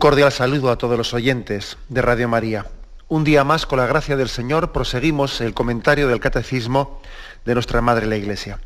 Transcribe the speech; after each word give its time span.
Cordial 0.00 0.32
saludo 0.32 0.70
a 0.70 0.78
todos 0.78 0.96
los 0.96 1.12
oyentes 1.12 1.76
de 1.90 2.00
Radio 2.00 2.26
María. 2.26 2.64
Un 3.08 3.22
día 3.22 3.44
más, 3.44 3.66
con 3.66 3.78
la 3.78 3.86
gracia 3.86 4.16
del 4.16 4.30
Señor, 4.30 4.72
proseguimos 4.72 5.42
el 5.42 5.52
comentario 5.52 6.08
del 6.08 6.20
Catecismo 6.20 7.02
de 7.44 7.52
nuestra 7.52 7.82
Madre 7.82 8.06
la 8.06 8.16
Iglesia. 8.16 8.60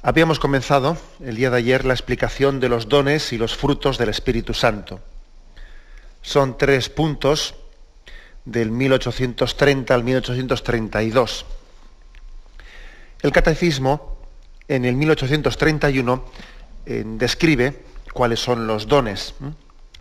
Habíamos 0.00 0.38
comenzado 0.38 0.96
el 1.22 1.36
día 1.36 1.50
de 1.50 1.58
ayer 1.58 1.84
la 1.84 1.92
explicación 1.92 2.60
de 2.60 2.70
los 2.70 2.88
dones 2.88 3.30
y 3.34 3.36
los 3.36 3.56
frutos 3.56 3.98
del 3.98 4.08
Espíritu 4.08 4.54
Santo. 4.54 5.00
Son 6.22 6.56
tres 6.56 6.88
puntos 6.88 7.54
del 8.46 8.70
1830 8.70 9.94
al 9.94 10.02
1832. 10.02 11.44
El 13.20 13.32
Catecismo, 13.32 14.16
en 14.66 14.86
el 14.86 14.96
1831, 14.96 16.24
eh, 16.86 17.04
describe 17.04 17.82
cuáles 18.12 18.40
son 18.40 18.66
los 18.66 18.88
dones. 18.88 19.34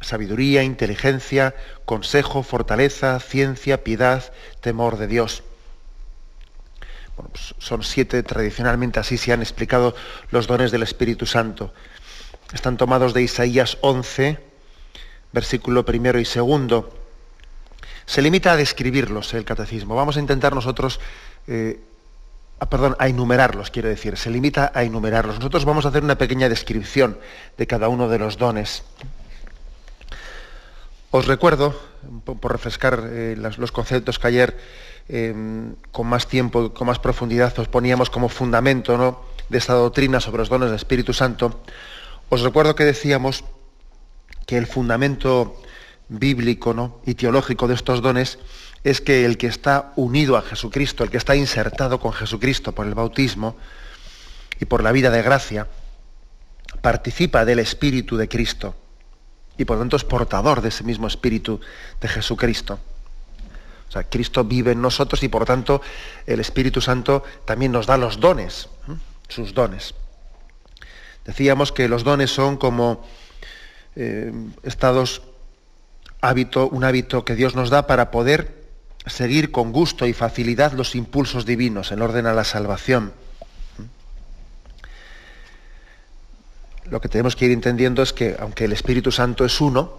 Sabiduría, 0.01 0.63
inteligencia, 0.63 1.55
consejo, 1.85 2.43
fortaleza, 2.43 3.19
ciencia, 3.19 3.83
piedad, 3.83 4.31
temor 4.61 4.97
de 4.97 5.07
Dios. 5.07 5.43
Bueno, 7.15 7.31
pues 7.31 7.55
son 7.57 7.83
siete, 7.83 8.21
tradicionalmente 8.21 8.99
así 8.99 9.17
se 9.17 9.33
han 9.33 9.41
explicado 9.41 9.95
los 10.29 10.45
dones 10.45 10.71
del 10.71 10.83
Espíritu 10.83 11.25
Santo. 11.25 11.73
Están 12.53 12.77
tomados 12.77 13.13
de 13.13 13.23
Isaías 13.23 13.77
11, 13.81 14.39
versículo 15.33 15.83
primero 15.83 16.19
y 16.19 16.25
segundo. 16.25 16.93
Se 18.05 18.21
limita 18.21 18.53
a 18.53 18.55
describirlos 18.55 19.33
el 19.33 19.43
catecismo. 19.45 19.95
Vamos 19.95 20.15
a 20.15 20.19
intentar 20.19 20.53
nosotros 20.53 20.99
eh, 21.47 21.81
Ah, 22.59 22.69
perdón, 22.69 22.95
a 22.97 23.07
enumerarlos, 23.07 23.69
quiero 23.69 23.87
decir, 23.87 24.17
se 24.17 24.31
limita 24.31 24.71
a 24.73 24.83
enumerarlos. 24.83 25.37
Nosotros 25.37 25.63
vamos 25.65 25.85
a 25.85 25.89
hacer 25.89 26.03
una 26.03 26.17
pequeña 26.17 26.49
descripción 26.49 27.19
de 27.57 27.67
cada 27.67 27.87
uno 27.87 28.09
de 28.09 28.17
los 28.17 28.37
dones. 28.37 28.83
Os 31.11 31.27
recuerdo, 31.27 31.79
por 32.25 32.51
refrescar 32.51 33.03
eh, 33.05 33.35
los 33.37 33.71
conceptos 33.71 34.19
que 34.19 34.27
ayer 34.27 34.57
em, 35.07 35.75
con 35.91 36.07
más 36.07 36.27
tiempo, 36.27 36.73
con 36.73 36.87
más 36.87 36.99
profundidad 36.99 37.57
os 37.59 37.67
poníamos 37.67 38.09
como 38.09 38.27
fundamento 38.27 38.97
¿no? 38.97 39.21
de 39.49 39.57
esta 39.57 39.73
doctrina 39.73 40.19
sobre 40.19 40.39
los 40.39 40.49
dones 40.49 40.69
del 40.69 40.75
Espíritu 40.75 41.13
Santo, 41.13 41.61
os 42.29 42.41
recuerdo 42.41 42.75
que 42.75 42.83
decíamos 42.83 43.45
que 44.45 44.57
el 44.57 44.67
fundamento 44.67 45.55
bíblico 46.09 46.73
¿no? 46.73 46.99
y 47.05 47.15
teológico 47.15 47.67
de 47.67 47.75
estos 47.75 48.01
dones 48.01 48.39
es 48.83 49.01
que 49.01 49.25
el 49.25 49.37
que 49.37 49.47
está 49.47 49.91
unido 49.95 50.37
a 50.37 50.41
Jesucristo, 50.41 51.03
el 51.03 51.09
que 51.09 51.17
está 51.17 51.35
insertado 51.35 51.99
con 51.99 52.13
Jesucristo 52.13 52.73
por 52.73 52.85
el 52.85 52.95
bautismo 52.95 53.57
y 54.59 54.65
por 54.65 54.83
la 54.83 54.91
vida 54.91 55.09
de 55.09 55.21
gracia, 55.21 55.67
participa 56.81 57.45
del 57.45 57.59
Espíritu 57.59 58.17
de 58.17 58.27
Cristo 58.27 58.75
y 59.57 59.65
por 59.65 59.77
lo 59.77 59.81
tanto 59.81 59.97
es 59.97 60.03
portador 60.03 60.61
de 60.61 60.69
ese 60.69 60.83
mismo 60.83 61.07
Espíritu 61.07 61.59
de 61.99 62.07
Jesucristo. 62.07 62.79
O 63.87 63.91
sea, 63.91 64.03
Cristo 64.03 64.43
vive 64.43 64.73
en 64.73 64.81
nosotros 64.81 65.23
y 65.23 65.29
por 65.29 65.45
tanto 65.45 65.81
el 66.25 66.39
Espíritu 66.39 66.81
Santo 66.81 67.23
también 67.45 67.71
nos 67.71 67.87
da 67.87 67.97
los 67.97 68.19
dones, 68.19 68.69
sus 69.27 69.53
dones. 69.53 69.95
Decíamos 71.25 71.71
que 71.71 71.89
los 71.89 72.03
dones 72.03 72.31
son 72.31 72.57
como 72.57 73.05
eh, 73.95 74.31
estados, 74.63 75.23
hábito, 76.21 76.67
un 76.67 76.83
hábito 76.83 77.25
que 77.25 77.35
Dios 77.35 77.55
nos 77.55 77.69
da 77.69 77.87
para 77.87 78.11
poder 78.11 78.66
seguir 79.09 79.51
con 79.51 79.71
gusto 79.71 80.05
y 80.05 80.13
facilidad 80.13 80.73
los 80.73 80.95
impulsos 80.95 81.45
divinos 81.45 81.91
en 81.91 82.01
orden 82.01 82.25
a 82.25 82.33
la 82.33 82.43
salvación. 82.43 83.13
Lo 86.89 87.01
que 87.01 87.09
tenemos 87.09 87.35
que 87.35 87.45
ir 87.45 87.51
entendiendo 87.51 88.01
es 88.01 88.13
que 88.13 88.35
aunque 88.39 88.65
el 88.65 88.73
Espíritu 88.73 89.11
Santo 89.11 89.43
es 89.43 89.59
uno, 89.59 89.97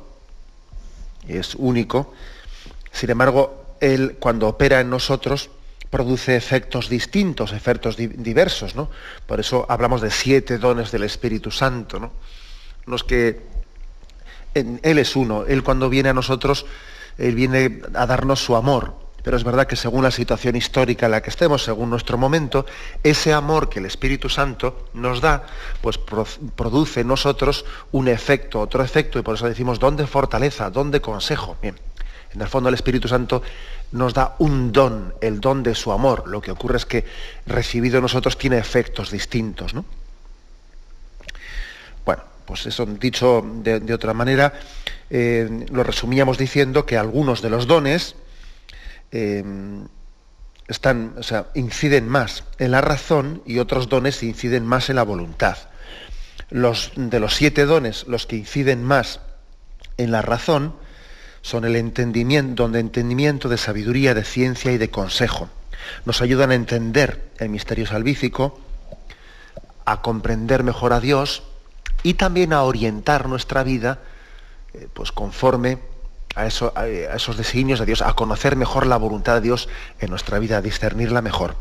es 1.27 1.55
único, 1.55 2.15
sin 2.93 3.11
embargo, 3.11 3.77
Él 3.81 4.17
cuando 4.19 4.49
opera 4.49 4.81
en 4.81 4.91
nosotros 4.91 5.51
produce 5.91 6.37
efectos 6.37 6.89
distintos, 6.89 7.53
efectos 7.53 7.97
diversos. 7.97 8.75
¿no? 8.75 8.91
Por 9.27 9.41
eso 9.41 9.67
hablamos 9.69 10.01
de 10.01 10.11
siete 10.11 10.59
dones 10.59 10.91
del 10.91 11.05
Espíritu 11.05 11.51
Santo. 11.51 11.99
¿no? 11.99 12.13
Los 12.87 13.05
que 13.05 13.41
Él 14.55 14.99
es 14.99 15.17
uno, 15.17 15.45
Él 15.47 15.63
cuando 15.63 15.89
viene 15.89 16.09
a 16.09 16.15
nosotros 16.15 16.67
él 17.19 17.35
viene 17.35 17.83
a 17.95 18.07
darnos 18.07 18.43
su 18.43 18.57
amor. 18.57 18.95
Pero 19.23 19.37
es 19.37 19.45
verdad 19.45 19.67
que 19.67 19.77
según 19.77 20.05
la 20.05 20.11
situación 20.11 20.57
histórica 20.57 21.07
en 21.07 21.13
la 21.13 21.21
que 21.21 21.31
estemos, 21.31 21.65
según 21.65 21.91
nuestro 21.91 22.17
momento, 22.17 22.65
ese 23.03 23.33
amor 23.33 23.69
que 23.69 23.81
el 23.81 23.87
Espíritu 23.87 24.29
Santo 24.29 24.89
nos 24.95 25.21
da, 25.21 25.45
pues 25.83 25.99
produce 25.99 27.01
en 27.01 27.09
nosotros 27.09 27.65
un 27.93 28.09
efecto, 28.09 28.61
otro 28.61 28.83
efecto, 28.83 29.19
y 29.19 29.23
por 29.23 29.35
eso 29.35 29.47
decimos 29.47 29.81
don 29.81 29.97
de 29.97 30.07
fortaleza, 30.07 30.71
don 30.71 30.91
de 30.91 31.01
consejo. 31.01 31.57
Bien, 31.61 31.77
en 32.33 32.41
el 32.41 32.49
fondo 32.49 32.69
el 32.69 32.75
Espíritu 32.75 33.09
Santo 33.09 33.43
nos 33.93 34.15
da 34.15 34.37
un 34.39 34.73
don, 34.73 35.15
el 35.21 35.41
don 35.41 35.63
de 35.63 35.75
su 35.75 35.93
amor. 35.93 36.29
Lo 36.29 36.41
que 36.41 36.53
ocurre 36.53 36.77
es 36.77 36.87
que 36.87 37.05
recibido 37.47 38.01
nosotros 38.01 38.39
tiene 38.39 38.59
efectos 38.59 39.11
distintos. 39.11 39.75
¿no? 39.75 39.85
Pues 42.49 42.65
eso 42.65 42.87
dicho 42.87 43.45
de 43.63 43.93
otra 43.93 44.15
manera, 44.15 44.55
eh, 45.11 45.67
lo 45.71 45.85
resumíamos 45.85 46.39
diciendo 46.39 46.87
que 46.87 46.97
algunos 46.97 47.43
de 47.43 47.51
los 47.51 47.67
dones 47.67 48.15
eh, 49.13 49.45
están, 50.67 51.13
o 51.19 51.23
sea, 51.23 51.49
inciden 51.55 52.09
más 52.09 52.45
en 52.59 52.71
la 52.71 52.81
razón 52.81 53.43
y 53.45 53.59
otros 53.59 53.91
dones 53.91 54.23
inciden 54.23 54.65
más 54.65 54.89
en 54.89 54.97
la 54.97 55.03
voluntad. 55.03 55.59
Los, 56.49 56.93
de 56.97 57.21
los 57.21 57.35
siete 57.35 57.67
dones, 57.67 58.07
los 58.09 58.25
que 58.27 58.37
inciden 58.37 58.83
más 58.83 59.21
en 59.99 60.11
la 60.11 60.23
razón 60.23 60.75
son 61.43 61.67
el 61.67 61.77
entendimiento, 61.77 62.67
de 62.71 62.81
entendimiento, 62.81 63.51
de 63.51 63.59
sabiduría, 63.59 64.15
de 64.15 64.25
ciencia 64.25 64.73
y 64.73 64.79
de 64.79 64.89
consejo. 64.89 65.51
Nos 66.07 66.23
ayudan 66.23 66.51
a 66.51 66.55
entender 66.55 67.29
el 67.41 67.51
misterio 67.51 67.87
salvífico, 67.87 68.59
a 69.85 70.01
comprender 70.01 70.63
mejor 70.65 70.95
a 70.95 71.01
Dios 71.01 71.43
y 72.03 72.15
también 72.15 72.53
a 72.53 72.63
orientar 72.63 73.29
nuestra 73.29 73.63
vida 73.63 74.01
eh, 74.75 74.89
pues 74.93 75.13
conforme 75.13 75.79
a, 76.35 76.47
eso, 76.47 76.73
a, 76.77 76.87
esos 76.87 77.37
designios 77.37 77.81
de 77.81 77.87
Dios, 77.87 78.03
a 78.03 78.13
conocer 78.13 78.55
mejor 78.55 78.87
la 78.87 78.97
voluntad 78.97 79.35
de 79.35 79.41
Dios 79.41 79.69
en 79.99 80.11
nuestra 80.11 80.39
vida, 80.39 80.59
a 80.59 80.63
discernirla 80.63 81.23
mejor. 81.23 81.57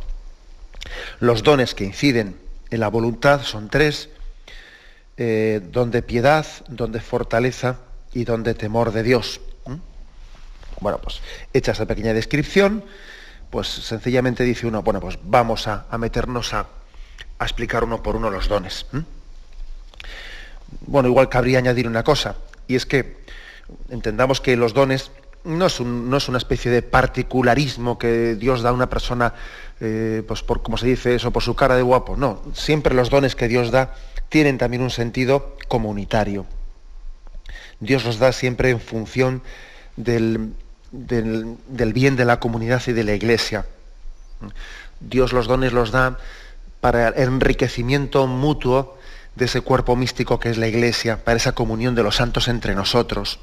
Los 1.20 1.44
dones 1.44 1.74
que 1.74 1.86
inciden 1.86 2.38
en 2.70 2.80
la 2.80 2.90
voluntad 2.90 3.42
son 3.44 3.70
tres, 3.70 4.10
eh, 5.16 5.62
don 5.72 5.90
de 5.90 6.02
piedad, 6.02 6.46
don 6.68 6.92
de 6.92 7.00
fortaleza 7.00 7.80
y 8.14 8.26
don 8.26 8.44
de 8.44 8.54
temor 8.54 8.92
de 8.92 9.04
Dios. 9.04 9.42
Bueno, 10.80 11.00
pues 11.02 11.22
hecha 11.54 11.72
esa 11.72 11.88
pequeña 11.88 12.14
descripción, 12.14 12.84
pues 13.50 13.68
sencillamente 13.68 14.44
dice 14.44 14.68
uno, 14.68 14.84
bueno, 14.84 15.00
pues 15.00 15.18
vamos 15.24 15.68
a, 15.68 15.88
meternos 15.98 16.54
a, 16.54 16.68
explicar 17.40 17.84
uno 17.84 18.04
por 18.04 18.16
uno 18.16 18.30
los 18.30 18.48
dones. 18.48 18.86
Bueno, 20.86 21.10
igual 21.10 21.30
cabría 21.30 21.60
añadir 21.60 21.88
una 21.88 22.04
cosa, 22.04 22.36
y 22.68 22.76
es 22.76 22.86
que 22.86 23.18
entendamos 23.90 24.42
que 24.42 24.56
los 24.56 24.74
dones 24.74 25.12
no 25.44 25.66
es, 25.66 25.80
una 25.80 26.38
especie 26.38 26.70
de 26.70 26.82
particularismo 26.82 27.98
que 27.98 28.36
Dios 28.36 28.62
da 28.62 28.70
a 28.70 28.74
una 28.74 28.90
persona, 28.90 29.34
eh, 29.80 30.24
pues 30.28 30.44
por 30.44 30.62
como 30.62 30.78
se 30.78 30.88
dice 30.88 31.16
eso, 31.16 31.32
por 31.32 31.44
su 31.44 31.56
cara 31.56 31.76
de 31.76 31.82
guapo. 31.82 32.18
No, 32.18 32.42
siempre 32.54 32.94
los 32.94 33.10
dones 33.10 33.36
que 33.36 33.48
Dios 33.48 33.72
da 33.72 33.96
tienen 34.30 34.58
también 34.58 34.84
un 34.84 34.90
sentido 34.90 35.56
comunitario. 35.68 36.46
Dios 37.80 38.04
los 38.04 38.20
da 38.20 38.34
siempre 38.34 38.72
en 38.72 38.82
función 38.82 39.42
del, 39.96 40.54
del 40.92 41.94
bien 41.94 42.16
de 42.18 42.26
la 42.26 42.40
comunidad 42.40 42.82
y 42.88 42.92
de 42.92 43.04
la 43.04 43.14
iglesia. 43.14 43.66
Dios 45.00 45.32
los 45.32 45.48
dones 45.48 45.72
los 45.72 45.92
da 45.92 46.18
para 46.82 47.10
enriquecimiento 47.10 48.28
mutuo 48.28 48.97
de 49.38 49.46
ese 49.46 49.62
cuerpo 49.62 49.96
místico 49.96 50.40
que 50.40 50.50
es 50.50 50.58
la 50.58 50.68
iglesia, 50.68 51.24
para 51.24 51.38
esa 51.38 51.54
comunión 51.54 51.94
de 51.94 52.02
los 52.02 52.16
santos 52.16 52.48
entre 52.48 52.74
nosotros. 52.74 53.40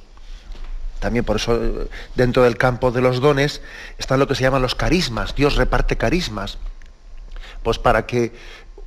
También 0.99 1.25
por 1.25 1.37
eso 1.37 1.87
dentro 2.17 2.43
del 2.43 2.57
campo 2.57 2.91
de 2.91 3.01
los 3.01 3.21
dones 3.21 3.63
están 3.99 4.19
lo 4.19 4.27
que 4.27 4.35
se 4.35 4.43
llaman 4.43 4.63
los 4.63 4.75
carismas. 4.75 5.35
Dios 5.37 5.55
reparte 5.55 5.97
carismas. 5.97 6.59
Pues 7.63 7.79
para 7.79 8.07
que 8.07 8.33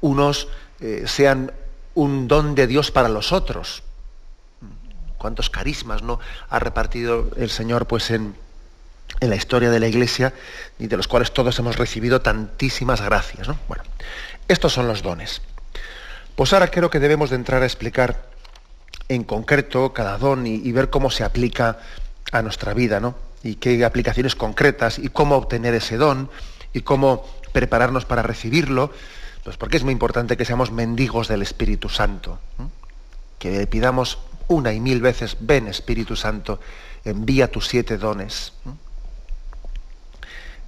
unos 0.01 0.49
eh, 0.81 1.03
sean 1.05 1.53
un 1.95 2.27
don 2.27 2.55
de 2.55 2.67
Dios 2.67 2.91
para 2.91 3.09
los 3.09 3.31
otros. 3.31 3.83
cuántos 5.17 5.49
carismas 5.49 6.03
no 6.03 6.19
ha 6.49 6.59
repartido 6.59 7.31
el 7.37 7.49
Señor 7.49 7.87
pues 7.87 8.11
en, 8.11 8.35
en 9.19 9.29
la 9.29 9.35
historia 9.35 9.71
de 9.71 9.79
la 9.79 9.87
Iglesia 9.87 10.33
y 10.77 10.87
de 10.87 10.97
los 10.97 11.07
cuales 11.07 11.31
todos 11.31 11.57
hemos 11.57 11.77
recibido 11.77 12.21
tantísimas 12.21 13.01
gracias. 13.01 13.47
¿no? 13.47 13.57
Bueno, 13.67 13.83
estos 14.47 14.73
son 14.73 14.87
los 14.87 15.01
dones. 15.01 15.41
Pues 16.37 16.53
ahora 16.53 16.69
creo 16.69 16.91
que 16.91 16.99
debemos 16.99 17.31
de 17.31 17.35
entrar 17.35 17.63
a 17.63 17.65
explicar 17.65 18.29
en 19.09 19.23
concreto 19.23 19.91
cada 19.91 20.19
don 20.19 20.45
y, 20.45 20.71
ver 20.71 20.91
cómo 20.91 21.09
se 21.09 21.23
aplica 21.23 21.79
a 22.31 22.43
nuestra 22.43 22.75
vida, 22.75 22.99
¿no? 22.99 23.15
Y 23.41 23.55
qué 23.55 23.83
aplicaciones 23.83 24.35
concretas 24.35 24.99
y 24.99 25.09
cómo 25.09 25.35
obtener 25.35 25.73
ese 25.73 25.97
don 25.97 26.29
y 26.73 26.81
cómo 26.81 27.25
prepararnos 27.53 28.05
para 28.05 28.21
recibirlo, 28.21 28.91
pues 29.43 29.57
porque 29.57 29.77
es 29.77 29.83
muy 29.83 29.93
importante 29.93 30.37
que 30.37 30.45
seamos 30.45 30.71
mendigos 30.71 31.27
del 31.27 31.41
Espíritu 31.41 31.89
Santo, 31.89 32.37
que 33.39 33.57
le 33.57 33.65
pidamos 33.65 34.19
una 34.47 34.73
y 34.73 34.79
mil 34.79 35.01
veces, 35.01 35.37
ven 35.39 35.67
Espíritu 35.67 36.15
Santo, 36.15 36.59
envía 37.03 37.49
tus 37.49 37.67
siete 37.67 37.97
dones. 37.97 38.53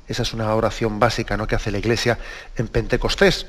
Esa 0.08 0.24
es 0.24 0.34
una 0.34 0.52
oración 0.56 1.00
básica 1.00 1.38
¿no? 1.38 1.46
que 1.46 1.54
hace 1.54 1.70
la 1.70 1.78
Iglesia 1.78 2.18
en 2.58 2.68
Pentecostés. 2.70 3.46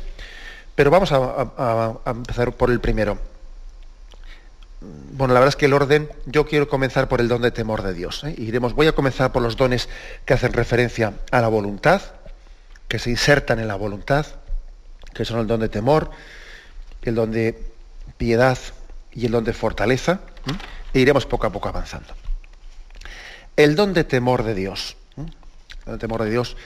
Pero 0.81 0.91
vamos 0.91 1.12
a, 1.12 2.00
empezar 2.06 2.53
por 2.55 2.71
el 2.71 2.81
primero. 2.81 3.19
Bueno, 4.81 5.35
la 5.35 5.41
verdad 5.41 5.50
es 5.50 5.56
que 5.56 5.67
el 5.67 5.75
orden, 5.75 6.09
yo 6.25 6.47
quiero 6.47 6.71
comenzar 6.71 7.06
por 7.06 7.21
el 7.21 7.29
don 7.29 7.43
de 7.43 7.50
temor 7.50 7.82
de 7.82 7.93
Dios. 7.93 8.25
¿eh? 8.25 8.35
Iremos, 8.38 8.73
voy 8.73 8.87
a 8.87 8.93
comenzar 8.93 9.31
por 9.31 9.43
los 9.43 9.59
dones 9.59 9.91
que 10.25 10.32
hacen 10.32 10.55
referencia 10.55 11.12
a 11.32 11.43
la 11.43 11.49
voluntad, 11.49 12.00
que 12.88 12.99
se 12.99 13.11
insertan 13.11 13.59
en 13.59 13.69
la 13.69 13.75
voluntad, 13.75 14.25
que 15.12 15.27
son 15.27 15.41
el 15.41 15.47
don 15.47 15.61
de 15.61 15.69
temor, 15.69 16.12
el 17.03 17.15
don 17.15 17.31
de 17.31 17.62
piedad 18.17 18.56
y 19.12 19.27
el 19.27 19.32
don 19.32 19.44
de 19.44 19.53
fortaleza, 19.53 20.21
e 20.94 21.00
iremos 21.00 21.27
poco 21.27 21.47
a 21.47 21.53
poco 21.53 21.69
avanzando. 21.69 22.15
El 23.55 23.77
don 23.77 23.93
de 23.93 24.05
temor 24.05 24.44
de 24.44 24.55
Dios. 24.55 24.97
El 25.85 25.99
temor 25.99 26.23
de 26.23 26.31
Dios. 26.31 26.56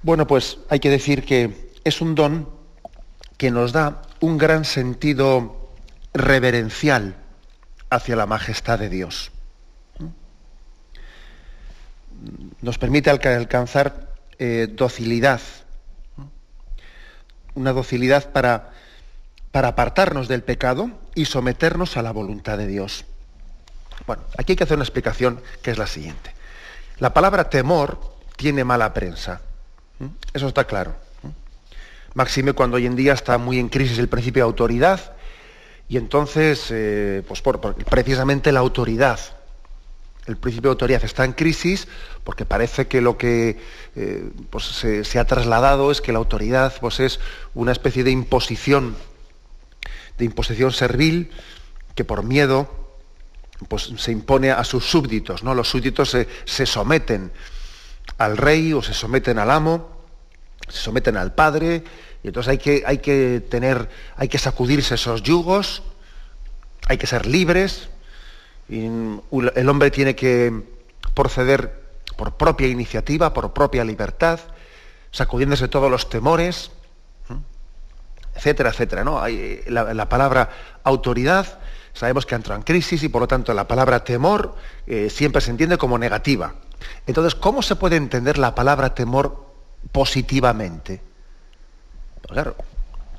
Bueno, 0.00 0.26
pues 0.26 0.56
hay 0.70 0.80
que 0.80 0.88
decir 0.88 1.26
que 1.26 1.74
es 1.84 2.00
un 2.00 2.14
don 2.14 2.61
que 3.42 3.50
nos 3.50 3.72
da 3.72 4.02
un 4.20 4.38
gran 4.38 4.64
sentido 4.64 5.74
reverencial 6.14 7.16
hacia 7.90 8.14
la 8.14 8.24
majestad 8.24 8.78
de 8.78 8.88
Dios. 8.88 9.32
Nos 12.60 12.78
permite 12.78 13.10
alcanzar 13.10 14.14
eh, 14.38 14.68
docilidad, 14.70 15.40
una 17.56 17.72
docilidad 17.72 18.30
para, 18.30 18.70
para 19.50 19.74
apartarnos 19.74 20.28
del 20.28 20.44
pecado 20.44 20.92
y 21.16 21.24
someternos 21.24 21.96
a 21.96 22.02
la 22.02 22.12
voluntad 22.12 22.58
de 22.58 22.68
Dios. 22.68 23.06
Bueno, 24.06 24.22
aquí 24.38 24.52
hay 24.52 24.56
que 24.56 24.62
hacer 24.62 24.76
una 24.76 24.84
explicación 24.84 25.42
que 25.62 25.72
es 25.72 25.78
la 25.78 25.88
siguiente. 25.88 26.32
La 27.00 27.12
palabra 27.12 27.50
temor 27.50 27.98
tiene 28.36 28.62
mala 28.62 28.94
prensa. 28.94 29.40
Eso 30.32 30.46
está 30.46 30.62
claro. 30.62 30.94
Máxime 32.14 32.52
cuando 32.52 32.76
hoy 32.76 32.86
en 32.86 32.96
día 32.96 33.14
está 33.14 33.38
muy 33.38 33.58
en 33.58 33.68
crisis 33.68 33.98
el 33.98 34.08
principio 34.08 34.42
de 34.42 34.48
autoridad 34.48 35.16
y 35.88 35.96
entonces, 35.96 36.68
eh, 36.70 37.22
pues 37.26 37.42
por, 37.42 37.60
precisamente 37.84 38.52
la 38.52 38.60
autoridad, 38.60 39.18
el 40.26 40.36
principio 40.36 40.70
de 40.70 40.74
autoridad 40.74 41.04
está 41.04 41.24
en 41.24 41.32
crisis 41.32 41.88
porque 42.24 42.44
parece 42.44 42.86
que 42.86 43.00
lo 43.00 43.18
que 43.18 43.60
eh, 43.96 44.30
pues 44.50 44.64
se, 44.64 45.18
ha 45.18 45.24
trasladado 45.24 45.90
es 45.90 46.00
que 46.00 46.12
la 46.12 46.18
autoridad 46.18 46.74
pues 46.80 47.00
es 47.00 47.18
una 47.54 47.72
especie 47.72 48.04
de 48.04 48.10
imposición, 48.10 48.96
de 50.18 50.24
imposición 50.24 50.72
servil 50.72 51.30
que 51.94 52.04
por 52.04 52.22
miedo 52.24 52.70
pues 53.68 53.92
se 53.96 54.12
impone 54.12 54.50
a 54.50 54.64
sus 54.64 54.84
súbditos, 54.84 55.44
¿no? 55.44 55.54
Los 55.54 55.68
súbditos 55.68 56.10
se, 56.10 56.28
se 56.44 56.66
someten 56.66 57.32
al 58.18 58.36
rey 58.36 58.72
o 58.72 58.82
se 58.82 58.94
someten 58.94 59.38
al 59.38 59.50
amo 59.50 59.91
se 60.68 60.78
someten 60.78 61.16
al 61.16 61.34
Padre, 61.34 61.84
y 62.22 62.28
entonces 62.28 62.50
hay 62.50 62.58
que, 62.58 62.82
hay 62.86 62.98
que 62.98 63.42
tener, 63.48 63.88
hay 64.16 64.28
que 64.28 64.38
sacudirse 64.38 64.94
esos 64.94 65.22
yugos, 65.22 65.82
hay 66.88 66.98
que 66.98 67.06
ser 67.06 67.26
libres, 67.26 67.88
el 68.68 69.68
hombre 69.68 69.90
tiene 69.90 70.14
que 70.14 70.62
proceder 71.14 71.82
por 72.16 72.36
propia 72.36 72.68
iniciativa, 72.68 73.34
por 73.34 73.52
propia 73.52 73.84
libertad, 73.84 74.40
sacudiéndose 75.10 75.68
todos 75.68 75.90
los 75.90 76.08
temores, 76.08 76.70
etcétera, 78.34 78.70
etcétera. 78.70 79.04
¿no? 79.04 79.20
Hay, 79.20 79.62
la, 79.66 80.08
palabra 80.08 80.50
autoridad 80.84 81.58
sabemos 81.92 82.24
que 82.24 82.34
entra 82.34 82.56
en 82.56 82.62
crisis 82.62 83.02
y 83.02 83.08
por 83.08 83.20
lo 83.20 83.28
tanto 83.28 83.52
la 83.52 83.68
palabra 83.68 84.02
temor 84.02 84.54
eh, 84.86 85.10
siempre 85.10 85.42
se 85.42 85.50
entiende 85.50 85.76
como 85.76 85.98
negativa. 85.98 86.54
Entonces, 87.06 87.34
¿cómo 87.34 87.62
se 87.62 87.76
puede 87.76 87.96
entender 87.96 88.38
la 88.38 88.54
palabra 88.54 88.94
temor 88.94 89.51
positivamente. 89.90 91.00
Pues 92.22 92.32
claro, 92.32 92.56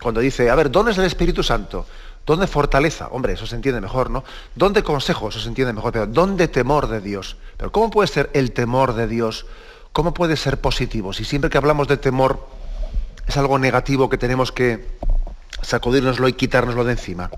cuando 0.01 0.21
dice, 0.21 0.49
a 0.49 0.55
ver, 0.55 0.71
¿dónde 0.71 0.91
es 0.91 0.97
el 0.97 1.05
Espíritu 1.05 1.43
Santo? 1.43 1.85
¿Dónde 2.25 2.47
fortaleza? 2.47 3.07
Hombre, 3.07 3.33
eso 3.33 3.45
se 3.45 3.55
entiende 3.55 3.81
mejor, 3.81 4.09
¿no? 4.09 4.23
¿Dónde 4.55 4.81
consejo? 4.81 5.29
Eso 5.29 5.39
se 5.39 5.49
entiende 5.49 5.73
mejor. 5.73 5.91
Pero 5.91 6.07
¿dónde 6.07 6.47
temor 6.47 6.87
de 6.87 7.01
Dios? 7.01 7.35
Pero 7.57 7.71
¿cómo 7.71 7.89
puede 7.89 8.07
ser 8.07 8.29
el 8.33 8.53
temor 8.53 8.93
de 8.93 9.07
Dios? 9.07 9.45
¿Cómo 9.91 10.13
puede 10.13 10.37
ser 10.37 10.61
positivo? 10.61 11.11
Si 11.11 11.25
siempre 11.25 11.49
que 11.49 11.57
hablamos 11.57 11.87
de 11.87 11.97
temor 11.97 12.47
es 13.27 13.37
algo 13.37 13.59
negativo 13.59 14.09
que 14.09 14.17
tenemos 14.17 14.51
que 14.51 14.87
sacudírnoslo 15.61 16.27
y 16.27 16.33
quitárnoslo 16.33 16.83
de 16.83 16.93
encima. 16.93 17.29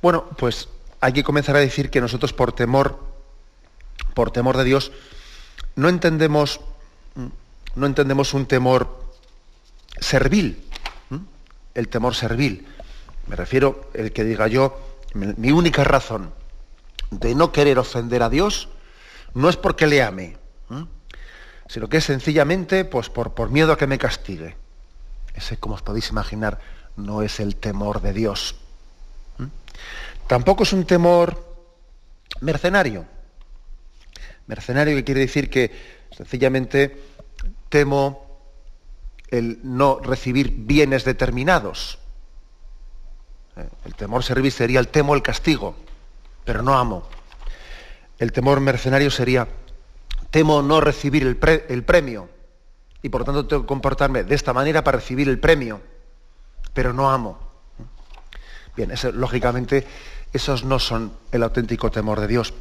Bueno, 0.00 0.24
pues 0.36 0.68
hay 1.00 1.12
que 1.12 1.24
comenzar 1.24 1.56
a 1.56 1.60
decir 1.60 1.90
que 1.90 2.00
nosotros 2.00 2.32
por 2.32 2.52
temor, 2.52 2.98
por 4.14 4.30
temor 4.30 4.56
de 4.56 4.64
Dios, 4.64 4.92
no 5.76 5.88
entendemos, 5.88 6.60
no 7.74 7.86
entendemos 7.86 8.34
un 8.34 8.46
temor 8.46 9.04
servil, 10.00 10.64
el 11.74 11.88
temor 11.88 12.14
servil. 12.14 12.66
Me 13.26 13.36
refiero 13.36 13.90
el 13.94 14.12
que 14.12 14.24
diga 14.24 14.46
yo, 14.48 14.78
mi 15.14 15.50
única 15.50 15.84
razón 15.84 16.32
de 17.10 17.34
no 17.34 17.52
querer 17.52 17.78
ofender 17.78 18.22
a 18.22 18.28
Dios 18.28 18.68
no 19.34 19.48
es 19.48 19.56
porque 19.56 19.86
le 19.86 20.02
ame, 20.02 20.36
sino 21.68 21.88
que 21.88 21.98
es 21.98 22.04
sencillamente 22.04 22.84
pues, 22.84 23.08
por, 23.08 23.32
por 23.32 23.50
miedo 23.50 23.72
a 23.72 23.78
que 23.78 23.86
me 23.86 23.98
castigue. 23.98 24.56
Ese, 25.34 25.56
como 25.56 25.74
os 25.74 25.82
podéis 25.82 26.10
imaginar, 26.10 26.60
no 26.96 27.22
es 27.22 27.40
el 27.40 27.56
temor 27.56 28.00
de 28.00 28.12
Dios. 28.12 28.54
Tampoco 30.28 30.62
es 30.62 30.72
un 30.72 30.84
temor 30.84 31.56
mercenario. 32.40 33.04
Mercenario 34.46 34.96
que 34.96 35.04
quiere 35.04 35.20
decir 35.20 35.48
que 35.48 35.70
sencillamente 36.10 37.00
temo 37.68 38.24
el 39.30 39.58
no 39.62 39.98
recibir 40.00 40.52
bienes 40.56 41.04
determinados. 41.04 41.98
Eh, 43.56 43.68
el 43.84 43.94
temor 43.94 44.22
servir 44.22 44.52
sería 44.52 44.80
el 44.80 44.88
temo 44.88 45.14
el 45.14 45.22
castigo, 45.22 45.76
pero 46.44 46.62
no 46.62 46.78
amo. 46.78 47.08
El 48.18 48.32
temor 48.32 48.60
mercenario 48.60 49.10
sería 49.10 49.48
temo 50.30 50.62
no 50.62 50.80
recibir 50.80 51.22
el, 51.22 51.38
el 51.68 51.84
premio 51.84 52.28
y 53.02 53.08
por 53.08 53.20
lo 53.20 53.24
tanto 53.24 53.46
tengo 53.46 53.62
que 53.62 53.68
comportarme 53.68 54.24
de 54.24 54.34
esta 54.34 54.52
manera 54.52 54.82
para 54.82 54.98
recibir 54.98 55.28
el 55.28 55.38
premio, 55.38 55.80
pero 56.72 56.92
no 56.92 57.10
amo. 57.10 57.38
Bien, 58.76 58.92
lógicamente 59.12 59.86
esos 60.32 60.64
no 60.64 60.78
son 60.78 61.12
el 61.30 61.42
auténtico 61.42 61.90
temor 61.90 62.20
de 62.20 62.26
Dios. 62.26 62.54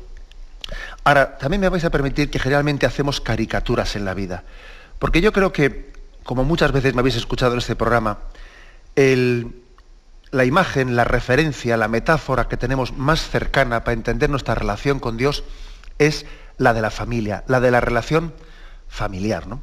Ahora, 1.04 1.38
también 1.38 1.62
me 1.62 1.70
vais 1.70 1.84
a 1.84 1.90
permitir 1.90 2.30
que 2.30 2.40
generalmente 2.40 2.86
hacemos 2.86 3.22
caricaturas 3.22 3.96
en 3.96 4.06
la 4.06 4.14
vida, 4.14 4.44
porque 5.00 5.22
yo 5.22 5.34
creo 5.34 5.52
que, 5.52 5.92
como 6.24 6.44
muchas 6.44 6.72
veces 6.72 6.94
me 6.94 7.02
habéis 7.02 7.16
escuchado 7.16 7.54
en 7.54 7.60
este 7.60 7.76
programa, 7.76 8.20
la 8.96 10.46
imagen, 10.46 10.96
la 10.96 11.04
referencia, 11.04 11.78
la 11.78 11.88
metáfora 11.88 12.48
que 12.48 12.58
tenemos 12.58 12.94
más 12.98 13.30
cercana 13.30 13.84
para 13.84 13.94
entender 13.94 14.30
nuestra 14.30 14.56
relación 14.56 15.00
con 15.00 15.18
Dios 15.18 15.44
es 16.00 16.26
la 16.58 16.74
de 16.74 16.82
la 16.82 16.90
familia, 16.90 17.44
la 17.48 17.60
de 17.60 17.72
la 17.72 17.82
relación 17.82 18.34
familiar. 18.88 19.48
¿no? 19.48 19.62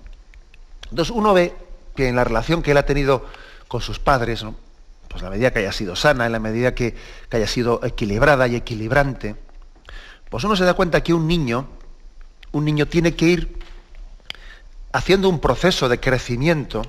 Entonces 0.91 1.15
uno 1.15 1.35
ve 1.35 1.55
que 1.97 2.09
en 2.09 2.17
la 2.17 2.25
relación 2.25 2.63
que 2.63 2.73
él 2.73 2.77
ha 2.77 2.87
tenido 2.87 3.27
con 3.69 3.81
sus 3.81 3.99
padres, 3.99 4.45
pues 5.09 5.23
la 5.23 5.31
medida 5.31 5.53
que 5.53 5.61
haya 5.61 5.73
sido 5.73 5.97
sana, 5.97 6.27
en 6.27 6.33
la 6.33 6.39
medida 6.39 6.75
que 6.75 6.95
haya 7.31 7.47
sido 7.47 7.81
equilibrada 7.85 8.47
y 8.47 8.57
equilibrante, 8.57 9.37
pues 10.31 10.45
uno 10.45 10.57
se 10.57 10.65
da 10.65 10.75
cuenta 10.75 11.03
que 11.03 11.13
un 11.13 11.27
niño, 11.27 11.67
un 12.53 12.65
niño 12.65 12.87
tiene 12.87 13.15
que 13.15 13.27
ir 13.27 13.59
haciendo 14.93 15.29
un 15.29 15.41
proceso 15.41 15.89
de 15.89 16.01
crecimiento, 16.01 16.83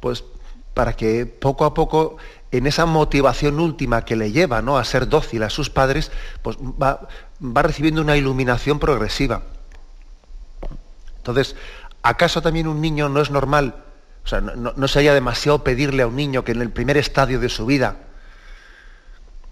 pues 0.00 0.24
para 0.74 0.94
que 0.94 1.24
poco 1.26 1.64
a 1.64 1.72
poco, 1.72 2.18
en 2.50 2.66
esa 2.66 2.84
motivación 2.84 3.58
última 3.60 4.04
que 4.04 4.16
le 4.16 4.30
lleva 4.30 4.60
¿no? 4.60 4.76
a 4.76 4.84
ser 4.84 5.08
dócil 5.08 5.42
a 5.42 5.50
sus 5.50 5.70
padres, 5.70 6.12
pues 6.42 6.56
va, 6.58 7.08
recibiendo 7.40 8.02
una 8.02 8.16
iluminación 8.16 8.78
progresiva. 8.78 9.42
Entonces, 11.16 11.56
¿acaso 12.02 12.42
también 12.42 12.68
un 12.68 12.80
niño 12.80 13.08
no 13.08 13.20
es 13.20 13.30
normal? 13.30 13.76
O 14.24 14.28
sea, 14.28 14.40
no, 14.40 14.72
no 14.76 14.88
sería 14.88 15.14
demasiado 15.14 15.64
pedirle 15.64 16.02
a 16.02 16.06
un 16.06 16.16
niño 16.16 16.44
que 16.44 16.52
en 16.52 16.60
el 16.60 16.70
primer 16.70 16.96
estadio 16.96 17.40
de 17.40 17.48
su 17.48 17.66
vida 17.66 17.96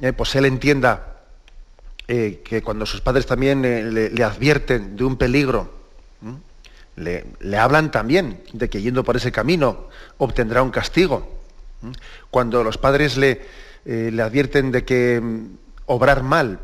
eh, 0.01 0.13
pues 0.13 0.35
él 0.35 0.45
entienda 0.45 1.12
eh, 2.09 2.43
que 2.45 2.63
cuando 2.63 2.87
sus 2.87 3.01
padres 3.01 3.27
también 3.27 3.63
le, 3.63 4.25
advierten 4.25 4.97
de 4.97 5.05
un 5.05 5.17
peligro, 5.17 5.73
le, 6.97 7.25
hablan 7.59 7.91
también 7.91 8.43
de 8.53 8.69
que 8.69 8.83
yendo 8.83 9.05
por 9.05 9.17
ese 9.17 9.33
camino 9.33 9.87
obtendrá 10.19 10.63
un 10.63 10.71
castigo. 10.71 11.41
Cuando 12.31 12.63
los 12.63 12.79
padres 12.79 13.17
le, 13.17 13.43
le 13.85 14.23
advierten 14.23 14.71
de 14.71 14.85
que 14.85 15.21
mm, 15.21 15.47
obrar 15.87 16.23
mal 16.23 16.61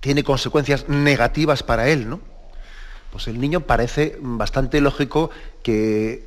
tiene 0.00 0.24
consecuencias 0.24 0.88
negativas 0.88 1.62
para 1.62 1.88
él, 1.88 2.08
¿no? 2.08 2.20
Pues 3.12 3.28
el 3.28 3.40
niño 3.40 3.60
parece 3.60 4.16
bastante 4.20 4.80
lógico 4.80 5.30
que, 5.62 6.26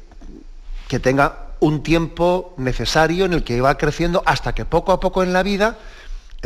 que 0.87 0.99
tenga 0.99 1.47
un 1.59 1.83
tiempo 1.83 2.53
necesario 2.57 3.25
en 3.25 3.33
el 3.33 3.43
que 3.43 3.59
va 3.59 3.77
creciendo 3.77 4.21
hasta 4.25 4.53
que 4.53 4.65
poco 4.65 4.91
a 4.91 4.99
poco 4.99 5.23
en 5.23 5.33
la 5.33 5.43
vida 5.43 5.77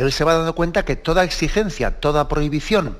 él 0.00 0.12
se 0.12 0.24
va 0.24 0.34
dando 0.34 0.54
cuenta 0.54 0.84
que 0.84 0.96
toda 0.96 1.24
exigencia, 1.24 2.00
toda 2.00 2.28
prohibición, 2.28 2.96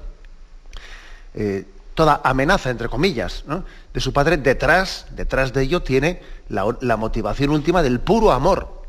eh, 1.34 1.64
toda 1.94 2.20
amenaza, 2.24 2.70
entre 2.70 2.88
comillas, 2.88 3.44
de 3.92 4.00
su 4.00 4.12
padre, 4.12 4.36
detrás, 4.36 5.06
detrás 5.10 5.52
de 5.52 5.62
ello 5.62 5.82
tiene 5.82 6.22
la, 6.48 6.76
la 6.80 6.96
motivación 6.96 7.50
última 7.50 7.82
del 7.82 8.00
puro 8.00 8.32
amor. 8.32 8.82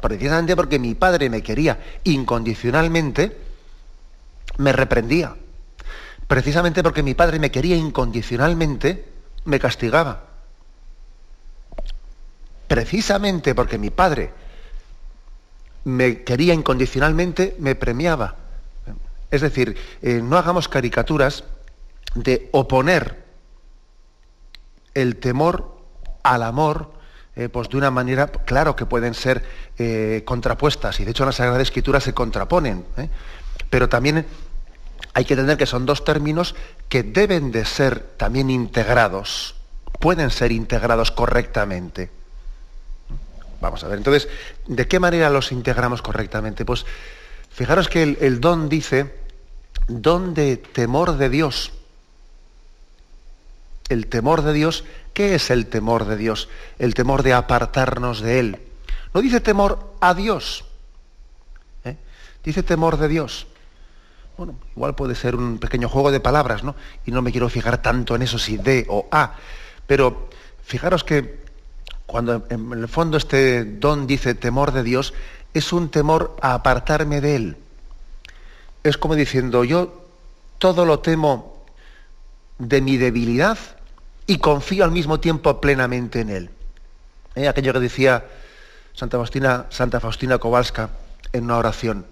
Precisamente 0.00 0.56
porque 0.56 0.78
mi 0.78 0.94
padre 0.94 1.28
me 1.28 1.42
quería 1.42 1.78
incondicionalmente, 2.04 3.36
me 4.56 4.72
reprendía. 4.72 5.36
Precisamente 6.26 6.82
porque 6.82 7.02
mi 7.02 7.14
padre 7.14 7.38
me 7.38 7.50
quería 7.50 7.76
incondicionalmente, 7.76 9.04
me 9.44 9.58
castigaba. 9.58 10.24
Precisamente 12.68 13.54
porque 13.54 13.78
mi 13.78 13.90
padre 13.90 14.32
me 15.84 16.22
quería 16.22 16.54
incondicionalmente, 16.54 17.56
me 17.58 17.74
premiaba. 17.74 18.36
Es 19.30 19.40
decir, 19.40 19.76
eh, 20.02 20.20
no 20.22 20.36
hagamos 20.36 20.68
caricaturas 20.68 21.44
de 22.14 22.48
oponer 22.52 23.24
el 24.94 25.16
temor 25.16 25.78
al 26.22 26.42
amor, 26.42 26.92
eh, 27.36 27.48
pues 27.48 27.68
de 27.68 27.76
una 27.76 27.90
manera, 27.90 28.26
claro 28.26 28.74
que 28.74 28.86
pueden 28.86 29.14
ser 29.14 29.44
eh, 29.78 30.22
contrapuestas, 30.26 30.98
y 30.98 31.04
de 31.04 31.12
hecho 31.12 31.22
en 31.22 31.28
la 31.28 31.32
Sagrada 31.32 31.62
Escritura 31.62 32.00
se 32.00 32.12
contraponen, 32.12 32.84
pero 33.70 33.88
también 33.88 34.26
hay 35.14 35.24
que 35.24 35.34
entender 35.34 35.56
que 35.56 35.66
son 35.66 35.86
dos 35.86 36.04
términos 36.04 36.56
que 36.88 37.04
deben 37.04 37.52
de 37.52 37.64
ser 37.64 38.00
también 38.16 38.50
integrados, 38.50 39.54
pueden 40.00 40.30
ser 40.30 40.50
integrados 40.50 41.12
correctamente. 41.12 42.10
Vamos 43.60 43.84
a 43.84 43.88
ver, 43.88 43.98
entonces, 43.98 44.28
¿de 44.66 44.88
qué 44.88 44.98
manera 44.98 45.28
los 45.28 45.52
integramos 45.52 46.00
correctamente? 46.00 46.64
Pues 46.64 46.86
fijaros 47.50 47.88
que 47.88 48.02
el, 48.02 48.40
don 48.40 48.68
dice, 48.68 49.14
don 49.86 50.32
de 50.32 50.56
temor 50.56 51.18
de 51.18 51.28
Dios. 51.28 51.72
El 53.88 54.06
temor 54.06 54.42
de 54.42 54.52
Dios, 54.52 54.84
¿qué 55.12 55.34
es 55.34 55.50
el 55.50 55.66
temor 55.66 56.06
de 56.06 56.16
Dios? 56.16 56.48
El 56.78 56.94
temor 56.94 57.22
de 57.22 57.34
apartarnos 57.34 58.20
de 58.20 58.38
Él. 58.38 58.58
No 59.12 59.20
dice 59.20 59.40
temor 59.40 59.94
a 60.00 60.14
Dios, 60.14 60.64
¿eh? 61.84 61.96
dice 62.44 62.62
temor 62.62 62.96
de 62.96 63.08
Dios. 63.08 63.46
Bueno, 64.38 64.54
igual 64.74 64.94
puede 64.94 65.16
ser 65.16 65.36
un 65.36 65.58
pequeño 65.58 65.88
juego 65.88 66.10
de 66.10 66.20
palabras, 66.20 66.62
¿no? 66.62 66.76
Y 67.04 67.10
no 67.10 67.20
me 67.20 67.32
quiero 67.32 67.50
fijar 67.50 67.82
tanto 67.82 68.14
en 68.14 68.22
eso 68.22 68.38
si 68.38 68.56
de 68.56 68.86
o 68.88 69.06
a, 69.10 69.34
pero 69.86 70.30
fijaros 70.62 71.04
que 71.04 71.49
cuando 72.10 72.44
en 72.50 72.72
el 72.72 72.88
fondo 72.88 73.16
este 73.16 73.64
don 73.64 74.08
dice 74.08 74.34
temor 74.34 74.72
de 74.72 74.82
Dios, 74.82 75.14
es 75.54 75.72
un 75.72 75.90
temor 75.90 76.36
a 76.42 76.54
apartarme 76.54 77.20
de 77.20 77.36
Él. 77.36 77.56
Es 78.82 78.98
como 78.98 79.14
diciendo, 79.14 79.62
yo 79.62 80.06
todo 80.58 80.84
lo 80.84 80.98
temo 80.98 81.62
de 82.58 82.80
mi 82.80 82.96
debilidad 82.96 83.58
y 84.26 84.38
confío 84.38 84.82
al 84.82 84.90
mismo 84.90 85.20
tiempo 85.20 85.60
plenamente 85.60 86.20
en 86.20 86.30
Él. 86.30 86.50
¿Eh? 87.36 87.46
Aquello 87.46 87.72
que 87.74 87.78
decía 87.78 88.24
Santa 88.92 89.16
Faustina, 89.16 89.66
Santa 89.70 90.00
Faustina 90.00 90.38
Kowalska 90.38 90.90
en 91.32 91.44
una 91.44 91.58
oración, 91.58 92.06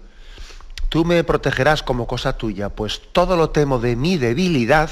tú 0.87 1.03
me 1.03 1.25
protegerás 1.25 1.83
como 1.83 2.07
cosa 2.07 2.37
tuya, 2.37 2.69
pues 2.69 3.01
todo 3.11 3.35
lo 3.35 3.49
temo 3.49 3.79
de 3.79 3.97
mi 3.97 4.17
debilidad 4.17 4.89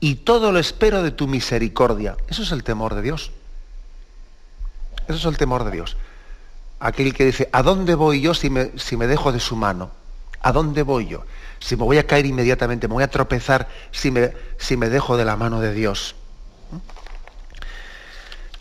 y 0.00 0.14
todo 0.14 0.50
lo 0.50 0.58
espero 0.58 1.02
de 1.02 1.10
tu 1.10 1.26
misericordia. 1.26 2.16
Eso 2.28 2.42
es 2.42 2.52
el 2.52 2.64
temor 2.64 2.94
de 2.94 3.02
Dios. 3.02 3.32
Eso 5.08 5.18
es 5.18 5.24
el 5.24 5.36
temor 5.36 5.64
de 5.64 5.70
Dios. 5.70 5.96
Aquel 6.78 7.14
que 7.14 7.24
dice, 7.24 7.48
¿a 7.52 7.62
dónde 7.62 7.94
voy 7.94 8.20
yo 8.20 8.34
si 8.34 8.50
me, 8.50 8.78
si 8.78 8.96
me 8.96 9.06
dejo 9.06 9.32
de 9.32 9.40
su 9.40 9.56
mano? 9.56 9.90
¿A 10.42 10.52
dónde 10.52 10.82
voy 10.82 11.06
yo? 11.06 11.24
Si 11.58 11.76
me 11.76 11.84
voy 11.84 11.98
a 11.98 12.06
caer 12.06 12.26
inmediatamente, 12.26 12.88
me 12.88 12.94
voy 12.94 13.02
a 13.02 13.10
tropezar 13.10 13.68
si 13.90 14.10
me, 14.10 14.32
si 14.58 14.76
me 14.76 14.88
dejo 14.88 15.16
de 15.16 15.24
la 15.24 15.36
mano 15.36 15.60
de 15.60 15.72
Dios. 15.72 16.14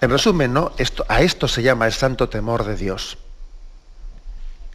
En 0.01 0.09
resumen, 0.09 0.53
¿no? 0.53 0.71
Esto, 0.77 1.05
a 1.07 1.21
esto 1.21 1.47
se 1.47 1.63
llama 1.63 1.85
el 1.85 1.93
santo 1.93 2.29
temor 2.29 2.65
de 2.65 2.75
Dios. 2.75 3.17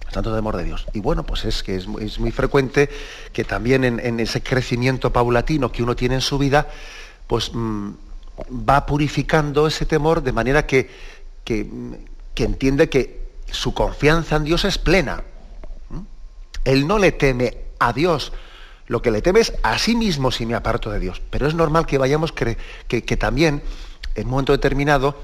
El 0.06 0.14
santo 0.14 0.34
temor 0.34 0.56
de 0.56 0.64
Dios. 0.64 0.86
Y 0.92 1.00
bueno, 1.00 1.24
pues 1.24 1.44
es 1.44 1.62
que 1.62 1.76
es, 1.76 1.86
muy 1.86 2.32
frecuente 2.32 2.90
que 3.32 3.44
también 3.44 3.84
en, 3.84 4.20
ese 4.20 4.42
crecimiento 4.42 5.12
paulatino 5.12 5.70
que 5.70 5.82
uno 5.82 5.94
tiene 5.94 6.16
en 6.16 6.20
su 6.20 6.36
vida, 6.36 6.68
pues 7.26 7.52
mm, 7.54 7.90
va 8.68 8.86
purificando 8.86 9.66
ese 9.66 9.86
temor 9.86 10.22
de 10.22 10.32
manera 10.32 10.66
que 10.66 10.90
que, 11.44 11.66
entiende 12.36 12.88
que 12.88 13.28
su 13.50 13.74
confianza 13.74 14.36
en 14.36 14.44
Dios 14.44 14.64
es 14.64 14.78
plena. 14.78 15.24
Él 16.64 16.86
no 16.86 16.98
le 16.98 17.12
teme 17.12 17.56
a 17.78 17.92
Dios, 17.92 18.32
lo 18.86 19.02
que 19.02 19.10
le 19.10 19.22
teme 19.22 19.40
es 19.40 19.52
a 19.62 19.78
sí 19.78 19.94
mismo 19.94 20.30
si 20.30 20.46
me 20.46 20.54
aparto 20.54 20.90
de 20.90 20.98
Dios. 20.98 21.20
Pero 21.30 21.46
es 21.46 21.54
normal 21.54 21.86
que 21.86 21.98
vayamos, 21.98 22.32
que, 22.32 22.56
que, 22.88 23.16
también, 23.16 23.62
en 24.14 24.24
un 24.24 24.30
momento 24.30 24.52
determinado, 24.52 25.16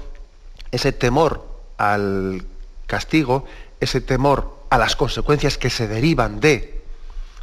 ese 0.71 0.91
temor 0.91 1.47
al 1.77 2.45
castigo, 2.85 3.45
ese 3.79 4.01
temor 4.01 4.57
a 4.69 4.77
las 4.77 4.95
consecuencias 4.95 5.57
que 5.57 5.69
se 5.69 5.87
derivan 5.87 6.39
de, 6.39 6.83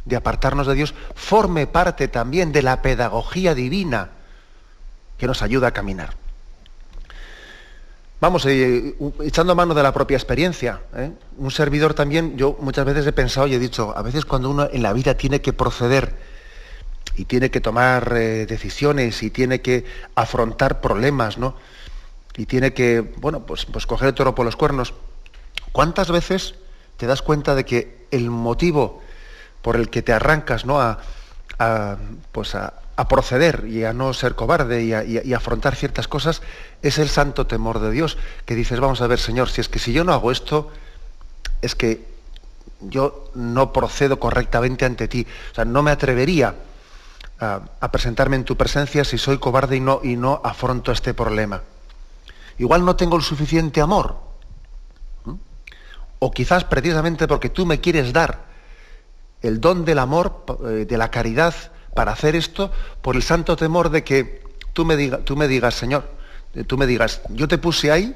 de 0.05 0.15
apartarnos 0.15 0.67
de 0.67 0.75
Dios, 0.75 0.93
forme 1.15 1.67
parte 1.67 2.07
también 2.07 2.51
de 2.51 2.61
la 2.61 2.81
pedagogía 2.81 3.55
divina 3.55 4.11
que 5.17 5.27
nos 5.27 5.41
ayuda 5.41 5.67
a 5.67 5.71
caminar. 5.71 6.24
Vamos, 8.21 8.45
eh, 8.45 8.95
echando 9.23 9.55
mano 9.55 9.73
de 9.73 9.83
la 9.83 9.93
propia 9.93 10.15
experiencia. 10.15 10.81
¿eh? 10.95 11.11
Un 11.37 11.51
servidor 11.51 11.93
también, 11.93 12.37
yo 12.37 12.57
muchas 12.61 12.85
veces 12.85 13.05
he 13.05 13.11
pensado 13.11 13.47
y 13.47 13.53
he 13.53 13.59
dicho, 13.59 13.93
a 13.95 14.01
veces 14.01 14.25
cuando 14.25 14.49
uno 14.49 14.69
en 14.71 14.83
la 14.83 14.93
vida 14.93 15.15
tiene 15.15 15.41
que 15.41 15.51
proceder 15.51 16.15
y 17.15 17.25
tiene 17.25 17.51
que 17.51 17.61
tomar 17.61 18.13
eh, 18.15 18.45
decisiones 18.45 19.21
y 19.21 19.29
tiene 19.29 19.61
que 19.61 19.85
afrontar 20.15 20.81
problemas, 20.81 21.37
¿no? 21.37 21.55
Y 22.37 22.45
tiene 22.45 22.73
que, 22.73 23.01
bueno, 23.01 23.45
pues, 23.45 23.65
pues 23.65 23.85
coger 23.85 24.09
el 24.09 24.13
toro 24.13 24.35
por 24.35 24.45
los 24.45 24.55
cuernos. 24.55 24.93
¿Cuántas 25.71 26.11
veces 26.11 26.55
te 26.97 27.07
das 27.07 27.21
cuenta 27.21 27.55
de 27.55 27.65
que 27.65 28.07
el 28.11 28.29
motivo 28.29 29.01
por 29.61 29.75
el 29.75 29.89
que 29.89 30.01
te 30.01 30.13
arrancas, 30.13 30.65
¿no? 30.65 30.79
A, 30.79 30.99
pues 32.31 32.55
a, 32.55 32.73
a 32.95 33.07
proceder 33.07 33.65
y 33.67 33.83
a 33.83 33.93
no 33.93 34.13
ser 34.13 34.35
cobarde 34.35 34.83
y 34.83 34.93
a, 35.33 35.37
afrontar 35.37 35.75
ciertas 35.75 36.07
cosas 36.07 36.41
es 36.81 36.97
el 36.97 37.09
santo 37.09 37.45
temor 37.45 37.79
de 37.79 37.91
Dios, 37.91 38.17
que 38.45 38.55
dices, 38.55 38.79
vamos 38.79 39.01
a 39.01 39.07
ver, 39.07 39.19
Señor, 39.19 39.49
si 39.49 39.61
es 39.61 39.69
que 39.69 39.79
si 39.79 39.91
yo 39.91 40.03
no 40.03 40.13
hago 40.13 40.31
esto, 40.31 40.71
es 41.61 41.75
que 41.75 42.07
yo 42.81 43.31
no 43.35 43.73
procedo 43.73 44.19
correctamente 44.19 44.85
ante 44.85 45.07
ti. 45.07 45.25
O 45.51 45.55
sea, 45.55 45.65
no 45.65 45.83
me 45.83 45.91
atrevería 45.91 46.55
a, 47.39 47.91
presentarme 47.91 48.37
en 48.37 48.45
tu 48.45 48.55
presencia 48.55 49.03
si 49.03 49.17
soy 49.17 49.39
cobarde 49.39 49.75
y 49.75 49.79
no, 49.79 49.99
y 50.03 50.15
no 50.15 50.41
afronto 50.43 50.91
este 50.91 51.13
problema. 51.13 51.61
Igual 52.57 52.85
no 52.85 52.95
tengo 52.95 53.17
el 53.17 53.23
suficiente 53.23 53.81
amor. 53.81 54.17
O 56.19 56.31
quizás 56.31 56.63
precisamente 56.63 57.27
porque 57.27 57.49
tú 57.49 57.65
me 57.65 57.81
quieres 57.81 58.13
dar 58.13 58.45
el 59.41 59.59
don 59.59 59.83
del 59.83 59.99
amor, 59.99 60.45
eh, 60.65 60.85
de 60.87 60.97
la 60.97 61.11
caridad, 61.11 61.53
para 61.95 62.11
hacer 62.11 62.35
esto 62.35 62.71
por 63.01 63.15
el 63.15 63.23
santo 63.23 63.55
temor 63.55 63.89
de 63.89 64.03
que 64.03 64.43
tú 64.73 64.85
me, 64.85 65.07
tú 65.07 65.35
me 65.35 65.47
digas, 65.47 65.73
Señor, 65.73 66.07
tú 66.67 66.77
me 66.77 66.85
digas, 66.85 67.21
yo 67.29 67.47
te 67.47 67.57
puse 67.57 67.89
ahí, 67.89 68.15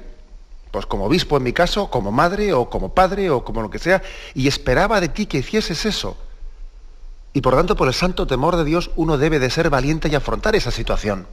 pues 0.70 0.86
como 0.86 1.06
obispo 1.06 1.38
en 1.38 1.44
mi 1.44 1.54
caso, 1.54 1.90
como 1.90 2.12
madre 2.12 2.54
o 2.54 2.70
como 2.70 2.94
padre 2.94 3.32
o 3.32 3.44
como 3.44 3.62
lo 3.62 3.72
que 3.72 3.80
sea, 3.80 4.04
y 4.36 4.48
esperaba 4.48 5.00
de 5.02 5.08
ti 5.08 5.26
que 5.26 5.40
hicieses 5.40 5.86
eso. 5.86 6.18
Y 7.34 7.42
por 7.42 7.56
tanto, 7.56 7.76
por 7.76 7.88
el 7.88 7.94
santo 7.94 8.28
temor 8.28 8.58
de 8.58 8.66
Dios, 8.66 8.92
uno 8.98 9.18
debe 9.18 9.40
de 9.40 9.50
ser 9.50 9.70
valiente 9.70 10.10
y 10.10 10.16
afrontar 10.16 10.56
esa 10.56 10.72
situación. 10.72 11.26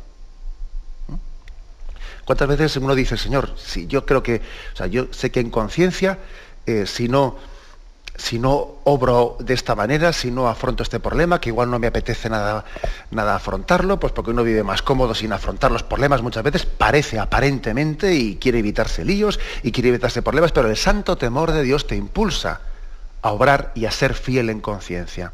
¿Cuántas 2.24 2.48
veces 2.48 2.76
uno 2.76 2.94
dice, 2.94 3.16
Señor, 3.16 3.54
si 3.56 3.88
yo 3.88 4.06
creo 4.06 4.22
que, 4.22 4.40
o 4.72 4.76
sea, 4.76 4.86
yo 4.86 5.06
sé 5.12 5.32
que 5.32 5.40
en 5.40 5.50
conciencia, 5.50 6.18
eh, 6.66 6.86
si 6.86 7.08
no 7.08 7.36
si 8.16 8.38
no 8.38 8.76
obro 8.84 9.36
de 9.38 9.54
esta 9.54 9.74
manera, 9.74 10.12
si 10.12 10.30
no 10.30 10.48
afronto 10.48 10.82
este 10.82 11.00
problema, 11.00 11.40
que 11.40 11.50
igual 11.50 11.70
no 11.70 11.78
me 11.78 11.86
apetece 11.86 12.30
nada, 12.30 12.64
nada 13.10 13.36
afrontarlo, 13.36 14.00
pues 14.00 14.12
porque 14.12 14.30
uno 14.30 14.42
vive 14.42 14.62
más 14.62 14.82
cómodo 14.82 15.14
sin 15.14 15.32
afrontar 15.32 15.70
los 15.70 15.82
problemas 15.82 16.22
muchas 16.22 16.42
veces, 16.42 16.64
parece 16.64 17.18
aparentemente 17.18 18.14
y 18.14 18.36
quiere 18.36 18.58
evitarse 18.58 19.04
líos 19.04 19.38
y 19.62 19.72
quiere 19.72 19.90
evitarse 19.90 20.22
problemas, 20.22 20.52
pero 20.52 20.68
el 20.68 20.76
santo 20.76 21.16
temor 21.16 21.52
de 21.52 21.62
Dios 21.62 21.86
te 21.86 21.96
impulsa 21.96 22.60
a 23.22 23.32
obrar 23.32 23.72
y 23.74 23.84
a 23.84 23.90
ser 23.90 24.14
fiel 24.14 24.50
en 24.50 24.60
conciencia. 24.60 25.32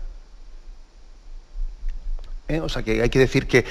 ¿Eh? 2.48 2.60
O 2.60 2.68
sea 2.68 2.82
que 2.82 3.02
hay 3.02 3.10
que 3.10 3.18
decir 3.18 3.46
que, 3.46 3.64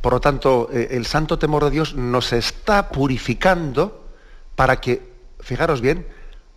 por 0.00 0.14
lo 0.14 0.20
tanto, 0.20 0.70
eh, 0.72 0.88
el 0.92 1.06
santo 1.06 1.38
temor 1.38 1.64
de 1.64 1.70
Dios 1.70 1.94
nos 1.94 2.32
está 2.32 2.88
purificando 2.88 4.08
para 4.56 4.80
que, 4.80 5.02
fijaros 5.40 5.80
bien, 5.80 6.06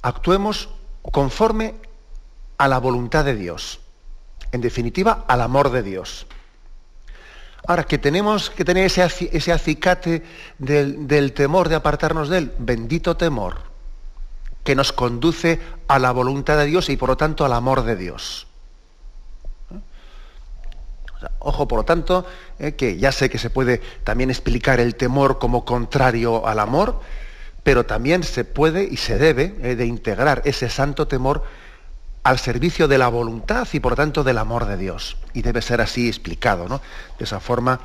actuemos 0.02 0.70
conforme 1.12 1.76
a 2.58 2.68
la 2.68 2.80
voluntad 2.80 3.26
de 3.26 3.36
Dios. 3.36 3.80
En 4.52 4.62
definitiva, 4.62 5.26
al 5.28 5.42
amor 5.42 5.72
de 5.72 5.84
Dios. 5.84 6.28
Ahora, 7.68 7.84
que 7.84 7.98
tenemos 7.98 8.50
que 8.50 8.64
tener 8.64 8.86
ese, 8.86 9.52
acicate 9.52 10.24
del, 10.58 11.08
del 11.08 11.34
temor 11.34 11.68
de 11.68 11.76
apartarnos 11.76 12.30
de 12.30 12.38
él, 12.38 12.54
bendito 12.60 13.18
temor, 13.18 13.58
que 14.64 14.76
nos 14.76 14.94
conduce 14.94 15.60
a 15.88 16.00
la 16.00 16.12
voluntad 16.12 16.58
de 16.58 16.66
Dios 16.66 16.90
y 16.90 16.98
por 16.98 17.10
lo 17.10 17.18
tanto 17.18 17.44
al 17.44 17.54
amor 17.54 17.84
de 17.84 17.96
Dios. 17.96 18.48
Ojo, 21.40 21.68
por 21.68 21.80
lo 21.80 21.86
tanto, 21.86 22.26
eh, 22.60 22.74
que 22.74 22.98
ya 22.98 23.12
sé 23.12 23.30
que 23.30 23.38
se 23.38 23.50
puede 23.50 23.82
también 24.04 24.30
explicar 24.30 24.80
el 24.80 24.96
temor 24.96 25.40
como 25.40 25.66
contrario 25.66 26.48
al 26.48 26.60
amor, 26.60 27.02
pero 27.64 27.86
también 27.86 28.24
se 28.24 28.46
puede 28.46 28.84
y 28.84 28.98
se 28.98 29.18
debe 29.18 29.56
eh, 29.62 29.76
de 29.76 29.86
integrar 29.86 30.42
ese 30.46 30.70
santo 30.70 31.08
temor 31.08 31.44
al 32.28 32.40
servicio 32.40 32.90
de 32.90 32.98
la 32.98 33.08
voluntad 33.08 33.66
y 33.72 33.80
por 33.80 33.96
tanto 33.96 34.22
del 34.22 34.38
amor 34.38 34.66
de 34.66 34.76
Dios. 34.76 35.16
Y 35.34 35.44
debe 35.44 35.62
ser 35.62 35.80
así 35.80 36.10
explicado, 36.10 36.68
¿no? 36.68 36.82
De 37.18 37.24
esa 37.24 37.40
forma 37.40 37.80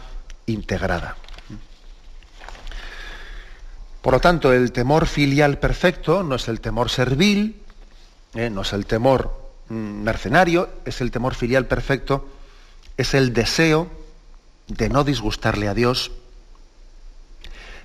integrada. 0.47 1.17
Por 4.01 4.15
lo 4.15 4.19
tanto, 4.19 4.53
el 4.53 4.73
temor 4.73 5.07
filial 5.07 5.59
perfecto 5.59 6.25
no 6.25 6.35
es 6.35 6.49
el 6.49 6.61
temor 6.61 6.91
servil, 6.91 7.63
eh, 8.35 8.51
no 8.51 8.63
es 8.63 8.73
el 8.73 8.85
temor 8.85 9.33
mm, 9.69 10.03
mercenario, 10.03 10.71
es 10.85 11.01
el 11.01 11.13
temor 11.13 11.37
filial 11.37 11.67
perfecto 11.67 12.27
es 12.97 13.15
el 13.15 13.33
deseo 13.33 13.89
de 14.67 14.89
no 14.89 15.05
disgustarle 15.05 15.69
a 15.69 15.75
Dios, 15.75 16.11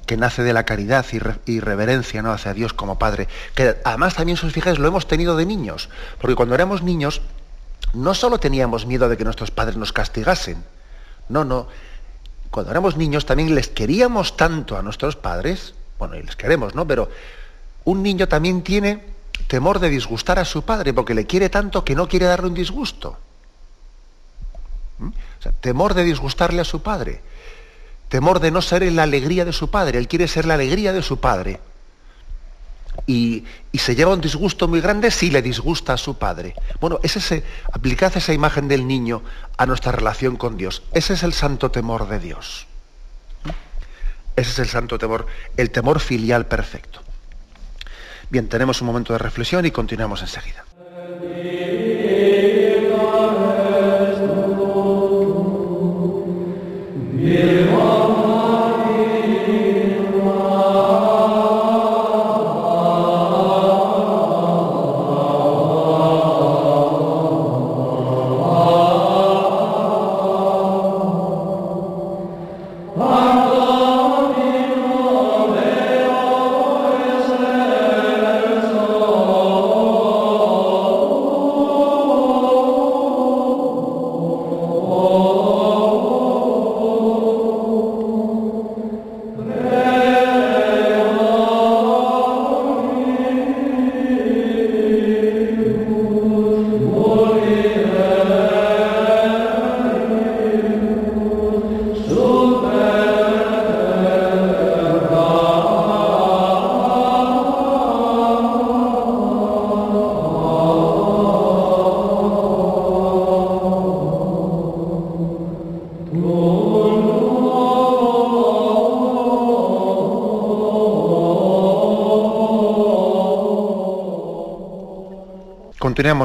que 0.08 0.18
nace 0.18 0.42
de 0.42 0.54
la 0.54 0.64
caridad 0.64 1.06
y, 1.46 1.60
reverencia 1.60 2.24
¿no? 2.24 2.32
hacia 2.32 2.54
Dios 2.54 2.74
como 2.74 2.98
Padre. 2.98 3.28
Que 3.54 3.78
además 3.84 4.16
también, 4.16 4.38
si 4.38 4.48
os 4.48 4.54
fijáis, 4.54 4.80
lo 4.80 4.88
hemos 4.88 5.08
tenido 5.08 5.36
de 5.36 5.46
niños. 5.46 5.90
Porque 6.20 6.36
cuando 6.36 6.56
éramos 6.56 6.82
niños, 6.82 7.22
no 7.94 8.16
solo 8.16 8.40
teníamos 8.40 8.86
miedo 8.86 9.10
de 9.10 9.18
que 9.18 9.26
nuestros 9.26 9.52
padres 9.52 9.78
nos 9.78 9.94
castigasen. 9.94 10.64
No, 11.30 11.44
no. 11.44 11.68
Cuando 12.50 12.72
éramos 12.72 12.96
niños 12.96 13.26
también 13.26 13.54
les 13.54 13.68
queríamos 13.68 14.38
tanto 14.38 14.78
a 14.78 14.82
nuestros 14.82 15.16
padres. 15.16 15.76
Bueno, 16.00 16.16
y 16.16 16.24
les 16.24 16.36
queremos, 16.36 16.74
¿no? 16.74 16.88
Pero 16.88 17.10
un 17.84 18.02
niño 18.02 18.28
también 18.28 18.64
tiene 18.64 19.04
temor 19.48 19.80
de 19.80 19.90
disgustar 19.90 20.40
a 20.40 20.46
su 20.46 20.64
padre 20.64 20.94
porque 20.94 21.14
le 21.14 21.28
quiere 21.28 21.50
tanto 21.50 21.84
que 21.84 21.96
no 21.96 22.08
quiere 22.08 22.26
darle 22.26 22.48
un 22.48 22.54
disgusto. 22.54 23.18
¿Mm? 25.00 25.10
temor 25.62 25.94
de 25.94 26.04
disgustarle 26.04 26.62
a 26.62 26.66
su 26.66 26.82
padre, 26.82 27.22
temor 28.10 28.40
de 28.40 28.52
no 28.52 28.62
ser 28.62 28.92
la 28.92 29.04
alegría 29.04 29.46
de 29.46 29.54
su 29.54 29.70
padre, 29.70 29.98
él 29.98 30.08
quiere 30.08 30.28
ser 30.28 30.46
la 30.46 30.56
alegría 30.56 30.94
de 30.94 31.02
su 31.02 31.20
padre. 31.20 31.60
Y, 33.06 33.46
se 33.74 33.96
lleva 33.96 34.14
un 34.14 34.22
disgusto 34.22 34.68
muy 34.68 34.82
grande 34.82 35.12
si 35.12 35.30
le 35.30 35.42
disgusta 35.42 35.94
a 35.94 35.98
su 35.98 36.18
padre. 36.18 36.56
Bueno, 36.82 37.00
es 37.04 37.16
ese, 37.16 37.44
aplicad 37.72 38.12
esa 38.18 38.34
imagen 38.34 38.68
del 38.68 38.88
niño 38.88 39.22
a 39.56 39.66
nuestra 39.66 39.92
relación 39.92 40.36
con 40.36 40.58
Dios. 40.58 40.82
Ese 40.94 41.14
es 41.14 41.24
el 41.24 41.34
santo 41.34 41.70
temor 41.70 42.10
de 42.10 42.20
Dios. 42.20 42.66
¿Mm? 43.46 43.50
Ese 44.36 44.52
es 44.52 44.60
el 44.60 44.68
santo 44.68 44.98
temor, 44.98 45.28
el 45.56 45.70
temor 45.70 46.00
filial 46.00 46.48
perfecto. 46.48 47.02
Bien, 48.30 48.50
tenemos 48.50 48.82
un 48.82 48.88
momento 48.88 49.14
de 49.14 49.20
reflexión 49.20 49.66
y 49.66 49.72
continuamos 49.72 50.22
enseguida. 50.22 50.66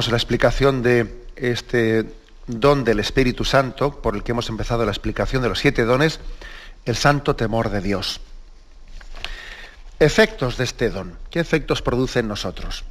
La 0.09 0.17
explicación 0.17 0.83
de 0.83 1.27
este 1.37 2.13
don 2.47 2.85
del 2.85 2.99
Espíritu 2.99 3.45
Santo, 3.45 4.03
por 4.03 4.15
el 4.15 4.23
que 4.23 4.33
hemos 4.33 4.49
empezado 4.49 4.85
la 4.85 4.91
explicación 4.91 5.43
de 5.43 5.49
los 5.49 5.59
siete 5.59 5.85
dones, 5.85 6.19
el 6.85 6.97
santo 6.97 7.37
temor 7.37 7.71
de 7.71 7.81
Dios. 7.81 8.21
Efectos 10.01 10.57
de 10.57 10.65
este 10.65 10.91
don. 10.91 11.17
¿Qué 11.31 11.41
efectos 11.41 11.83
produce 11.83 12.19
en 12.19 12.29
nosotros? 12.29 12.85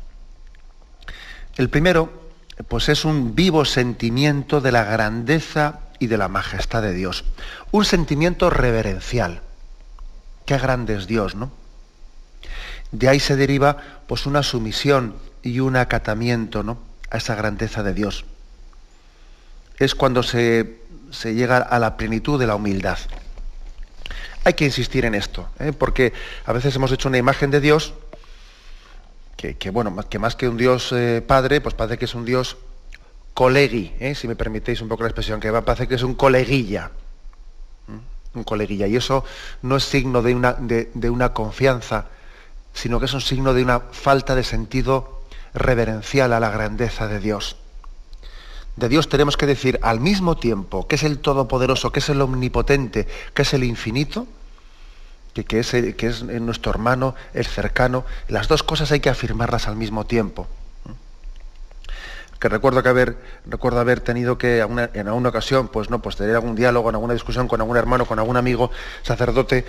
El 1.58 1.69
primero, 1.69 2.30
pues 2.67 2.88
es 2.88 3.04
un 3.04 3.36
vivo 3.36 3.65
sentimiento 3.65 4.62
de 4.62 4.71
la 4.71 4.86
grandeza 4.86 5.82
y 6.00 6.08
de 6.08 6.17
la 6.17 6.30
majestad 6.30 6.82
de 6.82 6.93
Dios. 6.93 7.26
Un 7.71 7.84
sentimiento 7.84 8.50
reverencial. 8.50 9.41
Qué 10.45 10.58
grande 10.58 10.95
es 10.95 11.08
Dios, 11.08 11.36
¿no? 11.36 11.52
De 12.91 13.10
ahí 13.10 13.19
se 13.19 13.36
deriva 13.36 13.78
pues 14.08 14.26
una 14.26 14.43
sumisión 14.43 15.15
y 15.43 15.60
un 15.60 15.76
acatamiento 15.76 16.63
¿no? 16.63 16.90
A 17.12 17.17
esa 17.17 17.36
grandeza 17.36 17.84
de 17.84 17.93
Dios. 17.93 18.26
Es 19.78 19.93
cuando 19.93 20.24
se, 20.24 20.80
llega 21.24 21.58
a 21.58 21.78
la 21.78 21.97
plenitud 21.97 22.39
de 22.39 22.47
la 22.47 22.56
humildad. 22.56 22.97
Hay 24.43 24.54
que 24.54 24.65
insistir 24.65 25.06
en 25.06 25.13
esto, 25.13 25.47
¿eh? 25.60 25.71
porque 25.74 26.13
a 26.45 26.54
veces 26.54 26.76
hemos 26.76 26.91
hecho 26.91 27.10
una 27.10 27.19
imagen 27.19 27.52
de 27.52 27.62
Dios 27.62 27.93
que, 29.36 29.71
bueno, 29.71 29.95
que 30.08 30.19
más 30.19 30.36
que 30.36 30.47
un 30.47 30.56
Dios 30.56 30.91
eh, 30.91 31.24
padre, 31.26 31.62
pues 31.62 31.74
parece 31.74 31.97
que 31.97 32.06
es 32.06 32.13
un 32.13 32.26
Dios 32.26 32.58
colegui, 33.34 33.91
¿eh? 34.00 34.13
si 34.13 34.28
me 34.28 34.36
permitéis 34.36 34.82
un 34.82 34.88
poco 34.88 35.02
la 35.02 35.10
expresión, 35.10 35.39
que 35.39 35.52
parece 35.52 35.88
que 35.88 35.95
es 35.95 36.04
un 36.04 36.13
coleguilla. 36.13 36.91
Un 38.34 38.43
coleguilla. 38.43 38.86
Y 38.86 38.95
eso 38.95 39.26
no 39.63 39.78
es 39.78 39.84
signo 39.84 40.21
de 40.21 40.36
una, 40.36 40.54
de 40.54 41.10
una 41.10 41.34
confianza, 41.34 42.06
sino 42.71 43.00
que 43.00 43.06
es 43.06 43.13
un 43.13 43.21
signo 43.21 43.54
de 43.54 43.63
una 43.63 43.80
falta 43.80 44.36
de 44.36 44.43
sentido 44.43 45.20
reverencial 45.54 46.34
a 46.34 46.40
la 46.40 46.50
grandeza 46.50 47.08
de 47.08 47.20
Dios. 47.20 47.58
De 48.76 48.90
Dios 48.90 49.10
tenemos 49.10 49.38
que 49.38 49.46
decir 49.46 49.80
al 49.82 50.00
mismo 50.00 50.38
tiempo 50.38 50.88
que 50.88 50.96
es 50.96 51.04
el 51.04 51.20
Todopoderoso, 51.20 51.92
que 51.92 52.00
es 52.00 52.10
el 52.10 52.22
Omnipotente, 52.22 53.08
que 53.34 53.42
es 53.42 53.54
el 53.54 53.64
Infinito, 53.64 54.28
que, 55.34 55.44
que, 55.44 55.60
es, 55.60 55.72
que 55.72 56.08
es 56.08 56.24
nuestro 56.24 56.72
hermano, 56.72 57.16
el 57.34 57.46
cercano. 57.46 58.06
Las 58.28 58.48
dos 58.48 58.64
cosas 58.64 58.92
hay 58.92 59.00
que 59.00 59.10
afirmarlas 59.10 59.68
al 59.68 59.76
mismo 59.76 60.06
tiempo. 60.06 60.48
Que 62.40 62.50
recuerdo 62.50 62.80
haber, 62.90 63.18
recuerdo 63.46 63.80
haber 63.80 64.00
tenido 64.00 64.40
que 64.40 64.60
en 64.62 65.08
alguna 65.08 65.30
ocasión, 65.30 65.68
pues 65.68 65.92
no, 65.92 66.02
pues 66.02 66.16
tener 66.16 66.34
algún 66.34 66.56
diálogo, 66.56 66.90
en 66.90 66.96
alguna 66.96 67.14
discusión 67.14 67.48
con 67.48 67.62
algún 67.62 67.78
hermano, 67.78 68.08
con 68.08 68.18
algún 68.18 68.36
amigo 68.36 68.72
sacerdote, 69.04 69.64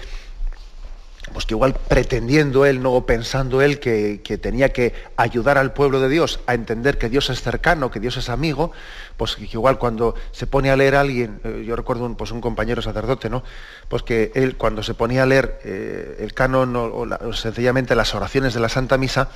pues 1.32 1.46
que 1.46 1.54
igual 1.54 1.74
pretendiendo 1.88 2.66
él, 2.66 2.82
no 2.82 3.06
pensando 3.06 3.62
él 3.62 3.80
que, 3.80 4.20
tenía 4.40 4.72
que 4.72 4.94
ayudar 5.16 5.58
al 5.58 5.72
pueblo 5.72 6.00
de 6.00 6.08
Dios 6.08 6.40
a 6.46 6.54
entender 6.54 6.98
que 6.98 7.08
Dios 7.08 7.30
es 7.30 7.42
cercano, 7.42 7.90
que 7.90 8.00
Dios 8.00 8.16
es 8.16 8.28
amigo, 8.28 8.72
pues 9.16 9.36
que 9.36 9.44
igual 9.44 9.78
cuando 9.78 10.14
se 10.32 10.46
pone 10.46 10.70
a 10.70 10.76
leer 10.76 10.96
a 10.96 11.00
alguien, 11.00 11.40
eh, 11.44 11.64
yo 11.66 11.76
recuerdo 11.76 12.04
un, 12.04 12.16
pues 12.16 12.30
un 12.30 12.40
compañero 12.40 12.82
sacerdote, 12.82 13.30
¿no? 13.30 13.42
Pues 13.88 14.02
que 14.02 14.32
él 14.34 14.56
cuando 14.56 14.82
se 14.82 14.94
ponía 14.94 15.22
a 15.22 15.26
leer 15.26 15.60
eh, 15.64 16.18
el 16.20 16.34
canon 16.34 16.74
o, 16.76 17.32
sencillamente 17.32 17.94
las 17.94 18.14
oraciones 18.14 18.54
de 18.54 18.60
la 18.60 18.68
Santa 18.68 18.98
Misa, 18.98 19.28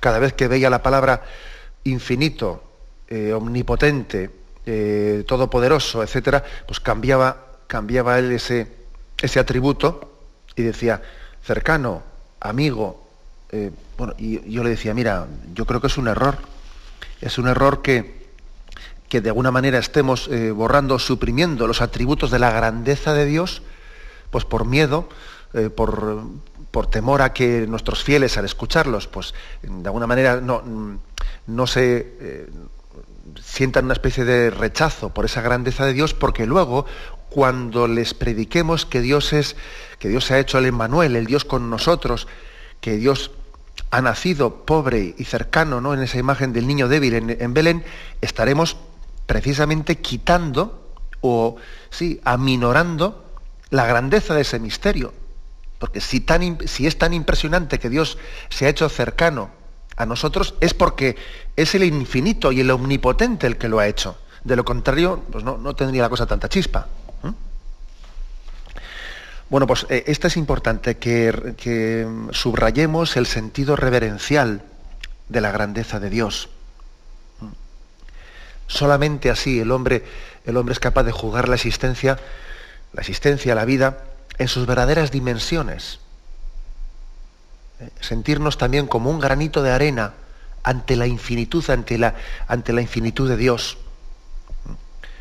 cada 0.00 0.18
vez 0.18 0.32
que 0.32 0.48
veía 0.48 0.70
la 0.70 0.82
palabra 0.82 1.22
infinito 1.84 2.62
eh, 3.08 3.32
omnipotente, 3.32 4.30
todopoderoso, 5.26 6.00
etcétera, 6.04 6.44
pues 6.64 6.78
cambiaba, 6.78 7.56
cambiaba 7.66 8.20
él 8.20 8.30
ese, 8.30 8.68
ese 9.20 9.40
atributo 9.40 10.12
y 10.54 10.62
decía 10.62 11.02
cercano, 11.42 12.02
amigo. 12.40 13.06
Eh, 13.50 13.70
bueno, 13.98 14.14
y 14.18 14.50
yo 14.50 14.62
le 14.62 14.70
decía, 14.70 14.94
mira, 14.94 15.26
yo 15.54 15.66
creo 15.66 15.80
que 15.80 15.88
es 15.88 15.98
un 15.98 16.08
error. 16.08 16.38
Es 17.20 17.38
un 17.38 17.48
error 17.48 17.82
que, 17.82 18.30
que 19.08 19.20
de 19.20 19.28
alguna 19.28 19.50
manera 19.50 19.78
estemos 19.78 20.30
borrando, 20.54 20.98
suprimiendo 20.98 21.66
los 21.66 21.82
atributos 21.82 22.30
de 22.30 22.38
la 22.38 22.50
grandeza 22.50 23.12
de 23.12 23.26
Dios, 23.26 23.62
pues 24.30 24.46
por 24.46 24.64
miedo, 24.64 25.08
por, 25.76 26.22
por 26.70 26.86
temor 26.86 27.20
a 27.22 27.32
que 27.32 27.66
nuestros 27.66 28.04
fieles 28.04 28.38
al 28.38 28.44
escucharlos, 28.44 29.06
pues 29.06 29.34
de 29.62 29.86
alguna 29.88 30.06
manera 30.06 30.40
no, 30.40 30.62
no 31.46 31.66
se 31.66 32.16
eh, 32.20 32.48
sientan 33.42 33.84
una 33.84 33.94
especie 33.94 34.24
de 34.24 34.50
rechazo 34.50 35.10
por 35.10 35.24
esa 35.24 35.40
grandeza 35.40 35.84
de 35.84 35.92
Dios, 35.92 36.14
porque 36.14 36.46
luego 36.46 36.86
cuando 37.30 37.88
les 37.88 38.12
prediquemos 38.12 38.84
que 38.84 39.00
Dios 39.00 39.32
es, 39.32 39.56
que 39.98 40.08
Dios 40.08 40.24
se 40.24 40.34
ha 40.34 40.38
hecho 40.38 40.58
el 40.58 40.66
Emmanuel, 40.66 41.16
el 41.16 41.26
Dios 41.26 41.44
con 41.44 41.70
nosotros, 41.70 42.26
que 42.80 42.96
Dios 42.96 43.30
ha 43.90 44.02
nacido 44.02 44.64
pobre 44.66 45.14
y 45.16 45.24
cercano 45.24 45.80
¿no? 45.80 45.94
en 45.94 46.02
esa 46.02 46.18
imagen 46.18 46.52
del 46.52 46.66
niño 46.66 46.88
débil 46.88 47.14
en, 47.14 47.54
Belén, 47.54 47.84
estaremos 48.20 48.76
precisamente 49.26 49.98
quitando 49.98 50.94
o 51.20 51.56
sí, 51.90 52.20
aminorando 52.24 53.24
la 53.70 53.86
grandeza 53.86 54.34
de 54.34 54.42
ese 54.42 54.58
misterio. 54.58 55.14
Porque 55.78 56.00
si, 56.00 56.20
tan, 56.20 56.58
si 56.66 56.86
es 56.86 56.98
tan 56.98 57.14
impresionante 57.14 57.78
que 57.78 57.88
Dios 57.88 58.18
se 58.48 58.66
ha 58.66 58.68
hecho 58.68 58.88
cercano 58.88 59.50
a 59.96 60.06
nosotros, 60.06 60.54
es 60.60 60.74
porque 60.74 61.16
es 61.56 61.74
el 61.74 61.84
infinito 61.84 62.52
y 62.52 62.60
el 62.60 62.70
omnipotente 62.70 63.46
el 63.46 63.56
que 63.56 63.68
lo 63.68 63.78
ha 63.78 63.86
hecho. 63.86 64.16
De 64.44 64.56
lo 64.56 64.64
contrario, 64.64 65.22
pues 65.30 65.44
no, 65.44 65.74
tendría 65.74 66.02
la 66.02 66.08
cosa 66.08 66.26
tanta 66.26 66.48
chispa. 66.48 66.86
Bueno, 69.50 69.66
pues 69.66 69.84
eh, 69.90 70.04
es 70.06 70.36
importante, 70.36 70.98
que, 70.98 72.06
subrayemos 72.30 73.16
el 73.16 73.26
sentido 73.26 73.74
reverencial 73.74 74.62
de 75.28 75.40
la 75.40 75.50
grandeza 75.50 75.98
de 75.98 76.08
Dios. 76.08 76.48
Solamente 78.68 79.28
así 79.28 79.58
el 79.58 79.72
hombre, 79.72 80.04
el 80.46 80.56
hombre 80.56 80.72
es 80.72 80.78
capaz 80.78 81.02
de 81.02 81.10
jugar 81.10 81.48
la 81.48 81.56
existencia, 81.56 82.16
la 82.92 83.00
existencia, 83.00 83.56
la 83.56 83.64
vida, 83.64 84.04
en 84.38 84.46
sus 84.46 84.66
verdaderas 84.66 85.10
dimensiones. 85.10 85.98
Eh, 87.80 87.90
sentirnos 88.00 88.56
también 88.56 88.86
como 88.86 89.10
un 89.10 89.18
granito 89.18 89.64
de 89.64 89.72
arena 89.72 90.14
ante 90.62 90.94
la 90.94 91.08
infinitud, 91.08 91.68
ante 91.70 91.98
la, 91.98 92.14
ante 92.46 92.72
la 92.72 92.82
infinitud 92.82 93.28
de 93.28 93.36
Dios. 93.36 93.78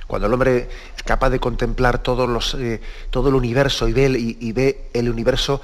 Cuando 0.06 0.28
el 0.28 0.34
hombre 0.34 0.70
es 1.00 1.04
capaz 1.04 1.30
de 1.30 1.40
contemplar 1.40 2.04
todos 2.04 2.28
los, 2.28 2.56
eh, 2.56 2.82
todo 3.10 3.30
el 3.30 3.36
universo 3.36 3.88
y 3.88 3.94
ve, 3.94 4.10
y, 4.18 4.52
ve, 4.52 4.90
el 4.94 5.10
universo 5.10 5.62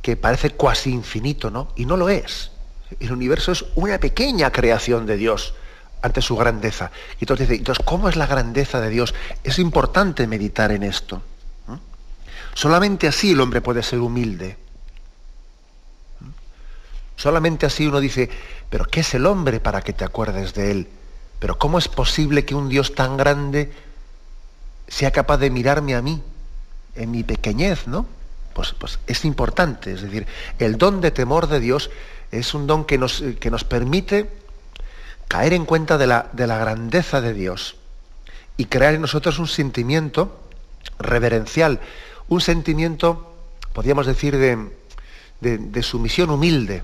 que 0.00 0.16
parece 0.16 0.50
cuasi 0.50 0.92
infinito, 0.92 1.50
¿no? 1.50 1.72
Y 1.74 1.84
no 1.84 1.96
lo 1.96 2.08
es. 2.08 2.52
El 3.00 3.10
universo 3.10 3.50
es 3.50 3.64
una 3.74 3.98
pequeña 3.98 4.52
creación 4.52 5.04
de 5.04 5.16
Dios 5.16 5.54
ante 6.00 6.22
su 6.22 6.36
grandeza. 6.36 6.92
Y 7.18 7.24
entonces 7.24 7.48
dice, 7.48 7.58
entonces, 7.58 7.84
¿cómo 7.84 8.08
es 8.08 8.14
la 8.14 8.26
grandeza 8.26 8.80
de 8.80 8.90
Dios? 8.90 9.16
Es 9.42 9.58
importante 9.58 10.28
meditar 10.28 10.70
en 10.70 10.84
esto. 10.84 11.22
Solamente 12.54 13.08
así 13.08 13.32
el 13.32 13.40
hombre 13.40 13.60
puede 13.60 13.82
ser 13.82 13.98
humilde. 13.98 14.56
Solamente 17.16 17.66
así 17.66 17.84
uno 17.84 17.98
dice, 17.98 18.30
pero 18.70 18.84
¿qué 18.84 19.00
es 19.00 19.12
el 19.14 19.26
hombre 19.26 19.58
para 19.58 19.82
que 19.82 19.92
te 19.92 20.04
acuerdes 20.04 20.54
de 20.54 20.70
él? 20.70 20.88
Pero 21.40 21.58
¿cómo 21.58 21.78
es 21.78 21.88
posible 21.88 22.44
que 22.44 22.54
un 22.54 22.68
Dios 22.68 22.94
tan 22.94 23.16
grande 23.16 23.72
sea 24.88 25.10
capaz 25.10 25.36
de 25.38 25.50
mirarme 25.50 25.94
a 25.94 26.02
mí, 26.02 26.20
en 26.96 27.10
mi 27.10 27.22
pequeñez, 27.22 27.86
¿no? 27.86 28.06
Pues, 28.54 28.74
pues 28.76 28.98
es 29.06 29.24
importante, 29.24 29.92
es 29.92 30.02
decir, 30.02 30.26
el 30.58 30.78
don 30.78 31.00
de 31.00 31.12
temor 31.12 31.46
de 31.46 31.60
Dios 31.60 31.90
es 32.32 32.54
un 32.54 32.66
don 32.66 32.84
que 32.84 32.98
nos, 32.98 33.22
que 33.38 33.50
nos 33.50 33.62
permite 33.62 34.28
caer 35.28 35.52
en 35.52 35.64
cuenta 35.64 35.98
de 35.98 36.06
la, 36.06 36.28
de 36.32 36.46
la 36.46 36.58
grandeza 36.58 37.20
de 37.20 37.34
Dios 37.34 37.76
y 38.56 38.64
crear 38.64 38.94
en 38.94 39.02
nosotros 39.02 39.38
un 39.38 39.46
sentimiento 39.46 40.40
reverencial, 40.98 41.80
un 42.28 42.40
sentimiento, 42.40 43.32
podríamos 43.72 44.06
decir, 44.06 44.36
de, 44.36 45.82
sumisión 45.82 46.30
humilde 46.30 46.82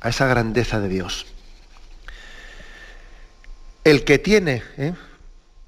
a 0.00 0.08
esa 0.08 0.26
grandeza 0.26 0.80
de 0.80 0.88
Dios. 0.88 1.26
El 3.84 4.04
que 4.04 4.18
tiene, 4.18 4.62
¿eh? 4.76 4.94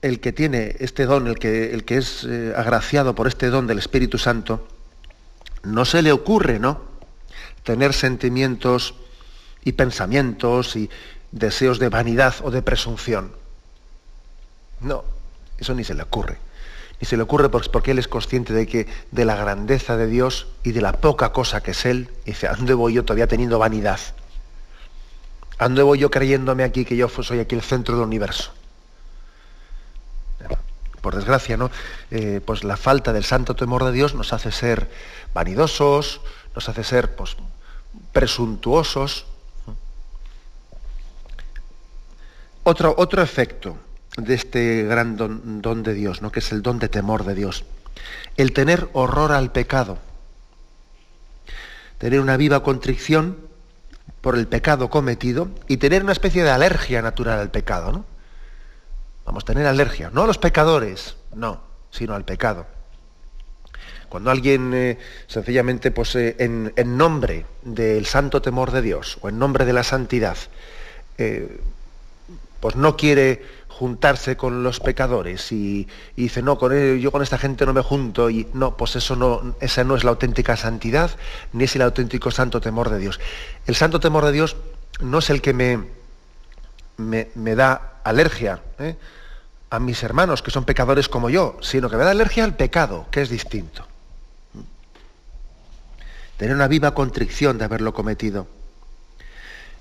El 0.02 0.20
que 0.20 0.32
tiene 0.32 0.76
este 0.78 1.06
don, 1.06 1.26
el 1.26 1.38
que, 1.38 1.72
el 1.72 1.84
que 1.84 1.98
es 1.98 2.24
eh, 2.24 2.52
agraciado 2.56 3.14
por 3.14 3.26
este 3.26 3.48
don 3.48 3.66
del 3.66 3.78
Espíritu 3.78 4.18
Santo, 4.18 4.66
no 5.62 5.84
se 5.84 6.02
le 6.02 6.12
ocurre, 6.12 6.58
¿no? 6.58 6.80
Tener 7.64 7.92
sentimientos 7.92 8.94
y 9.64 9.72
pensamientos 9.72 10.76
y 10.76 10.88
deseos 11.32 11.78
de 11.78 11.88
vanidad 11.88 12.34
o 12.42 12.50
de 12.50 12.62
presunción. 12.62 13.32
No, 14.80 15.04
eso 15.58 15.74
ni 15.74 15.84
se 15.84 15.94
le 15.94 16.02
ocurre 16.02 16.38
y 17.00 17.06
se 17.06 17.16
le 17.16 17.22
ocurre 17.22 17.48
porque 17.48 17.92
él 17.92 17.98
es 17.98 18.08
consciente 18.08 18.52
de 18.52 18.66
que 18.66 18.87
de 19.11 19.24
la 19.24 19.37
grandeza 19.37 19.96
de 19.96 20.06
Dios 20.06 20.48
y 20.64 20.72
de 20.72 20.80
la 20.80 20.92
poca 20.92 21.32
cosa 21.32 21.62
que 21.62 21.70
es 21.70 21.84
él, 21.84 22.11
y 22.24 22.30
dice, 22.30 22.48
¿a 22.48 22.54
dónde 22.54 22.74
voy 22.74 22.94
yo 22.94 23.04
todavía 23.04 23.28
teniendo 23.28 23.58
vanidad? 23.58 24.00
¿A 25.58 25.64
dónde 25.64 25.82
voy 25.82 25.98
yo 25.98 26.11
creyéndome 26.11 26.64
aquí 26.64 26.84
que 26.84 26.96
yo 26.96 27.08
soy 27.08 27.40
aquí 27.40 27.54
el 27.54 27.62
centro 27.62 27.96
del 27.96 28.06
universo? 28.06 28.52
Por 31.00 31.14
desgracia, 31.14 31.56
¿no? 31.56 31.70
Eh, 32.11 32.40
pues 32.44 32.64
la 32.64 32.76
falta 32.76 33.12
del 33.12 33.24
santo 33.24 33.54
temor 33.54 33.84
de 33.84 33.92
Dios 33.92 34.14
nos 34.14 34.32
hace 34.32 34.50
ser 34.50 34.90
vanidosos, 35.32 36.20
nos 36.54 36.68
hace 36.68 36.84
ser 36.84 37.14
pues, 37.14 37.37
presuntuosos. 38.12 39.26
Otro, 42.64 42.94
otro 42.98 43.22
efecto 43.22 43.78
de 44.18 44.34
este 44.34 44.82
gran 44.82 45.16
don, 45.16 45.82
de 45.82 45.94
Dios, 45.94 46.22
¿no? 46.22 46.32
que 46.32 46.40
es 46.40 46.52
el 46.52 46.62
don 46.62 46.78
de 46.78 46.88
temor 46.88 47.24
de 47.24 47.34
Dios. 47.34 47.64
El 48.37 48.52
tener 48.52 48.88
horror 48.92 49.32
al 49.32 49.52
pecado, 49.52 49.98
tener 51.98 52.20
una 52.20 52.37
viva 52.37 52.62
contrición 52.62 53.38
por 54.20 54.37
el 54.37 54.48
pecado 54.48 54.90
cometido 54.90 55.48
y 55.68 55.76
tener 55.76 56.02
una 56.02 56.12
especie 56.12 56.42
de 56.42 56.50
alergia 56.50 57.00
natural 57.02 57.38
al 57.38 57.50
pecado. 57.50 57.92
¿no? 57.92 58.04
Vamos, 59.28 59.44
tener 59.44 59.66
alergia, 59.66 60.08
no 60.10 60.22
a 60.22 60.26
los 60.26 60.38
pecadores, 60.38 61.16
no, 61.34 61.60
sino 61.90 62.14
al 62.14 62.24
pecado. 62.24 62.64
Cuando 64.08 64.30
alguien 64.30 64.72
eh, 64.72 64.98
sencillamente 65.26 65.90
pues, 65.90 66.16
eh, 66.16 66.34
en, 66.38 66.96
nombre 66.96 67.44
del 67.60 68.06
santo 68.06 68.40
temor 68.40 68.70
de 68.70 68.80
Dios 68.80 69.18
o 69.20 69.28
en 69.28 69.38
nombre 69.38 69.66
de 69.66 69.74
la 69.74 69.82
santidad, 69.82 70.38
eh, 71.18 71.60
pues 72.58 72.74
no 72.76 72.96
quiere 72.96 73.42
juntarse 73.68 74.38
con 74.38 74.62
los 74.62 74.80
pecadores 74.80 75.52
y, 75.52 75.86
dice, 76.16 76.40
no, 76.40 76.56
con 76.56 76.96
yo 76.98 77.12
con 77.12 77.22
esta 77.22 77.36
gente 77.36 77.66
no 77.66 77.74
me 77.74 77.82
junto, 77.82 78.30
y 78.30 78.48
no, 78.54 78.78
pues 78.78 78.96
eso 78.96 79.14
no, 79.14 79.56
esa 79.60 79.84
no 79.84 79.94
es 79.94 80.04
la 80.04 80.10
auténtica 80.10 80.56
santidad, 80.56 81.10
ni 81.52 81.64
es 81.64 81.76
el 81.76 81.82
auténtico 81.82 82.30
santo 82.30 82.62
temor 82.62 82.88
de 82.88 82.98
Dios. 82.98 83.20
El 83.66 83.76
santo 83.76 84.00
temor 84.00 84.24
de 84.24 84.32
Dios 84.32 84.56
no 85.00 85.18
es 85.18 85.28
el 85.28 85.42
que 85.42 85.52
me, 86.98 87.54
da 87.54 88.00
alergia 88.04 88.61
¿eh? 88.78 88.96
a 89.70 89.78
mis 89.78 90.02
hermanos, 90.02 90.42
que 90.42 90.50
son 90.50 90.64
pecadores 90.64 91.08
como 91.08 91.30
yo, 91.30 91.56
sino 91.62 91.88
que 91.88 91.96
me 91.96 92.04
da 92.04 92.11
alergia 92.11 92.44
al 92.44 92.54
pecado, 92.54 93.06
que 93.11 93.22
es 93.22 93.30
distinto. 93.30 93.87
Tener 96.37 96.54
una 96.54 96.68
viva 96.68 96.94
contrición 96.94 97.58
de 97.58 97.64
haberlo 97.64 97.92
cometido. 97.92 98.46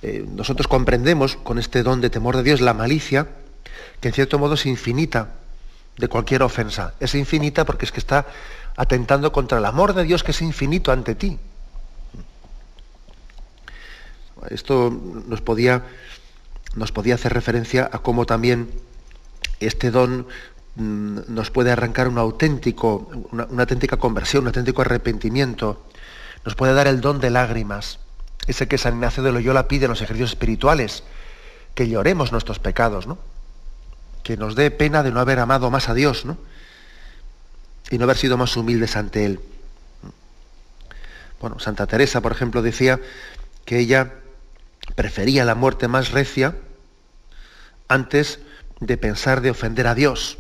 Eh, 0.01 0.25
nosotros 0.27 0.67
comprendemos 0.67 1.36
con 1.36 1.60
este 1.60 1.84
don 1.84 2.01
de 2.01 2.10
temor 2.10 2.38
de 2.38 2.43
Dios 2.43 2.62
la 2.62 2.73
malicia, 2.73 3.27
que 3.99 4.08
en 4.08 4.13
cierto 4.13 4.39
modo 4.39 4.53
es 4.53 4.65
infinita 4.65 5.34
de 5.97 6.08
cualquier 6.08 6.43
ofensa. 6.43 6.93
Es 6.99 7.15
infinita 7.15 7.65
porque 7.65 7.86
es 7.86 7.91
que 7.91 7.99
está 7.99 8.25
atentando 8.75 9.32
contra 9.32 9.58
el 9.58 9.65
amor 9.65 9.93
de 9.93 10.03
Dios 10.03 10.23
que 10.23 10.32
es 10.32 10.41
infinito 10.41 10.91
ante 10.91 11.15
ti. 11.15 11.39
Esto 14.49 14.91
nos 15.27 15.41
podía, 15.41 15.84
nos 16.77 16.91
podía 16.91 17.15
hacer 17.15 17.33
referencia 17.33 17.89
a 17.91 17.99
cómo 17.99 18.25
también 18.25 18.69
este 19.59 19.91
don 19.91 20.27
mm, 20.75 21.19
nos 21.27 21.51
puede 21.51 21.71
arrancar 21.71 22.07
auténtico, 22.15 23.09
una, 23.31 23.45
una, 23.45 23.63
auténtica 23.63 23.97
conversión, 23.97 24.43
un 24.43 24.47
auténtico 24.47 24.81
arrepentimiento. 24.81 25.83
Nos 26.45 26.55
puede 26.55 26.73
dar 26.73 26.87
el 26.87 27.01
don 27.01 27.19
de 27.19 27.31
lágrimas, 27.31 27.99
ese 28.45 28.67
que 28.67 28.77
San 28.77 28.93
Ignacio 28.93 29.23
de 29.23 29.31
Loyola 29.31 29.67
pide 29.67 29.85
en 29.85 29.89
los 29.89 30.01
ejercicios 30.01 30.31
espirituales, 30.31 31.03
que 31.73 31.89
lloremos 31.89 32.31
nuestros 32.31 32.59
pecados, 32.59 33.07
¿no? 33.07 33.17
que 34.27 34.35
nos 34.35 34.55
dé 34.55 34.71
pena 34.71 35.03
de 35.03 35.11
no 35.11 35.21
haber 35.21 35.39
amado 35.39 35.71
más 35.71 35.87
a 35.87 35.93
Dios, 35.93 36.25
¿no? 36.25 36.37
Y 37.89 37.97
no 37.97 38.03
haber 38.03 38.17
sido 38.17 38.35
más 38.35 38.57
humildes 38.57 38.97
ante 38.97 39.25
Él. 39.25 39.39
Bueno, 41.39 41.59
Santa 41.59 41.87
Teresa, 41.87 42.19
por 42.19 42.33
ejemplo, 42.33 42.61
decía 42.61 42.99
que 43.63 43.79
ella 43.79 44.15
prefería 44.95 45.45
la 45.45 45.55
muerte 45.55 45.87
más 45.87 46.11
recia 46.11 46.55
antes 47.88 48.39
de 48.80 48.97
pensar 48.97 49.41
de 49.41 49.52
ofender 49.52 49.88
a 49.88 49.95
Dios. 49.95 50.38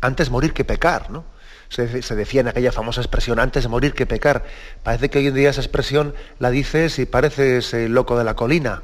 Antes 0.00 0.30
morir 0.30 0.52
que 0.52 0.64
pecar, 0.64 1.10
¿no? 1.10 1.24
Se, 1.68 1.86
decía 1.86 2.42
en 2.42 2.48
aquella 2.48 2.70
famosa 2.70 3.00
expresión, 3.00 3.38
antes 3.40 3.66
morir 3.66 3.94
que 3.94 4.04
pecar. 4.04 4.44
Parece 4.82 5.08
que 5.08 5.18
hoy 5.18 5.28
en 5.28 5.34
día 5.34 5.48
esa 5.48 5.62
expresión 5.62 6.14
la 6.38 6.50
dices 6.50 6.98
y 6.98 7.06
pareces 7.06 7.72
el 7.72 7.94
loco 7.94 8.18
de 8.18 8.24
la 8.24 8.34
colina. 8.34 8.82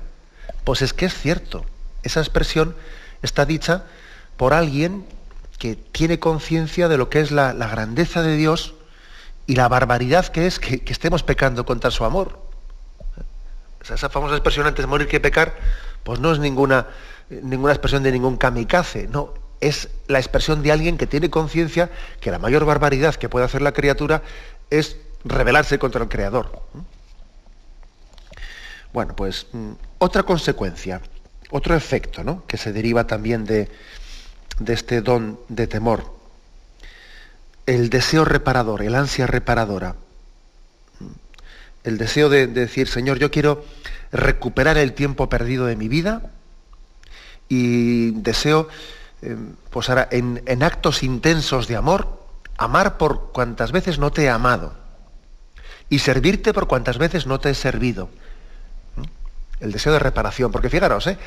Pues 0.65 0.81
es 0.81 0.95
que 0.95 1.05
es 1.05 1.15
cierto. 1.15 1.67
Esa 2.03 2.21
expresión 2.21 2.75
está 3.21 3.45
dicha 3.45 3.85
por 4.39 4.55
alguien 4.55 5.05
que 5.59 5.75
tiene 5.75 6.19
conciencia 6.19 6.89
de 6.89 6.97
lo 6.97 7.11
que 7.11 7.21
es 7.21 7.31
la, 7.31 7.53
grandeza 7.53 8.23
de 8.23 8.37
Dios 8.37 8.75
y 9.47 9.57
la 9.57 9.69
barbaridad 9.69 10.29
que 10.29 10.47
es 10.47 10.59
que, 10.59 10.83
estemos 10.87 11.23
pecando 11.23 11.67
contra 11.67 11.91
su 11.91 12.05
amor. 12.05 12.41
esa 13.83 14.09
famosa 14.09 14.35
expresión 14.35 14.67
antes 14.67 14.87
morir 14.87 15.09
que 15.09 15.21
pecar, 15.21 15.57
pues 16.05 16.21
no 16.21 16.33
es 16.33 16.39
ninguna, 16.39 16.87
ninguna 17.31 17.73
expresión 17.73 18.03
de 18.03 18.13
ningún 18.13 18.37
kamikaze, 18.37 19.09
no, 19.09 19.35
es 19.61 19.89
la 20.07 20.19
expresión 20.19 20.63
de 20.63 20.73
alguien 20.73 20.97
que 20.99 21.07
tiene 21.07 21.31
conciencia 21.31 21.91
que 22.21 22.31
la 22.31 22.39
mayor 22.39 22.65
barbaridad 22.65 23.15
que 23.15 23.29
puede 23.29 23.45
hacer 23.45 23.63
la 23.63 23.73
criatura 23.73 24.23
es 24.71 24.97
rebelarse 25.25 25.79
contra 25.79 26.03
el 26.03 26.09
Creador. 26.09 26.63
Bueno, 28.93 29.15
pues 29.15 29.47
mm, 29.53 29.73
otra 29.99 30.23
consecuencia, 30.23 31.01
otro 31.51 31.75
efecto 31.75 32.25
¿no? 32.25 32.45
que 32.47 32.57
se 32.57 32.73
deriva 32.73 33.07
también 33.07 33.45
de, 33.45 33.69
de 34.59 34.73
este 34.73 35.01
don 35.03 35.39
de 35.49 35.67
temor, 35.67 36.19
el 37.67 37.91
deseo 37.91 38.25
reparador, 38.25 38.83
el 38.83 38.95
ansia 38.95 39.27
reparadora, 39.27 39.97
el 41.85 41.99
deseo 41.99 42.29
de, 42.29 42.47
decir, 42.47 42.89
Señor, 42.89 43.19
yo 43.19 43.31
quiero 43.31 43.65
recuperar 44.13 44.79
el 44.79 44.93
tiempo 44.93 45.29
perdido 45.29 45.67
de 45.67 45.77
mi 45.77 45.89
vida 45.89 46.23
y 47.49 48.11
deseo, 48.13 48.69
eh, 49.23 49.37
pues 49.71 49.89
ahora, 49.89 50.09
en, 50.11 50.63
actos 50.63 51.03
intensos 51.03 51.67
de 51.67 51.77
amor, 51.77 52.23
amar 52.57 52.99
por 52.99 53.33
cuantas 53.33 53.73
veces 53.73 53.99
no 53.99 54.11
te 54.11 54.25
he 54.25 54.31
amado 54.31 54.75
y 55.89 56.01
servirte 56.01 56.53
por 56.53 56.67
cuantas 56.69 56.99
veces 56.99 57.27
no 57.27 57.41
te 57.41 57.51
he 57.51 57.55
servido. 57.55 58.11
El 59.61 59.73
deseo 59.73 59.93
de 59.93 59.99
reparación, 59.99 60.53
porque 60.53 60.69
fijaros, 60.69 61.07
¿eh? 61.07 61.19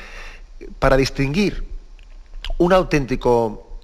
para 0.78 0.96
distinguir 0.96 1.66
un 2.58 2.72
auténtico, 2.72 3.78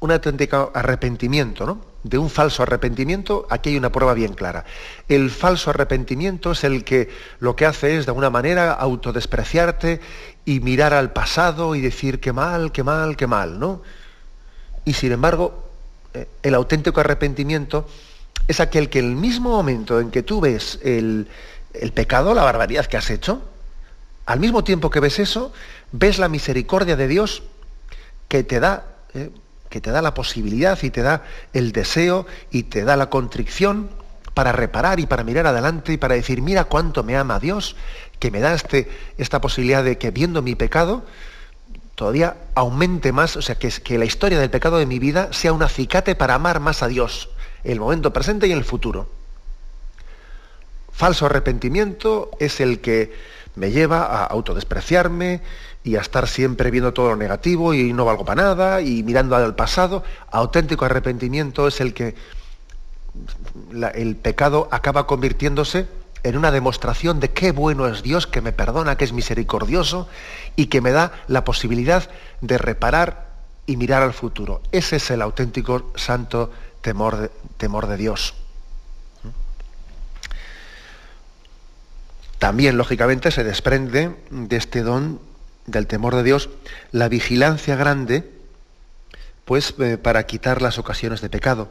un 0.00 0.10
auténtico 0.10 0.72
arrepentimiento, 0.74 1.66
¿no? 1.66 1.89
De 2.02 2.16
un 2.16 2.30
falso 2.30 2.62
arrepentimiento, 2.62 3.46
aquí 3.50 3.70
hay 3.70 3.76
una 3.76 3.92
prueba 3.92 4.14
bien 4.14 4.32
clara. 4.32 4.64
El 5.08 5.30
falso 5.30 5.70
arrepentimiento 5.70 6.52
es 6.52 6.64
el 6.64 6.82
que 6.84 7.10
lo 7.40 7.56
que 7.56 7.66
hace 7.66 7.96
es, 7.96 8.06
de 8.06 8.10
alguna 8.10 8.30
manera, 8.30 8.72
autodespreciarte 8.72 10.00
y 10.44 10.60
mirar 10.60 10.94
al 10.94 11.12
pasado 11.12 11.74
y 11.74 11.80
decir 11.80 12.20
qué 12.20 12.32
mal, 12.32 12.72
qué 12.72 12.82
mal, 12.82 13.16
qué 13.16 13.26
mal, 13.26 13.58
¿no? 13.60 13.82
Y 14.84 14.94
sin 14.94 15.12
embargo, 15.12 15.70
eh, 16.14 16.26
el 16.42 16.54
auténtico 16.54 17.00
arrepentimiento 17.00 17.86
es 18.48 18.60
aquel 18.60 18.88
que 18.88 18.98
el 18.98 19.14
mismo 19.14 19.50
momento 19.50 20.00
en 20.00 20.10
que 20.10 20.22
tú 20.22 20.40
ves 20.40 20.80
el, 20.82 21.28
el 21.74 21.92
pecado, 21.92 22.34
la 22.34 22.42
barbaridad 22.42 22.86
que 22.86 22.96
has 22.96 23.10
hecho, 23.10 23.42
al 24.26 24.40
mismo 24.40 24.64
tiempo 24.64 24.90
que 24.90 25.00
ves 25.00 25.18
eso, 25.18 25.52
ves 25.92 26.18
la 26.18 26.28
misericordia 26.28 26.96
de 26.96 27.08
Dios 27.08 27.42
que 28.28 28.44
te 28.44 28.60
da, 28.60 28.86
eh, 29.14 29.30
que 29.70 29.80
te 29.80 29.90
da 29.90 30.02
la 30.02 30.12
posibilidad 30.12 30.78
y 30.82 30.90
te 30.90 31.00
da 31.00 31.22
el 31.54 31.72
deseo 31.72 32.26
y 32.50 32.64
te 32.64 32.84
da 32.84 32.96
la 32.96 33.08
contrición 33.08 33.88
para 34.34 34.52
reparar 34.52 35.00
y 35.00 35.06
para 35.06 35.24
mirar 35.24 35.46
adelante 35.46 35.92
y 35.92 35.96
para 35.96 36.14
decir, 36.14 36.42
mira 36.42 36.64
cuánto 36.64 37.02
me 37.02 37.16
ama 37.16 37.38
Dios, 37.38 37.76
que 38.18 38.30
me 38.30 38.40
da 38.40 38.52
este, 38.52 38.90
esta 39.16 39.40
posibilidad 39.40 39.82
de 39.82 39.96
que 39.96 40.10
viendo 40.10 40.42
mi 40.42 40.54
pecado, 40.56 41.04
todavía 41.94 42.36
aumente 42.54 43.12
más, 43.12 43.36
o 43.36 43.42
sea, 43.42 43.58
que, 43.58 43.70
que 43.70 43.98
la 43.98 44.04
historia 44.04 44.38
del 44.38 44.50
pecado 44.50 44.78
de 44.78 44.86
mi 44.86 44.98
vida 44.98 45.32
sea 45.32 45.52
un 45.52 45.62
acicate 45.62 46.14
para 46.14 46.34
amar 46.34 46.60
más 46.60 46.82
a 46.82 46.88
Dios, 46.88 47.30
el 47.64 47.80
momento 47.80 48.12
presente 48.12 48.46
y 48.46 48.52
en 48.52 48.58
el 48.58 48.64
futuro. 48.64 49.08
Falso 50.92 51.26
arrepentimiento 51.26 52.30
es 52.40 52.60
el 52.60 52.80
que 52.80 53.14
me 53.56 53.70
lleva 53.70 54.04
a 54.04 54.24
autodespreciarme, 54.24 55.40
y 55.82 55.96
a 55.96 56.00
estar 56.00 56.28
siempre 56.28 56.70
viendo 56.70 56.92
todo 56.92 57.10
lo 57.10 57.16
negativo 57.16 57.72
y 57.74 57.92
no 57.92 58.04
valgo 58.04 58.24
para 58.24 58.42
nada 58.42 58.80
y 58.80 59.02
mirando 59.02 59.36
al 59.36 59.54
pasado. 59.54 60.02
Auténtico 60.30 60.84
arrepentimiento 60.84 61.66
es 61.66 61.80
el 61.80 61.94
que 61.94 62.14
el 63.94 64.16
pecado 64.16 64.68
acaba 64.70 65.06
convirtiéndose 65.06 65.88
en 66.22 66.36
una 66.36 66.50
demostración 66.50 67.18
de 67.18 67.30
qué 67.30 67.52
bueno 67.52 67.86
es 67.88 68.02
Dios, 68.02 68.26
que 68.26 68.42
me 68.42 68.52
perdona, 68.52 68.96
que 68.96 69.04
es 69.04 69.12
misericordioso 69.12 70.06
y 70.54 70.66
que 70.66 70.82
me 70.82 70.90
da 70.90 71.12
la 71.28 71.44
posibilidad 71.44 72.10
de 72.42 72.58
reparar 72.58 73.30
y 73.64 73.78
mirar 73.78 74.02
al 74.02 74.12
futuro. 74.12 74.60
Ese 74.72 74.96
es 74.96 75.10
el 75.10 75.22
auténtico 75.22 75.92
santo 75.94 76.50
temor 76.82 77.30
de, 77.86 77.96
Dios. 77.96 78.34
También, 82.40 82.78
lógicamente, 82.78 83.30
se 83.30 83.44
desprende 83.44 84.16
de 84.30 84.56
este 84.56 84.82
don 84.82 85.20
del 85.66 85.86
temor 85.86 86.16
de 86.16 86.22
Dios, 86.22 86.48
la 86.90 87.10
vigilancia 87.10 87.76
grande, 87.76 88.30
pues 89.44 89.74
eh, 89.78 89.98
para 89.98 90.24
quitar 90.24 90.62
las 90.62 90.78
ocasiones 90.78 91.20
de 91.20 91.28
pecado. 91.28 91.68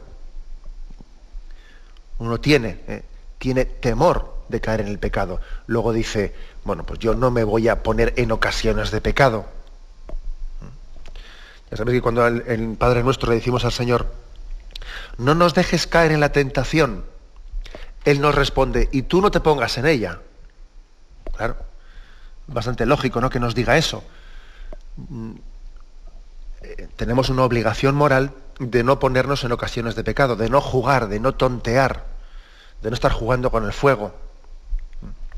Uno 2.18 2.38
tiene, 2.38 2.78
eh, 2.86 3.02
tiene 3.38 3.64
temor 3.64 4.32
de 4.48 4.60
caer 4.60 4.82
en 4.82 4.86
el 4.86 5.00
pecado. 5.00 5.40
Luego 5.66 5.92
dice, 5.92 6.36
bueno, 6.62 6.86
pues 6.86 7.00
yo 7.00 7.14
no 7.14 7.32
me 7.32 7.42
voy 7.42 7.66
a 7.66 7.82
poner 7.82 8.14
en 8.16 8.30
ocasiones 8.30 8.92
de 8.92 9.00
pecado. 9.00 9.46
Ya 11.68 11.78
sabéis 11.78 11.98
que 11.98 12.02
cuando 12.02 12.24
el 12.28 12.76
Padre 12.78 13.02
Nuestro 13.02 13.30
le 13.30 13.34
decimos 13.34 13.64
al 13.64 13.72
Señor, 13.72 14.06
no 15.18 15.34
nos 15.34 15.52
dejes 15.52 15.88
caer 15.88 16.12
en 16.12 16.20
la 16.20 16.30
tentación, 16.30 17.04
Él 18.04 18.20
nos 18.20 18.36
responde, 18.36 18.88
y 18.92 19.02
tú 19.02 19.20
no 19.20 19.32
te 19.32 19.40
pongas 19.40 19.76
en 19.76 19.86
ella. 19.86 20.20
Claro, 21.40 21.56
bastante 22.48 22.84
lógico 22.84 23.18
¿no? 23.22 23.30
que 23.30 23.40
nos 23.40 23.54
diga 23.54 23.78
eso. 23.78 24.04
Mm, 25.08 25.32
eh, 26.60 26.88
tenemos 26.96 27.30
una 27.30 27.44
obligación 27.44 27.94
moral 27.94 28.34
de 28.58 28.84
no 28.84 28.98
ponernos 28.98 29.42
en 29.44 29.52
ocasiones 29.52 29.94
de 29.94 30.04
pecado, 30.04 30.36
de 30.36 30.50
no 30.50 30.60
jugar, 30.60 31.08
de 31.08 31.18
no 31.18 31.32
tontear, 31.32 32.04
de 32.82 32.90
no 32.90 32.94
estar 32.94 33.10
jugando 33.10 33.50
con 33.50 33.64
el 33.64 33.72
fuego. 33.72 34.14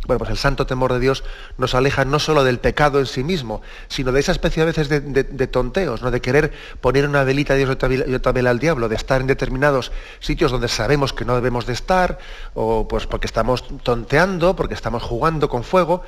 Bueno, 0.07 0.19
pues 0.19 0.31
el 0.31 0.37
santo 0.37 0.67
temor 0.67 0.93
de 0.93 0.99
Dios 0.99 1.23
nos 1.59 1.77
aleja 1.77 2.05
no 2.05 2.19
solo 2.19 2.43
del 2.43 2.59
pecado 2.59 2.99
en 2.99 3.07
sí 3.07 3.23
mismo, 3.23 3.63
sino 3.87 4.11
de 4.11 4.19
esa 4.19 4.33
especie 4.33 4.63
a 4.63 4.67
veces 4.67 4.89
de, 4.89 5.47
tonteos, 5.47 6.03
¿no? 6.03 6.11
de 6.11 6.21
querer 6.21 6.53
poner 6.81 7.07
una 7.07 7.23
velita 7.23 7.55
a 7.55 7.57
Dios 7.57 7.71
y 7.71 8.15
otra 8.15 8.33
vela 8.33 8.51
al 8.51 8.59
diablo, 8.59 8.89
de 8.89 8.97
estar 8.97 9.21
en 9.21 9.29
determinados 9.29 9.93
sitios 10.19 10.51
donde 10.51 10.67
sabemos 10.67 11.13
que 11.13 11.25
no 11.25 11.37
debemos 11.37 11.67
de 11.67 11.75
estar, 11.75 12.19
o 12.55 12.89
pues 12.89 13.07
porque 13.07 13.27
estamos 13.27 13.65
tonteando, 13.85 14.57
porque 14.57 14.75
estamos 14.75 15.05
jugando 15.05 15.49
con 15.49 15.63
fuego 15.63 16.03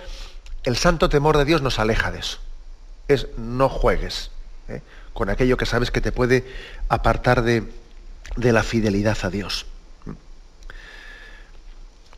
el 0.64 0.76
santo 0.76 1.09
temor 1.09 1.37
de 1.37 1.44
Dios 1.44 1.62
nos 1.62 1.78
aleja 1.78 2.11
de 2.11 2.18
eso. 2.18 2.38
Es 3.07 3.28
no 3.37 3.68
juegues 3.68 4.30
¿eh? 4.68 4.80
con 5.12 5.30
aquello 5.30 5.57
que 5.57 5.66
sabes 5.66 5.90
que 5.90 6.00
te 6.00 6.11
puede 6.11 6.44
apartar 6.88 7.42
de, 7.42 7.64
la 8.37 8.62
fidelidad 8.62 9.18
a 9.22 9.30
Dios. 9.30 9.66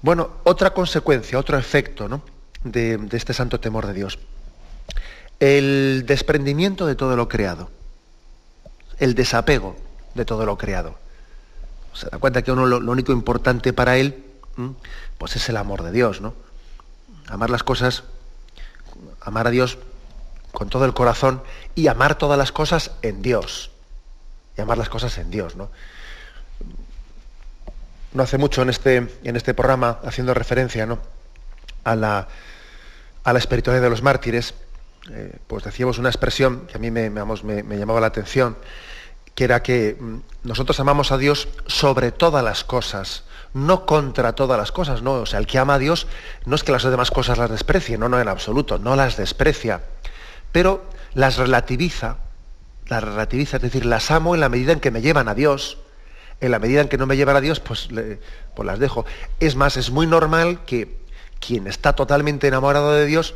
Bueno, 0.02 0.30
otra 0.44 0.70
consecuencia, 0.70 1.38
otro 1.38 1.58
efecto 1.58 2.08
¿no? 2.08 2.22
de, 2.64 2.98
este 3.12 3.32
santo 3.32 3.60
temor 3.60 3.86
de 3.86 3.94
Dios. 3.94 4.18
El 5.40 6.04
desprendimiento 6.06 6.86
de 6.86 6.94
todo 6.94 7.16
lo 7.16 7.28
creado. 7.28 7.70
El 8.98 9.14
desapego 9.14 9.76
de 10.14 10.24
todo 10.24 10.46
lo 10.46 10.56
creado. 10.56 10.98
Se 11.92 12.08
da 12.08 12.18
cuenta 12.18 12.42
que 12.42 12.52
uno 12.52 12.66
lo, 12.66 12.92
único 12.92 13.12
importante 13.12 13.72
para 13.72 13.96
él, 13.96 14.24
pues 15.18 15.36
es 15.36 15.48
el 15.48 15.56
amor 15.56 15.82
de 15.82 15.92
Dios, 15.92 16.20
¿no? 16.20 16.34
Amar 17.28 17.50
las 17.50 17.62
cosas 17.62 18.04
amar 19.20 19.46
a 19.46 19.50
Dios 19.50 19.78
con 20.52 20.68
todo 20.68 20.84
el 20.84 20.94
corazón 20.94 21.42
y 21.74 21.88
amar 21.88 22.16
todas 22.16 22.38
las 22.38 22.52
cosas 22.52 22.92
en 23.02 23.22
Dios. 23.22 23.70
Y 24.56 24.60
amar 24.60 24.78
las 24.78 24.88
cosas 24.88 25.18
en 25.18 25.30
Dios, 25.30 25.56
¿no? 25.56 25.70
No 28.16 28.22
hace 28.22 28.38
mucho 28.38 28.62
en 28.62 28.70
este, 28.70 28.96
en 29.24 29.36
este 29.36 29.52
programa, 29.52 29.98
haciendo 30.02 30.32
referencia 30.32 30.86
¿no? 30.86 30.98
a, 31.84 31.94
la, 31.94 32.28
a 33.22 33.32
la 33.34 33.38
espiritualidad 33.38 33.82
de 33.82 33.90
los 33.90 34.02
mártires, 34.02 34.54
eh, 35.10 35.36
pues 35.46 35.64
decíamos 35.64 35.98
una 35.98 36.08
expresión 36.08 36.66
que 36.66 36.78
a 36.78 36.80
mí 36.80 36.90
me, 36.90 37.10
me, 37.10 37.78
llamaba 37.78 38.00
la 38.00 38.06
atención, 38.06 38.56
que 39.34 39.44
era 39.44 39.62
que 39.62 39.98
mm, 40.00 40.16
nosotros 40.44 40.80
amamos 40.80 41.12
a 41.12 41.18
Dios 41.18 41.48
sobre 41.66 42.10
todas 42.10 42.42
las 42.42 42.64
cosas, 42.64 43.24
no 43.52 43.84
contra 43.84 44.32
todas 44.32 44.58
las 44.58 44.72
cosas, 44.72 45.02
no. 45.02 45.12
O 45.12 45.26
sea, 45.26 45.38
el 45.38 45.46
que 45.46 45.58
ama 45.58 45.74
a 45.74 45.78
Dios 45.78 46.06
no 46.46 46.56
es 46.56 46.64
que 46.64 46.72
las 46.72 46.84
demás 46.84 47.10
cosas 47.10 47.36
las 47.36 47.50
desprecie, 47.50 47.98
no, 47.98 48.08
no, 48.08 48.18
en 48.18 48.28
absoluto, 48.28 48.78
no 48.78 48.96
las 48.96 49.18
desprecia, 49.18 49.82
pero 50.52 50.86
las 51.12 51.36
relativiza, 51.36 52.16
las 52.86 53.04
relativiza, 53.04 53.58
es 53.58 53.62
decir, 53.62 53.84
las 53.84 54.10
amo 54.10 54.34
en 54.34 54.40
la 54.40 54.48
medida 54.48 54.72
en 54.72 54.80
que 54.80 54.90
me 54.90 55.02
llevan 55.02 55.28
a 55.28 55.34
Dios. 55.34 55.76
En 56.40 56.50
la 56.50 56.58
medida 56.58 56.80
en 56.80 56.88
que 56.88 56.98
no 56.98 57.06
me 57.06 57.16
llevan 57.16 57.36
a 57.36 57.40
Dios, 57.40 57.60
pues, 57.60 57.88
pues 57.88 58.66
las 58.66 58.78
dejo. 58.78 59.06
Es 59.40 59.56
más, 59.56 59.76
es 59.76 59.90
muy 59.90 60.06
normal 60.06 60.64
que 60.64 60.98
quien 61.40 61.66
está 61.66 61.94
totalmente 61.94 62.46
enamorado 62.46 62.92
de 62.92 63.06
Dios, 63.06 63.34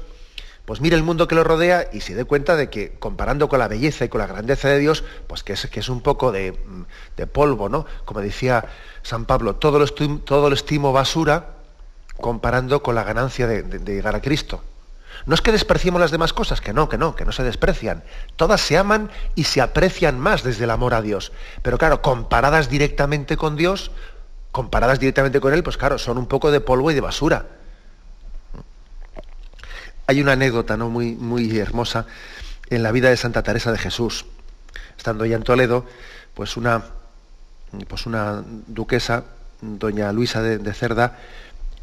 pues 0.65 0.81
mire 0.81 0.97
el 0.97 1.03
mundo 1.03 1.27
que 1.27 1.35
lo 1.35 1.43
rodea 1.43 1.89
y 1.93 2.01
se 2.01 2.15
dé 2.15 2.25
cuenta 2.25 2.55
de 2.57 2.71
que 2.71 2.93
comparando 2.93 3.49
con 3.49 3.59
la 3.59 3.69
belleza 3.69 4.05
y 4.05 4.09
con 4.09 4.21
la 4.21 4.27
grandeza 4.27 4.69
de 4.69 4.79
Dios, 4.79 5.03
pues 5.27 5.43
que 5.43 5.53
es, 5.55 5.89
un 5.89 6.01
poco 6.01 6.31
de, 6.31 6.53
polvo, 7.33 7.69
¿no? 7.69 7.87
Como 8.05 8.21
decía 8.21 8.67
San 9.03 9.25
Pablo, 9.25 9.57
todo 9.57 9.79
lo, 9.79 9.85
estimo, 9.85 10.21
todo 10.21 10.49
lo 10.49 10.55
estimo 10.55 10.93
basura 10.93 11.57
comparando 12.21 12.83
con 12.83 12.95
la 12.95 13.03
ganancia 13.03 13.47
de, 13.47 13.63
de 13.63 13.95
llegar 13.95 14.15
a 14.15 14.21
Cristo. 14.21 14.63
No 15.27 15.35
es 15.35 15.41
que 15.41 15.53
despreciemos 15.53 16.01
las 16.01 16.11
demás 16.11 16.33
cosas, 16.33 16.61
que 16.61 16.73
no, 16.73 16.89
que 16.89 16.99
no, 16.99 17.15
que 17.15 17.25
no 17.25 17.33
se 17.33 17.43
desprecian. 17.43 18.03
Todas 18.37 18.61
se 18.61 18.77
aman 18.77 19.11
y 19.35 19.45
se 19.45 19.61
aprecian 19.61 20.19
más 20.19 20.43
desde 20.43 20.65
el 20.65 20.71
amor 20.71 20.95
a 20.95 21.03
Dios. 21.03 21.33
Pero 21.63 21.79
claro, 21.79 22.03
comparadas 22.03 22.69
directamente 22.69 23.37
con 23.37 23.57
Dios, 23.57 23.91
comparadas 24.53 24.99
directamente 24.99 25.41
con 25.41 25.53
Él, 25.53 25.63
pues 25.63 25.77
claro, 25.77 25.99
son 25.99 26.19
un 26.19 26.27
poco 26.27 26.51
de 26.51 26.61
polvo 26.61 26.91
y 26.91 26.95
de 26.95 27.01
basura. 27.01 27.47
Hay 30.07 30.21
una 30.21 30.33
anécdota 30.33 30.77
¿no? 30.77 30.89
muy, 30.89 31.15
muy 31.15 31.59
hermosa 31.59 32.07
en 32.69 32.83
la 32.83 32.93
vida 32.93 33.11
de 33.11 33.17
Santa 33.17 33.43
Teresa 33.43 33.71
de 33.73 33.79
Jesús. 33.79 34.27
Estando 34.97 35.25
ella 35.25 35.37
en 35.37 35.43
Toledo, 35.43 35.87
pues 36.35 36.57
una, 36.57 36.85
pues 37.89 38.07
una 38.07 38.43
duquesa, 38.67 39.25
doña 39.61 40.13
Luisa 40.13 40.43
de, 40.43 40.75
Cerda, 40.75 41.19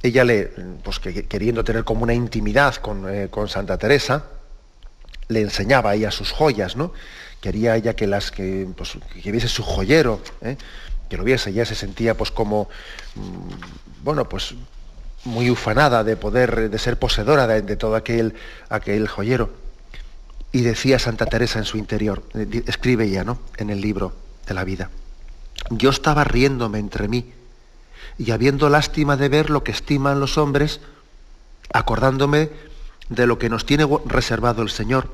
ella 0.04 0.24
le, 0.24 0.52
pues 0.84 1.00
queriendo 1.00 1.64
tener 1.64 1.84
como 1.84 2.04
una 2.04 2.14
intimidad 2.14 2.76
eh, 3.10 3.28
con, 3.30 3.48
Santa 3.50 3.78
Teresa, 3.78 4.26
le 5.28 5.42
enseñaba 5.42 5.92
a 5.92 5.96
ella 5.96 6.12
sus 6.12 6.32
joyas, 6.32 6.76
¿no? 6.76 6.94
Quería 7.42 7.76
ella 7.76 7.96
que 7.96 8.08
las 8.08 8.32
que, 8.32 8.68
pues, 8.76 8.98
que 9.22 9.32
viese 9.32 9.48
su 9.48 9.64
joyero, 9.64 10.22
¿eh? 10.42 10.58
que 11.10 11.18
lo 11.18 11.24
viese, 11.24 11.50
ella 11.50 11.66
se 11.66 11.76
sentía 11.76 12.16
pues 12.16 12.32
como, 12.32 12.70
mm, 13.16 14.04
bueno, 14.04 14.28
pues 14.28 14.56
muy 15.26 15.50
ufanada 15.50 16.04
de 16.04 16.16
poder, 16.16 16.70
de 16.70 16.80
ser 16.80 16.98
poseedora 16.98 17.48
de, 17.48 17.76
todo 17.76 17.96
aquel, 17.96 18.36
aquel 18.70 19.08
joyero. 19.08 19.50
Y 20.52 20.62
decía 20.62 21.00
Santa 21.00 21.26
Teresa 21.26 21.60
en 21.60 21.66
su 21.66 21.78
interior, 21.78 22.24
eh, 22.34 22.64
escribe 22.68 23.10
ya, 23.10 23.24
¿no? 23.24 23.40
En 23.58 23.70
el 23.70 23.82
libro 23.82 24.14
de 24.48 24.54
la 24.54 24.64
vida. 24.64 24.90
Yo 25.70 25.90
estaba 25.90 26.24
riéndome 26.24 26.80
entre 26.80 27.08
mí 27.08 27.34
y 28.18 28.32
habiendo 28.32 28.70
lástima 28.70 29.18
de 29.18 29.30
ver 29.30 29.50
lo 29.50 29.64
que 29.64 29.72
estiman 29.72 30.20
los 30.20 30.38
hombres, 30.38 30.80
acordándome 31.74 32.50
de 33.10 33.28
lo 33.28 33.40
que 33.40 33.50
nos 33.50 33.66
tiene 33.66 33.88
reservado 34.06 34.62
el 34.62 34.70
Señor. 34.70 35.10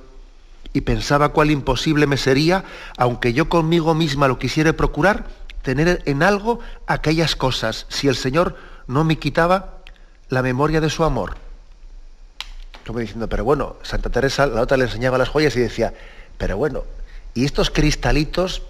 Y 0.73 0.81
pensaba 0.81 1.29
cuál 1.29 1.51
imposible 1.51 2.07
me 2.07 2.17
sería, 2.17 2.63
aunque 2.97 3.33
yo 3.33 3.49
conmigo 3.49 3.93
misma 3.93 4.27
lo 4.27 4.39
quisiera 4.39 4.73
procurar, 4.73 5.27
tener 5.61 6.01
en 6.05 6.23
algo 6.23 6.59
aquellas 6.87 7.35
cosas, 7.35 7.85
si 7.89 8.07
el 8.07 8.15
Señor 8.15 8.57
no 8.87 9.03
me 9.03 9.17
quitaba 9.17 9.77
la 10.29 10.41
memoria 10.41 10.81
de 10.81 10.89
su 10.89 11.03
amor. 11.03 11.35
Como 12.85 12.99
diciendo, 12.99 13.29
pero 13.29 13.45
bueno, 13.45 13.77
Santa 13.83 14.09
Teresa, 14.09 14.45
la 14.45 14.61
otra 14.61 14.77
le 14.77 14.85
enseñaba 14.85 15.17
las 15.17 15.29
joyas 15.29 15.55
y 15.55 15.59
decía, 15.59 15.93
pero 16.37 16.57
bueno, 16.57 16.83
y 17.33 17.45
estos 17.45 17.69
cristalitos 17.69 18.63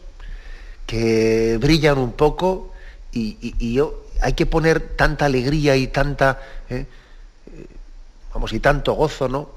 que 0.85 1.57
brillan 1.59 1.97
un 1.97 2.11
poco 2.11 2.71
y, 3.11 3.73
yo, 3.73 4.02
hay 4.23 4.33
que 4.33 4.45
poner 4.45 4.79
tanta 4.79 5.25
alegría 5.25 5.75
y 5.75 5.87
tanta, 5.87 6.39
¿eh? 6.69 6.85
vamos, 8.33 8.53
y 8.53 8.59
tanto 8.59 8.93
gozo, 8.93 9.27
¿no? 9.27 9.49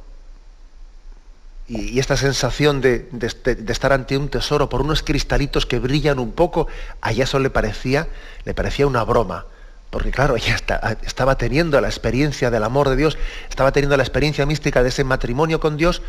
Y, 1.69 1.99
esta 1.99 2.17
sensación 2.17 2.81
de, 2.81 3.09
de, 3.11 3.73
estar 3.73 3.93
ante 3.93 4.17
un 4.17 4.29
tesoro 4.29 4.69
por 4.69 4.83
unos 4.83 5.03
cristalitos 5.03 5.67
que 5.67 5.79
brillan 5.79 6.19
un 6.19 6.33
poco, 6.33 6.69
a 7.01 7.13
eso 7.13 7.39
le 7.39 7.51
parecía, 7.51 8.09
le 8.45 8.55
parecía 8.55 8.87
una 8.87 9.03
broma 9.03 9.47
porque 9.91 10.11
claro, 10.11 10.37
ella 10.37 10.57
estaba 11.07 11.39
teniendo 11.39 11.81
la 11.81 11.89
experiencia 11.89 12.51
del 12.51 12.65
amor 12.65 12.91
de 12.91 12.97
Dios, 12.97 13.17
estaba 13.49 13.73
teniendo 13.73 13.97
la 13.97 14.03
experiencia 14.03 14.45
mística 14.45 14.83
de 14.83 14.91
ese 14.91 15.05
matrimonio 15.05 15.61
con 15.61 15.77
Dios, 15.77 16.03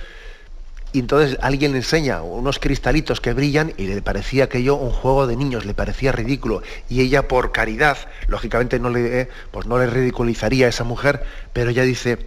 y 0.93 0.99
entonces 0.99 1.37
alguien 1.41 1.73
le 1.73 1.79
enseña 1.79 2.21
unos 2.21 2.59
cristalitos 2.59 3.19
que 3.19 3.33
brillan 3.33 3.73
y 3.77 3.87
le 3.87 4.01
parecía 4.01 4.45
aquello 4.45 4.75
un 4.75 4.91
juego 4.91 5.27
de 5.27 5.35
niños, 5.35 5.65
le 5.65 5.73
parecía 5.73 6.11
ridículo. 6.11 6.61
Y 6.89 7.01
ella 7.01 7.27
por 7.27 7.51
caridad, 7.51 7.97
lógicamente 8.27 8.79
no 8.79 8.89
le, 8.89 9.21
eh, 9.21 9.29
pues 9.51 9.65
no 9.65 9.77
le 9.77 9.87
ridiculizaría 9.87 10.67
a 10.67 10.69
esa 10.69 10.83
mujer, 10.83 11.25
pero 11.53 11.71
ella 11.71 11.83
dice, 11.83 12.25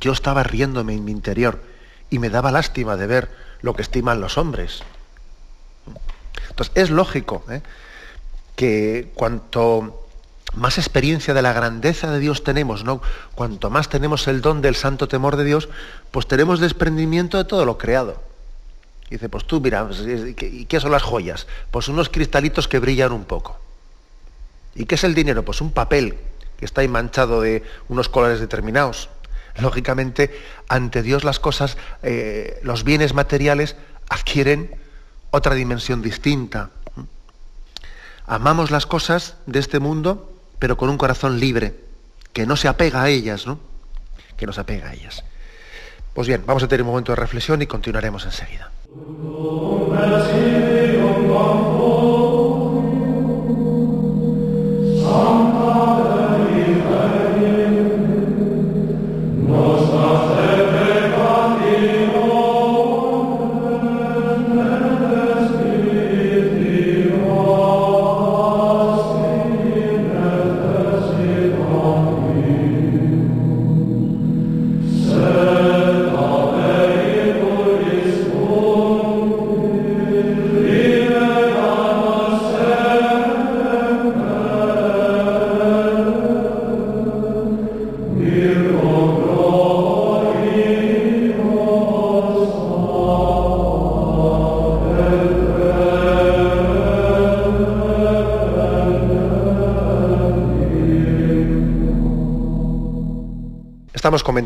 yo 0.00 0.12
estaba 0.12 0.44
riéndome 0.44 0.94
en 0.94 1.04
mi 1.04 1.12
interior 1.12 1.60
y 2.10 2.18
me 2.18 2.30
daba 2.30 2.52
lástima 2.52 2.96
de 2.96 3.06
ver 3.06 3.30
lo 3.60 3.74
que 3.74 3.82
estiman 3.82 4.20
los 4.20 4.38
hombres. 4.38 4.82
Entonces 6.50 6.72
es 6.76 6.90
lógico 6.90 7.44
¿eh? 7.50 7.62
que 8.54 9.10
cuanto 9.14 10.03
más 10.56 10.78
experiencia 10.78 11.34
de 11.34 11.42
la 11.42 11.52
grandeza 11.52 12.10
de 12.10 12.20
Dios 12.20 12.44
tenemos, 12.44 12.84
¿no? 12.84 13.02
Cuanto 13.34 13.70
más 13.70 13.88
tenemos 13.88 14.28
el 14.28 14.40
don 14.40 14.62
del 14.62 14.76
santo 14.76 15.08
temor 15.08 15.36
de 15.36 15.44
Dios, 15.44 15.68
pues 16.10 16.26
tenemos 16.26 16.60
desprendimiento 16.60 17.38
de 17.38 17.44
todo 17.44 17.64
lo 17.64 17.78
creado. 17.78 18.22
Y 19.08 19.16
dice, 19.16 19.28
pues 19.28 19.44
tú 19.44 19.60
mira, 19.60 19.86
pues, 19.86 20.00
¿y 20.00 20.64
qué 20.66 20.80
son 20.80 20.92
las 20.92 21.02
joyas? 21.02 21.46
Pues 21.70 21.88
unos 21.88 22.08
cristalitos 22.08 22.68
que 22.68 22.78
brillan 22.78 23.12
un 23.12 23.24
poco. 23.24 23.58
¿Y 24.74 24.86
qué 24.86 24.94
es 24.94 25.04
el 25.04 25.14
dinero? 25.14 25.44
Pues 25.44 25.60
un 25.60 25.72
papel 25.72 26.16
que 26.58 26.64
está 26.64 26.86
manchado 26.88 27.40
de 27.40 27.62
unos 27.88 28.08
colores 28.08 28.40
determinados. 28.40 29.08
Lógicamente, 29.56 30.36
ante 30.68 31.02
Dios 31.02 31.22
las 31.22 31.38
cosas, 31.38 31.76
eh, 32.02 32.58
los 32.62 32.82
bienes 32.82 33.14
materiales 33.14 33.76
adquieren 34.08 34.74
otra 35.30 35.54
dimensión 35.54 36.02
distinta. 36.02 36.70
Amamos 38.26 38.70
las 38.70 38.86
cosas 38.86 39.36
de 39.46 39.58
este 39.58 39.78
mundo 39.78 40.33
pero 40.58 40.76
con 40.76 40.88
un 40.88 40.98
corazón 40.98 41.40
libre, 41.40 41.74
que 42.32 42.46
no 42.46 42.56
se 42.56 42.68
apega 42.68 43.02
a 43.02 43.08
ellas, 43.08 43.46
¿no? 43.46 43.58
Que 44.36 44.46
no 44.46 44.52
se 44.52 44.60
apega 44.60 44.90
a 44.90 44.94
ellas. 44.94 45.24
Pues 46.12 46.28
bien, 46.28 46.42
vamos 46.46 46.62
a 46.62 46.68
tener 46.68 46.82
un 46.82 46.88
momento 46.88 47.12
de 47.12 47.16
reflexión 47.16 47.60
y 47.62 47.66
continuaremos 47.66 48.24
enseguida. 48.24 48.70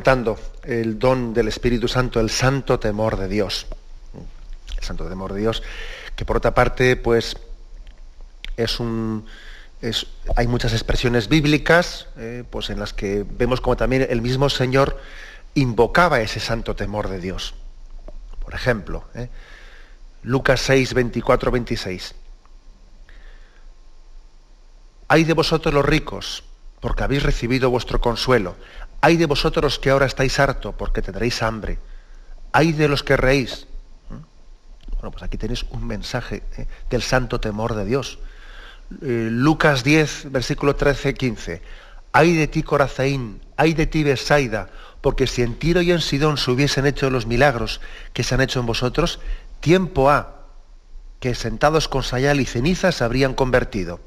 El 0.09 0.99
don 0.99 1.35
del 1.35 1.49
Espíritu 1.49 1.87
Santo, 1.87 2.19
el 2.19 2.31
santo 2.31 2.79
temor 2.79 3.19
de 3.19 3.29
Dios. 3.29 3.67
El 4.79 4.83
santo 4.83 5.07
temor 5.07 5.35
de 5.35 5.41
Dios, 5.41 5.63
que 6.17 6.25
por 6.25 6.39
otra 6.39 6.55
parte, 6.55 6.97
pues, 6.97 7.37
es 8.57 8.81
un. 8.81 9.27
hay 10.35 10.47
muchas 10.47 10.73
expresiones 10.73 11.29
bíblicas, 11.29 12.07
eh, 12.17 12.43
pues 12.49 12.71
en 12.71 12.79
las 12.81 12.95
que 12.95 13.27
vemos 13.29 13.61
como 13.61 13.77
también 13.77 14.07
el 14.09 14.23
mismo 14.23 14.49
Señor 14.49 14.99
invocaba 15.53 16.23
ese 16.23 16.41
santo 16.41 16.75
temor 16.75 17.11
de 17.11 17.21
Dios. 17.21 17.55
Por 18.43 18.55
ejemplo, 18.55 19.05
eh, 19.15 19.29
Lucas 20.23 20.61
6, 20.63 20.95
24, 20.95 21.51
26. 21.51 22.15
Hay 25.09 25.25
de 25.25 25.35
vosotros 25.35 25.75
los 25.75 25.85
ricos, 25.85 26.45
porque 26.81 27.03
habéis 27.03 27.25
recibido 27.25 27.69
vuestro 27.69 28.01
consuelo. 28.01 28.57
Hay 29.01 29.17
de 29.17 29.27
vosotros 29.27 29.79
que 29.79 29.91
ahora 29.91 30.07
estáis 30.07 30.39
harto 30.41 30.73
porque 30.73 31.03
tendréis 31.03 31.43
hambre. 31.43 31.79
Hay 32.53 32.73
de 32.73 32.89
los 32.89 33.03
que 33.03 33.17
reís. 33.17 33.67
¿Mm? 34.11 34.95
Bueno, 34.95 35.11
pues 35.13 35.23
aquí 35.23 35.37
tenéis 35.37 35.65
un 35.71 35.87
mensaje 35.87 36.43
¿eh? 36.57 36.67
del 36.91 37.03
santo 37.03 37.41
temor 37.41 37.75
de 37.75 37.85
Dios. 37.85 38.19
Eh, 39.03 39.29
Lucas 39.31 39.85
10, 39.85 40.33
versículo 40.33 40.75
13, 40.75 41.15
15. 41.15 41.63
Hay 42.13 42.35
de 42.35 42.49
ti, 42.49 42.63
Corazaín, 42.63 43.41
hay 43.57 43.75
de 43.75 43.87
ti, 43.87 44.03
Besaida, 44.03 44.71
porque 45.01 45.27
si 45.27 45.43
en 45.43 45.55
Tiro 45.57 45.83
y 45.83 45.93
en 45.93 46.01
Sidón 46.01 46.39
se 46.39 46.51
hubiesen 46.51 46.87
hecho 46.87 47.11
los 47.11 47.27
milagros 47.27 47.81
que 48.13 48.25
se 48.25 48.35
han 48.35 48.41
hecho 48.41 48.61
en 48.61 48.67
vosotros, 48.67 49.21
tiempo 49.61 50.11
ha 50.11 50.39
que 51.21 51.35
sentados 51.35 51.89
con 51.89 52.03
sayal 52.03 52.41
y 52.41 52.47
cenizas 52.47 52.97
se 52.97 53.05
habrían 53.05 53.35
convertido. 53.35 54.01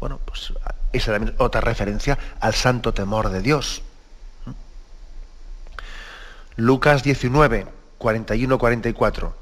Bueno, 0.00 0.18
pues 0.24 0.52
esa 0.92 1.16
es 1.16 1.32
otra 1.38 1.60
referencia 1.60 2.18
al 2.40 2.54
santo 2.54 2.94
temor 2.94 3.28
de 3.28 3.42
Dios. 3.42 3.82
Lucas 6.56 7.02
19, 7.02 7.66
41-44. 7.98 9.32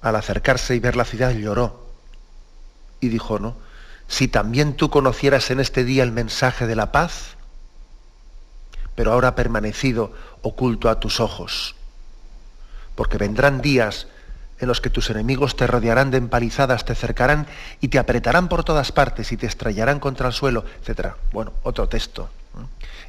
Al 0.00 0.16
acercarse 0.16 0.74
y 0.74 0.80
ver 0.80 0.96
la 0.96 1.04
ciudad 1.04 1.32
lloró 1.32 1.86
y 3.00 3.08
dijo, 3.08 3.38
¿no? 3.38 3.56
Si 4.08 4.28
también 4.28 4.74
tú 4.76 4.88
conocieras 4.88 5.50
en 5.50 5.60
este 5.60 5.84
día 5.84 6.02
el 6.02 6.12
mensaje 6.12 6.66
de 6.66 6.76
la 6.76 6.92
paz, 6.92 7.36
pero 8.94 9.12
ahora 9.12 9.28
ha 9.28 9.34
permanecido 9.34 10.12
oculto 10.42 10.88
a 10.88 11.00
tus 11.00 11.20
ojos, 11.20 11.74
porque 12.94 13.18
vendrán 13.18 13.60
días 13.60 14.06
en 14.58 14.68
los 14.68 14.80
que 14.80 14.90
tus 14.90 15.10
enemigos 15.10 15.56
te 15.56 15.66
rodearán 15.66 16.10
de 16.10 16.18
empalizadas, 16.18 16.84
te 16.84 16.94
cercarán 16.94 17.46
y 17.80 17.88
te 17.88 17.98
apretarán 17.98 18.48
por 18.48 18.64
todas 18.64 18.92
partes 18.92 19.32
y 19.32 19.36
te 19.36 19.46
estrellarán 19.46 20.00
contra 20.00 20.28
el 20.28 20.32
suelo, 20.32 20.64
etc. 20.82 21.14
Bueno, 21.32 21.52
otro 21.62 21.88
texto. 21.88 22.30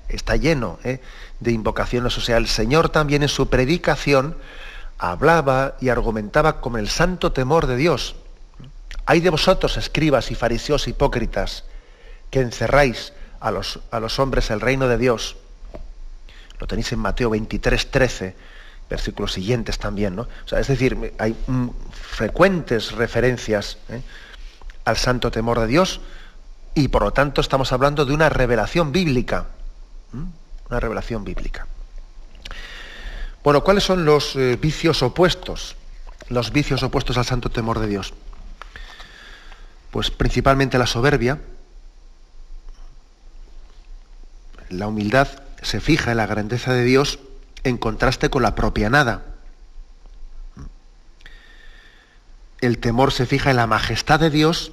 Está 0.09 0.35
lleno 0.35 0.79
¿eh? 0.83 1.01
de 1.39 1.51
invocaciones. 1.51 2.17
O 2.17 2.21
sea, 2.21 2.37
el 2.37 2.47
Señor 2.47 2.89
también 2.89 3.23
en 3.23 3.29
su 3.29 3.49
predicación 3.49 4.37
hablaba 4.97 5.75
y 5.79 5.89
argumentaba 5.89 6.59
con 6.59 6.77
el 6.77 6.89
santo 6.89 7.31
temor 7.31 7.67
de 7.67 7.77
Dios. 7.77 8.15
Hay 9.05 9.21
de 9.21 9.29
vosotros, 9.29 9.77
escribas 9.77 10.31
y 10.31 10.35
fariseos 10.35 10.87
hipócritas, 10.87 11.63
que 12.29 12.41
encerráis 12.41 13.13
a 13.39 13.51
los, 13.51 13.79
a 13.91 13.99
los 14.01 14.19
hombres 14.19 14.49
el 14.49 14.59
reino 14.59 14.87
de 14.87 14.97
Dios. 14.97 15.37
Lo 16.59 16.67
tenéis 16.67 16.91
en 16.91 16.99
Mateo 16.99 17.29
23, 17.29 17.91
13 17.91 18.56
versículos 18.89 19.33
siguientes 19.33 19.77
también, 19.77 20.15
¿no? 20.15 20.23
O 20.23 20.47
sea, 20.47 20.59
es 20.59 20.67
decir, 20.67 21.13
hay 21.19 21.35
mm, 21.47 21.69
frecuentes 21.91 22.91
referencias 22.93 23.77
¿eh? 23.89 24.01
al 24.85 24.97
santo 24.97 25.31
temor 25.31 25.59
de 25.59 25.67
Dios 25.67 26.01
y 26.73 26.87
por 26.87 27.03
lo 27.03 27.11
tanto 27.11 27.41
estamos 27.41 27.71
hablando 27.71 28.05
de 28.05 28.13
una 28.13 28.29
revelación 28.29 28.91
bíblica, 28.91 29.47
una 30.69 30.79
revelación 30.79 31.23
bíblica. 31.23 31.67
Bueno, 33.43 33.63
¿cuáles 33.63 33.83
son 33.83 34.05
los 34.05 34.35
eh, 34.35 34.57
vicios 34.61 35.01
opuestos? 35.03 35.75
Los 36.29 36.51
vicios 36.51 36.83
opuestos 36.83 37.17
al 37.17 37.25
santo 37.25 37.49
temor 37.49 37.79
de 37.79 37.87
Dios. 37.87 38.13
Pues 39.91 40.11
principalmente 40.11 40.77
la 40.77 40.85
soberbia, 40.85 41.39
la 44.69 44.87
humildad 44.87 45.27
se 45.61 45.79
fija 45.79 46.11
en 46.11 46.17
la 46.17 46.25
grandeza 46.25 46.73
de 46.73 46.83
Dios 46.83 47.19
en 47.63 47.77
contraste 47.77 48.29
con 48.29 48.43
la 48.43 48.55
propia 48.55 48.89
nada. 48.89 49.23
El 52.59 52.79
temor 52.79 53.11
se 53.11 53.25
fija 53.25 53.51
en 53.51 53.57
la 53.57 53.67
majestad 53.67 54.19
de 54.19 54.29
Dios 54.29 54.71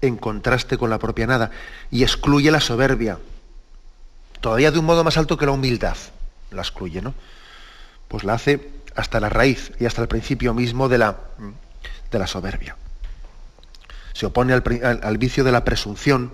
en 0.00 0.16
contraste 0.16 0.78
con 0.78 0.90
la 0.90 0.98
propia 0.98 1.26
nada 1.26 1.50
y 1.90 2.02
excluye 2.02 2.50
la 2.50 2.60
soberbia, 2.60 3.18
todavía 4.40 4.70
de 4.70 4.78
un 4.78 4.84
modo 4.84 5.02
más 5.02 5.16
alto 5.16 5.36
que 5.36 5.46
la 5.46 5.52
humildad, 5.52 5.96
la 6.50 6.62
excluye, 6.62 7.00
¿no? 7.00 7.14
Pues 8.08 8.24
la 8.24 8.34
hace 8.34 8.70
hasta 8.94 9.18
la 9.18 9.28
raíz 9.28 9.72
y 9.80 9.86
hasta 9.86 10.02
el 10.02 10.08
principio 10.08 10.54
mismo 10.54 10.88
de 10.88 10.98
la, 10.98 11.16
de 12.10 12.18
la 12.18 12.26
soberbia. 12.26 12.76
Se 14.12 14.26
opone 14.26 14.52
al, 14.52 14.62
al 15.02 15.18
vicio 15.18 15.42
de 15.42 15.52
la 15.52 15.64
presunción, 15.64 16.32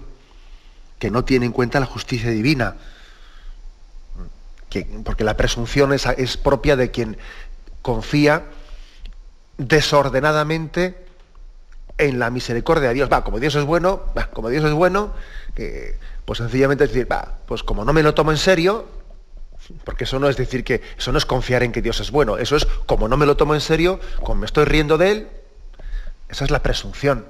que 0.99 1.11
no 1.11 1.25
tiene 1.25 1.47
en 1.47 1.53
cuenta 1.53 1.81
la 1.81 1.87
justicia 1.87 2.31
divina, 2.31 2.77
porque 5.05 5.25
la 5.25 5.37
presunción 5.37 5.93
es, 5.93 6.37
propia 6.37 6.77
de 6.77 6.91
quien 6.91 7.19
confía 7.83 8.45
desordenadamente 9.59 11.05
en 11.99 12.19
la 12.19 12.31
misericordia 12.31 12.89
de 12.89 12.95
Dios. 12.95 13.11
Va, 13.13 13.25
como 13.25 13.41
Dios 13.41 13.55
es 13.55 13.65
bueno, 13.65 14.03
como 14.33 14.49
Dios 14.49 14.65
es 14.65 14.73
bueno, 14.73 15.13
pues 16.25 16.39
sencillamente 16.39 16.87
decir, 16.87 17.11
va, 17.11 17.39
pues 17.47 17.63
como 17.63 17.85
no 17.85 17.93
me 17.93 18.03
lo 18.03 18.15
tomo 18.15 18.31
en 18.31 18.39
serio, 18.39 18.87
porque 19.85 20.05
eso 20.05 20.19
no 20.19 20.29
es 20.29 20.37
decir 20.37 20.65
que, 20.65 20.81
eso 20.97 21.13
no 21.13 21.19
es 21.19 21.27
confiar 21.27 21.63
en 21.63 21.73
que 21.73 21.83
Dios 21.83 22.01
es 22.01 22.11
bueno, 22.11 22.39
eso 22.39 22.57
es 22.57 22.67
como 22.87 23.09
no 23.09 23.17
me 23.17 23.27
lo 23.27 23.37
tomo 23.37 23.55
en 23.55 23.61
serio, 23.61 24.01
como 24.23 24.41
me 24.41 24.47
estoy 24.47 24.65
riendo 24.65 24.99
de 24.99 25.13
él, 25.13 25.29
esa 26.29 26.45
es 26.45 26.51
la 26.51 26.63
presunción 26.63 27.27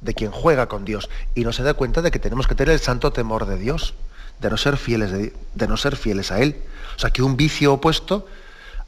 de 0.00 0.14
quien 0.14 0.30
juega 0.30 0.66
con 0.66 0.84
Dios 0.84 1.10
y 1.34 1.44
no 1.44 1.52
se 1.52 1.62
da 1.62 1.74
cuenta 1.74 2.02
de 2.02 2.10
que 2.10 2.18
tenemos 2.18 2.46
que 2.46 2.54
tener 2.54 2.74
el 2.74 2.80
santo 2.80 3.12
temor 3.12 3.46
de 3.46 3.58
Dios 3.58 3.94
de 4.40 4.50
no 4.50 4.56
ser 4.56 4.76
fieles, 4.76 5.12
de, 5.12 5.68
no 5.68 5.76
ser 5.76 5.96
fieles 5.96 6.32
a 6.32 6.40
Él. 6.40 6.56
O 6.96 6.98
sea 6.98 7.10
que 7.10 7.22
un 7.22 7.36
vicio 7.36 7.74
opuesto 7.74 8.26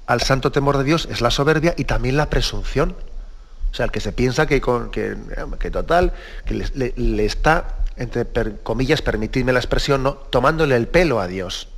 al 0.06 0.22
santo 0.22 0.50
temor 0.50 0.78
de 0.78 0.84
Dios 0.84 1.06
es 1.10 1.20
la 1.20 1.30
soberbia 1.30 1.74
y 1.76 1.84
también 1.84 2.16
la 2.16 2.30
presunción. 2.30 2.96
O 3.70 3.74
sea, 3.74 3.86
el 3.86 3.90
que 3.90 4.00
se 4.00 4.12
piensa 4.12 4.46
que, 4.46 4.60
con, 4.60 4.90
que, 4.90 5.16
total, 5.70 6.12
que 6.44 6.66
le, 6.74 7.24
está, 7.24 7.76
entre 7.96 8.26
comillas, 8.62 9.00
permitidme 9.02 9.52
la 9.52 9.60
expresión, 9.60 10.02
¿no? 10.02 10.14
tomándole 10.14 10.76
el 10.76 10.88
pelo 10.88 11.20
a 11.20 11.26
Dios. 11.26 11.68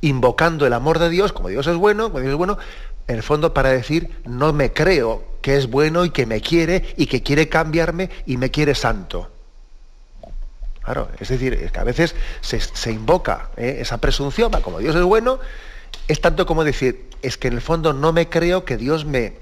Invocando 0.00 0.66
el 0.66 0.72
amor 0.72 0.98
de 0.98 1.10
Dios, 1.10 1.32
como 1.32 1.48
Dios 1.48 1.66
es 1.66 1.76
bueno, 1.76 2.04
como 2.04 2.20
Dios 2.20 2.32
es 2.32 2.36
bueno, 2.36 2.58
en 3.10 3.16
el 3.16 3.22
fondo 3.24 3.52
para 3.52 3.70
decir, 3.70 4.08
no 4.24 4.52
me 4.52 4.72
creo 4.72 5.24
que 5.42 5.56
es 5.56 5.68
bueno 5.68 6.04
y 6.04 6.10
que 6.10 6.26
me 6.26 6.40
quiere 6.40 6.94
y 6.96 7.06
que 7.06 7.22
quiere 7.22 7.48
cambiarme 7.48 8.08
y 8.24 8.36
me 8.36 8.50
quiere 8.50 8.74
santo. 8.74 9.30
Claro, 10.82 11.08
es 11.18 11.28
decir, 11.28 11.70
que 11.70 11.78
a 11.78 11.84
veces 11.84 12.14
se, 12.40 12.92
invoca 12.92 13.50
¿eh? 13.56 13.78
esa 13.80 13.98
presunción, 13.98 14.52
como 14.62 14.78
Dios 14.78 14.94
es 14.94 15.02
bueno, 15.02 15.40
es 16.06 16.20
tanto 16.20 16.46
como 16.46 16.62
decir, 16.62 17.08
es 17.20 17.36
que 17.36 17.48
en 17.48 17.54
el 17.54 17.60
fondo 17.60 17.92
no 17.92 18.12
me 18.12 18.28
creo 18.28 18.64
que 18.64 18.76
Dios 18.76 19.04
me, 19.04 19.34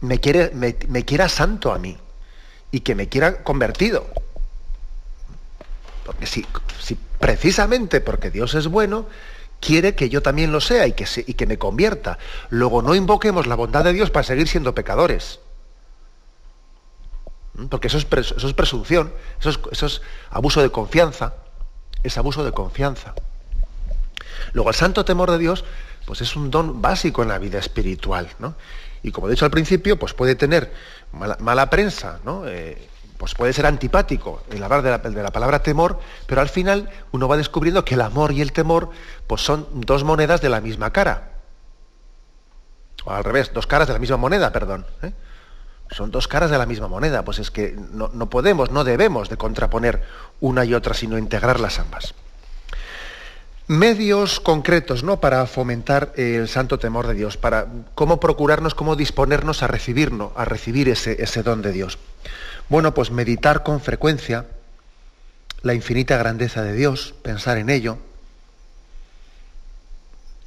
me, 0.00 0.18
quiere, 0.18 0.50
me, 0.50 1.04
quiera 1.04 1.28
santo 1.28 1.72
a 1.72 1.78
mí 1.78 1.96
y 2.72 2.80
que 2.80 2.96
me 2.96 3.08
quiera 3.08 3.44
convertido. 3.44 4.06
Porque 6.04 6.26
si, 6.26 6.44
si, 6.80 6.98
precisamente 7.20 8.00
porque 8.00 8.30
Dios 8.30 8.54
es 8.54 8.66
bueno, 8.66 9.06
quiere 9.62 9.94
que 9.94 10.08
yo 10.10 10.20
también 10.20 10.50
lo 10.50 10.60
sea 10.60 10.86
y 10.88 10.92
que, 10.92 11.06
y 11.26 11.34
que 11.34 11.46
me 11.46 11.56
convierta. 11.56 12.18
Luego 12.50 12.82
no 12.82 12.94
invoquemos 12.94 13.46
la 13.46 13.54
bondad 13.54 13.84
de 13.84 13.92
Dios 13.92 14.10
para 14.10 14.24
seguir 14.24 14.48
siendo 14.48 14.74
pecadores. 14.74 15.38
Porque 17.70 17.86
eso 17.86 17.98
es, 17.98 18.06
eso 18.10 18.48
es 18.48 18.54
presunción, 18.54 19.12
eso 19.38 19.50
es, 19.50 19.60
eso 19.70 19.86
es, 19.86 20.02
abuso 20.30 20.60
de 20.62 20.70
confianza, 20.70 21.34
es 22.02 22.18
abuso 22.18 22.44
de 22.44 22.52
confianza. 22.52 23.14
Luego 24.52 24.70
el 24.70 24.76
santo 24.76 25.04
temor 25.04 25.30
de 25.30 25.38
Dios, 25.38 25.64
pues 26.06 26.20
es 26.22 26.34
un 26.34 26.50
don 26.50 26.82
básico 26.82 27.22
en 27.22 27.28
la 27.28 27.38
vida 27.38 27.58
espiritual, 27.58 28.28
¿no? 28.38 28.56
Y 29.02 29.12
como 29.12 29.28
he 29.28 29.30
dicho 29.30 29.44
al 29.44 29.50
principio, 29.50 29.98
pues 29.98 30.12
puede 30.12 30.34
tener 30.34 30.72
mala, 31.12 31.70
prensa, 31.70 32.20
¿no? 32.24 32.48
Eh, 32.48 32.88
pues 33.22 33.36
puede 33.36 33.52
ser 33.52 33.66
antipático 33.66 34.42
el 34.50 34.60
hablar 34.64 34.82
de 34.82 34.90
la, 34.90 34.98
de 34.98 35.22
la, 35.22 35.30
palabra 35.30 35.62
temor, 35.62 36.00
pero 36.26 36.40
al 36.40 36.48
final 36.48 36.90
uno 37.12 37.28
va 37.28 37.36
descubriendo 37.36 37.84
que 37.84 37.94
el 37.94 38.00
amor 38.00 38.32
y 38.32 38.40
el 38.40 38.50
temor 38.50 38.90
pues 39.28 39.42
son 39.42 39.68
dos 39.74 40.02
monedas 40.02 40.40
de 40.40 40.48
la 40.48 40.60
misma 40.60 40.92
cara. 40.92 41.30
O 43.04 43.12
al 43.12 43.22
revés, 43.22 43.52
dos 43.54 43.68
caras 43.68 43.86
de 43.86 43.92
la 43.92 44.00
misma 44.00 44.16
moneda, 44.16 44.50
perdón. 44.50 44.86
¿eh? 45.04 45.12
son 45.92 46.10
dos 46.10 46.26
caras 46.26 46.50
de 46.50 46.58
la 46.58 46.66
misma 46.66 46.88
moneda, 46.88 47.24
pues 47.24 47.38
es 47.38 47.52
que 47.52 47.76
no, 47.92 48.10
podemos, 48.28 48.72
no 48.72 48.82
debemos 48.82 49.28
de 49.28 49.36
contraponer 49.36 50.02
una 50.40 50.64
y 50.64 50.74
otra, 50.74 50.92
sino 50.92 51.16
integrarlas 51.16 51.78
ambas. 51.78 52.14
Medios 53.68 54.40
concretos 54.40 55.04
¿no? 55.04 55.20
para 55.20 55.46
fomentar 55.46 56.12
el 56.16 56.48
santo 56.48 56.80
temor 56.80 57.06
de 57.06 57.14
Dios, 57.14 57.36
para 57.36 57.68
cómo 57.94 58.18
procurarnos, 58.18 58.74
cómo 58.74 58.96
disponernos 58.96 59.62
a 59.62 59.68
recibirnos, 59.68 60.32
a 60.34 60.44
recibir 60.44 60.88
ese, 60.88 61.22
ese 61.22 61.44
don 61.44 61.62
de 61.62 61.70
Dios. 61.70 62.00
Bueno, 62.68 62.94
pues 62.94 63.10
meditar 63.10 63.62
con 63.62 63.80
frecuencia 63.80 64.46
la 65.62 65.74
infinita 65.74 66.16
grandeza 66.16 66.62
de 66.62 66.74
Dios, 66.74 67.14
pensar 67.22 67.58
en 67.58 67.70
ello. 67.70 67.98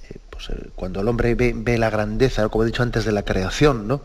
Eh, 0.10 0.18
pues, 0.30 0.50
eh, 0.50 0.70
cuando 0.76 1.02
el 1.02 1.08
hombre 1.08 1.36
ve, 1.36 1.54
ve, 1.56 1.78
la 1.78 1.90
grandeza, 1.90 2.48
como 2.50 2.64
he 2.64 2.68
dicho 2.68 2.84
antes, 2.84 3.06
de 3.06 3.12
la 3.12 3.24
creación, 3.24 3.88
¿no? 3.88 4.02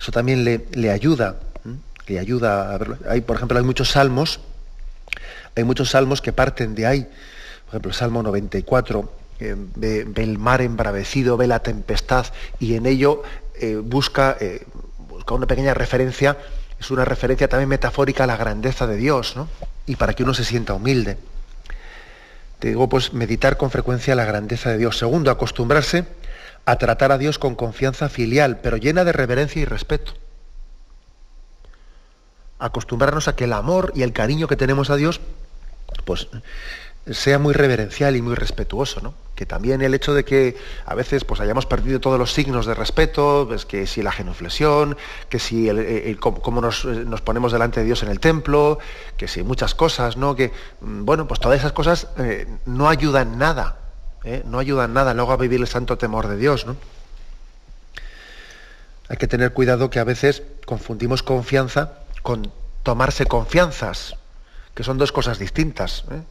Eso 0.00 0.12
también 0.12 0.44
le, 0.44 0.90
ayuda, 0.90 1.36
le 2.06 2.18
ayuda 2.18 2.72
a 2.72 2.78
verlo. 2.78 2.98
Hay, 3.08 3.22
por 3.22 3.36
ejemplo, 3.36 3.58
hay 3.58 3.64
muchos 3.64 3.90
salmos, 3.90 4.40
hay 5.56 5.64
muchos 5.64 5.90
salmos 5.90 6.20
que 6.20 6.32
parten 6.32 6.74
de 6.74 6.86
ahí. 6.86 7.02
Por 7.64 7.68
ejemplo, 7.70 7.90
el 7.90 7.96
Salmo 7.96 8.22
94, 8.22 9.12
eh, 9.40 9.56
ve, 9.56 10.06
el 10.16 10.38
mar 10.38 10.60
embravecido, 10.60 11.36
ve 11.36 11.46
la 11.46 11.60
tempestad 11.60 12.26
y 12.60 12.74
en 12.74 12.86
ello 12.86 13.22
busca, 13.84 14.36
busca 15.08 15.34
una 15.34 15.46
pequeña 15.46 15.72
referencia, 15.72 16.36
es 16.78 16.90
una 16.90 17.04
referencia 17.04 17.48
también 17.48 17.68
metafórica 17.68 18.24
a 18.24 18.26
la 18.26 18.36
grandeza 18.36 18.86
de 18.86 18.96
Dios, 18.96 19.36
¿no? 19.36 19.48
Y 19.86 19.96
para 19.96 20.14
que 20.14 20.22
uno 20.22 20.34
se 20.34 20.44
sienta 20.44 20.74
humilde. 20.74 21.16
Te 22.58 22.68
digo, 22.68 22.88
pues 22.88 23.12
meditar 23.12 23.56
con 23.56 23.70
frecuencia 23.70 24.14
la 24.14 24.24
grandeza 24.24 24.70
de 24.70 24.78
Dios. 24.78 24.98
Segundo, 24.98 25.30
acostumbrarse 25.30 26.06
a 26.64 26.76
tratar 26.76 27.12
a 27.12 27.18
Dios 27.18 27.38
con 27.38 27.54
confianza 27.54 28.08
filial, 28.08 28.58
pero 28.58 28.76
llena 28.76 29.04
de 29.04 29.12
reverencia 29.12 29.62
y 29.62 29.64
respeto. 29.64 30.12
Acostumbrarnos 32.58 33.28
a 33.28 33.36
que 33.36 33.44
el 33.44 33.52
amor 33.52 33.92
y 33.94 34.02
el 34.02 34.12
cariño 34.12 34.48
que 34.48 34.56
tenemos 34.56 34.90
a 34.90 34.96
Dios, 34.96 35.20
pues 36.04 36.28
sea 37.10 37.38
muy 37.38 37.54
reverencial 37.54 38.16
y 38.16 38.22
muy 38.22 38.34
respetuoso, 38.34 39.00
¿no? 39.00 39.14
Que 39.34 39.46
también 39.46 39.82
el 39.82 39.94
hecho 39.94 40.14
de 40.14 40.24
que 40.24 40.56
a 40.86 40.94
veces 40.94 41.24
pues 41.24 41.40
hayamos 41.40 41.66
perdido 41.66 42.00
todos 42.00 42.18
los 42.18 42.32
signos 42.32 42.66
de 42.66 42.74
respeto, 42.74 43.44
pues 43.48 43.66
que 43.66 43.86
si 43.86 44.02
la 44.02 44.10
genuflexión, 44.10 44.96
que 45.28 45.38
si 45.38 45.68
cómo 46.18 46.60
nos, 46.60 46.86
ponemos 47.22 47.52
delante 47.52 47.80
de 47.80 47.86
Dios 47.86 48.02
en 48.02 48.08
el 48.08 48.18
templo, 48.18 48.78
que 49.16 49.28
si 49.28 49.42
muchas 49.42 49.74
cosas, 49.74 50.16
¿no? 50.16 50.34
Que, 50.34 50.52
mm, 50.80 51.04
bueno, 51.04 51.28
pues 51.28 51.38
todas 51.38 51.58
esas 51.58 51.72
cosas 51.72 52.08
eh, 52.18 52.46
no 52.64 52.88
ayudan 52.88 53.38
nada 53.38 53.76
¿eh? 54.26 54.42
no 54.44 54.58
ayudan 54.58 54.92
nada 54.92 55.14
luego 55.14 55.32
a 55.32 55.36
vivir 55.36 55.60
el 55.60 55.66
santo 55.66 55.96
temor 55.96 56.28
de 56.28 56.36
Dios. 56.36 56.66
¿no? 56.66 56.76
Hay 59.08 59.16
que 59.16 59.28
tener 59.28 59.52
cuidado 59.52 59.88
que 59.88 60.00
a 60.00 60.04
veces 60.04 60.42
confundimos 60.66 61.22
confianza 61.22 62.00
con 62.22 62.52
tomarse 62.82 63.26
confianzas, 63.26 64.16
que 64.74 64.84
son 64.84 64.98
dos 64.98 65.12
cosas 65.12 65.38
distintas. 65.38 66.04
¿eh? 66.10 66.22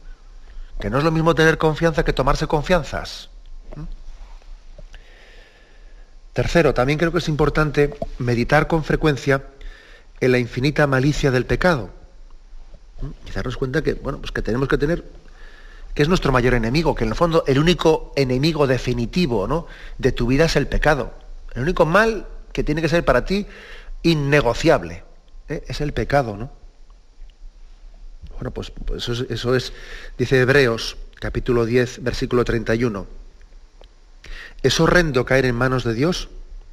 Que 0.80 0.90
no 0.90 0.98
es 0.98 1.04
lo 1.04 1.10
mismo 1.10 1.34
tener 1.34 1.58
confianza 1.58 2.04
que 2.04 2.12
tomarse 2.12 2.46
confianzas. 2.46 3.30
Tercero, 6.32 6.74
también 6.74 6.98
creo 6.98 7.12
que 7.12 7.18
es 7.18 7.28
importante 7.28 7.94
meditar 8.18 8.66
con 8.68 8.84
frecuencia 8.84 9.42
en 10.20 10.32
la 10.32 10.38
infinita 10.38 10.86
malicia 10.86 11.30
del 11.30 11.46
pecado. 11.46 11.88
Y 13.26 13.30
darnos 13.30 13.56
cuenta 13.56 13.82
que, 13.82 13.94
bueno, 13.94 14.18
pues 14.18 14.32
que 14.32 14.42
tenemos 14.42 14.68
que 14.68 14.76
tener, 14.76 15.02
que 15.94 16.02
es 16.02 16.08
nuestro 16.08 16.32
mayor 16.32 16.52
enemigo, 16.52 16.94
que 16.94 17.04
en 17.04 17.10
el 17.10 17.16
fondo 17.16 17.42
el 17.46 17.58
único 17.58 18.12
enemigo 18.16 18.66
definitivo 18.66 19.48
¿no? 19.48 19.66
de 19.96 20.12
tu 20.12 20.26
vida 20.26 20.44
es 20.44 20.56
el 20.56 20.66
pecado. 20.66 21.14
El 21.54 21.62
único 21.62 21.86
mal 21.86 22.26
que 22.52 22.64
tiene 22.64 22.82
que 22.82 22.90
ser 22.90 23.02
para 23.04 23.24
ti 23.24 23.46
innegociable 24.02 25.04
¿eh? 25.48 25.64
es 25.66 25.80
el 25.80 25.94
pecado, 25.94 26.36
¿no? 26.36 26.50
Bueno, 28.36 28.50
pues, 28.50 28.70
pues 28.70 29.08
eso, 29.08 29.54
es, 29.54 29.72
dice 30.18 30.40
Hebreos, 30.40 30.98
capítulo 31.18 31.64
10, 31.64 32.02
versículo 32.02 32.44
31. 32.44 33.06
Es 34.62 34.78
horrendo 34.78 35.24
caer 35.24 35.46
en 35.46 35.54
manos 35.54 35.84
de 35.84 35.94
Dios, 35.94 36.28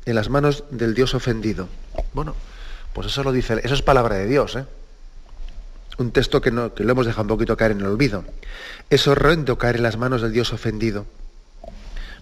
en 0.06 0.16
las 0.16 0.30
manos 0.30 0.66
del 0.72 0.94
Dios 0.94 1.14
ofendido. 1.14 1.70
Bueno, 2.14 2.36
pues 2.94 3.08
eso 3.08 3.24
lo 3.24 3.32
dice, 3.32 3.62
eso 3.64 3.74
es 3.74 3.82
palabra 3.82 4.16
de 4.18 4.28
Dios, 4.28 4.58
¿eh? 4.58 4.66
Un 6.00 6.12
texto 6.12 6.42
que, 6.42 6.52
no, 6.52 6.74
que 6.74 6.84
lo 6.84 6.92
hemos 6.92 7.06
dejado 7.06 7.22
un 7.22 7.28
poquito 7.30 7.56
caer 7.56 7.72
en 7.72 7.82
el 7.82 7.86
olvido. 7.86 8.26
Es 8.90 9.08
horrendo 9.08 9.58
caer 9.58 9.78
en 9.78 9.84
las 9.84 9.96
manos 9.96 10.22
del 10.22 10.34
Dios 10.34 10.52
ofendido. 10.52 11.06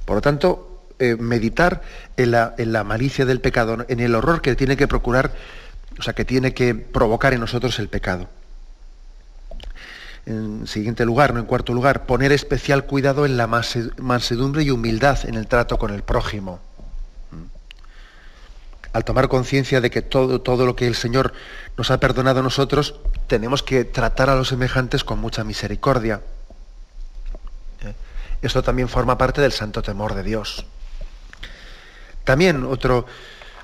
Por 0.05 0.17
lo 0.17 0.21
tanto, 0.21 0.83
eh, 0.99 1.15
meditar 1.15 1.81
en 2.17 2.31
la, 2.31 2.53
en 2.57 2.73
la 2.73 2.83
malicia 2.83 3.25
del 3.25 3.39
pecado, 3.39 3.85
en 3.87 3.99
el 4.01 4.13
horror 4.13 4.41
que 4.41 4.55
tiene 4.55 4.77
que 4.77 4.87
procurar, 4.87 5.31
o 5.97 6.01
sea, 6.03 6.13
que 6.13 6.25
tiene 6.25 6.53
que 6.53 6.75
provocar 6.75 7.33
en 7.33 7.39
nosotros 7.39 7.79
el 7.79 7.87
pecado. 7.87 8.27
En 10.25 10.67
siguiente 10.67 11.03
lugar, 11.03 11.33
no 11.33 11.39
en 11.39 11.45
cuarto 11.45 11.73
lugar, 11.73 12.05
poner 12.05 12.31
especial 12.31 12.85
cuidado 12.85 13.25
en 13.25 13.37
la 13.37 13.47
mansedumbre 13.47 14.63
y 14.63 14.69
humildad 14.69 15.17
en 15.25 15.35
el 15.35 15.47
trato 15.47 15.79
con 15.79 15.91
el 15.91 16.03
prójimo. 16.03 16.59
Mm. 17.31 17.45
Al 18.93 19.03
tomar 19.03 19.27
conciencia 19.29 19.81
de 19.81 19.89
que 19.89 20.01
todo, 20.03 20.41
todo 20.41 20.65
lo 20.65 20.75
que 20.75 20.85
el 20.85 20.95
Señor 20.95 21.33
nos 21.75 21.89
ha 21.89 21.99
perdonado 21.99 22.41
a 22.41 22.43
nosotros, 22.43 22.95
tenemos 23.25 23.63
que 23.63 23.83
tratar 23.83 24.29
a 24.29 24.35
los 24.35 24.49
semejantes 24.49 25.03
con 25.03 25.19
mucha 25.19 25.43
misericordia. 25.43 26.21
¿Eh? 27.83 27.93
Esto 28.43 28.61
también 28.61 28.89
forma 28.89 29.17
parte 29.17 29.41
del 29.41 29.51
santo 29.51 29.81
temor 29.81 30.13
de 30.13 30.21
Dios. 30.21 30.65
También 32.23 32.63
otro, 32.63 33.07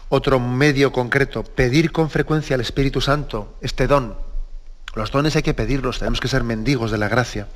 otro 0.09 0.39
medio 0.39 0.91
concreto, 0.91 1.43
pedir 1.43 1.91
con 1.91 2.09
frecuencia 2.09 2.55
al 2.55 2.61
Espíritu 2.61 2.99
Santo 2.99 3.53
este 3.61 3.85
don 3.85 4.26
los 4.97 5.11
dones 5.11 5.35
hay 5.35 5.43
que 5.43 5.53
pedirlos, 5.53 5.99
tenemos 5.99 6.19
que 6.19 6.27
ser 6.27 6.43
mendigos 6.43 6.91
de 6.91 6.97
la 6.97 7.07
gracia. 7.07 7.47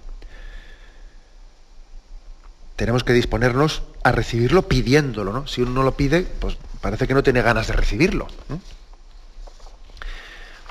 Tenemos 2.76 3.04
que 3.04 3.14
disponernos 3.14 3.84
a 4.04 4.12
recibirlo 4.12 4.68
pidiéndolo, 4.68 5.34
¿no? 5.34 5.48
Si 5.48 5.62
uno 5.62 5.72
no 5.72 5.84
lo 5.84 5.96
pide, 5.96 6.22
pues 6.22 6.58
parece 6.82 7.08
que 7.08 7.14
no 7.14 7.24
tiene 7.24 7.42
ganas 7.42 7.68
de 7.68 7.74
recibirlo. 7.74 8.28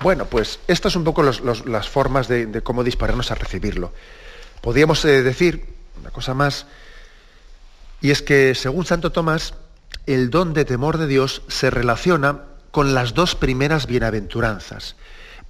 Bueno, 0.01 0.25
pues 0.25 0.61
estas 0.67 0.95
son 0.95 1.01
un 1.01 1.05
poco 1.05 1.23
las 1.23 1.89
formas 1.89 2.27
de, 2.27 2.63
cómo 2.63 2.83
disponernos 2.83 3.31
a 3.31 3.35
recibirlo. 3.35 3.93
Podríamos 4.61 5.05
eh, 5.05 5.23
decir 5.23 5.75
una 6.01 6.11
cosa 6.11 6.35
más, 6.35 6.67
y 8.01 8.11
es 8.11 8.23
que 8.23 8.55
según 8.55 8.87
Santo 8.87 9.13
Tomás, 9.13 9.55
el 10.07 10.31
don 10.31 10.55
de 10.55 10.65
temor 10.65 10.99
de 10.99 11.07
Dios 11.07 11.43
se 11.49 11.71
relaciona 11.71 12.45
con 12.71 12.95
las 12.95 13.15
dos 13.15 13.35
primeras 13.35 13.87
bienaventuranzas. 13.87 14.97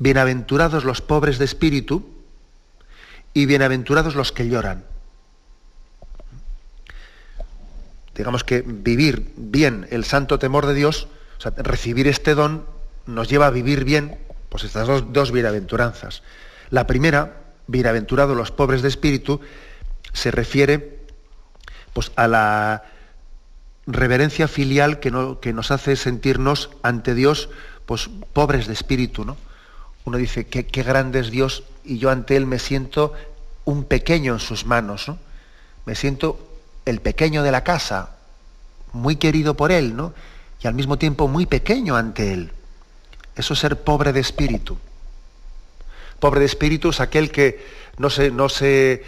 Bienaventurados 0.00 0.84
los 0.84 1.02
pobres 1.02 1.38
de 1.38 1.44
espíritu 1.44 2.08
y 3.34 3.44
bienaventurados 3.44 4.14
los 4.14 4.32
que 4.32 4.48
lloran. 4.48 4.82
Digamos 8.14 8.42
que 8.42 8.62
vivir 8.62 9.30
bien 9.36 9.86
el 9.90 10.06
santo 10.06 10.38
temor 10.38 10.64
de 10.64 10.72
Dios, 10.72 11.06
o 11.36 11.42
sea, 11.42 11.52
recibir 11.54 12.08
este 12.08 12.34
don, 12.34 12.64
nos 13.04 13.28
lleva 13.28 13.48
a 13.48 13.50
vivir 13.50 13.84
bien 13.84 14.16
pues 14.48 14.64
estas 14.64 14.88
dos, 14.88 15.32
bienaventuranzas. 15.32 16.22
La 16.70 16.86
primera, 16.86 17.42
bienaventurados 17.66 18.34
los 18.34 18.50
pobres 18.50 18.80
de 18.80 18.88
espíritu, 18.88 19.42
se 20.14 20.30
refiere 20.30 20.98
pues, 21.92 22.10
a 22.16 22.26
la 22.26 22.84
reverencia 23.86 24.48
filial 24.48 24.98
que, 24.98 25.12
que, 25.42 25.52
nos 25.52 25.70
hace 25.70 25.94
sentirnos 25.96 26.70
ante 26.82 27.14
Dios 27.14 27.50
pues, 27.84 28.08
pobres 28.32 28.66
de 28.66 28.72
espíritu, 28.72 29.26
¿no? 29.26 29.36
Uno 30.10 30.18
dice, 30.18 30.44
qué, 30.48 30.82
grande 30.82 31.20
es 31.20 31.30
Dios 31.30 31.62
y 31.84 31.98
yo 31.98 32.10
ante 32.10 32.36
Él 32.36 32.44
me 32.44 32.58
siento 32.58 33.14
un 33.64 33.84
pequeño 33.84 34.32
en 34.32 34.40
sus 34.40 34.66
manos, 34.66 35.06
¿no? 35.06 35.18
Me 35.86 35.94
siento 35.94 36.48
el 36.84 37.00
pequeño 37.00 37.44
de 37.44 37.52
la 37.52 37.62
casa, 37.62 38.16
muy 38.92 39.16
querido 39.16 39.54
por 39.54 39.70
Él, 39.70 39.94
¿no? 39.94 40.12
Y 40.60 40.66
al 40.66 40.74
mismo 40.74 40.98
tiempo 40.98 41.28
muy 41.28 41.46
pequeño 41.46 41.94
ante 41.94 42.32
Él. 42.32 42.50
Eso 43.36 43.54
es 43.54 43.60
ser 43.60 43.84
pobre 43.84 44.12
de 44.12 44.18
espíritu. 44.18 44.78
Pobre 46.18 46.40
de 46.40 46.46
espíritu 46.46 46.88
es 46.88 46.98
aquel 46.98 47.30
que 47.30 47.64
no 47.96 48.10
se, 48.10 48.32
no 48.32 48.48
se 48.48 49.04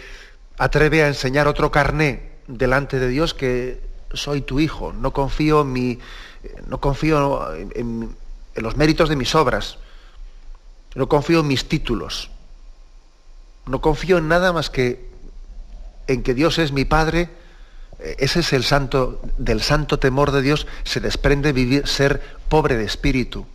atreve 0.57 1.03
a 1.03 1.07
enseñar 1.09 1.49
otro 1.49 1.69
carné 1.69 2.31
delante 2.47 2.97
de 2.97 3.09
Dios 3.09 3.33
que 3.33 3.81
soy 4.13 4.39
tu 4.39 4.61
hijo, 4.61 4.93
no 4.93 5.11
confío 5.11 5.63
en, 5.63 5.73
mi, 5.73 5.99
no 6.67 6.79
confío 6.79 7.53
en 7.53 8.15
los 8.55 8.77
méritos 8.77 9.09
de 9.09 9.17
mis 9.17 9.35
obras, 9.35 9.79
no 10.95 11.07
confío 11.07 11.39
en 11.39 11.47
mis 11.47 11.67
títulos. 11.67 12.29
No 13.65 13.81
confío 13.81 14.17
en 14.17 14.27
nada 14.27 14.53
más 14.53 14.69
que 14.69 15.09
en 16.07 16.23
que 16.23 16.33
Dios 16.33 16.59
es 16.59 16.71
mi 16.71 16.85
Padre. 16.85 17.29
Ese 17.99 18.41
es 18.41 18.53
el 18.53 18.63
santo, 18.63 19.21
del 19.37 19.61
santo 19.61 19.99
temor 19.99 20.31
de 20.31 20.41
Dios 20.41 20.67
se 20.83 20.99
desprende 20.99 21.53
vivir, 21.53 21.87
ser 21.87 22.21
pobre 22.49 22.75
de 22.75 22.83
espíritu. 22.83 23.45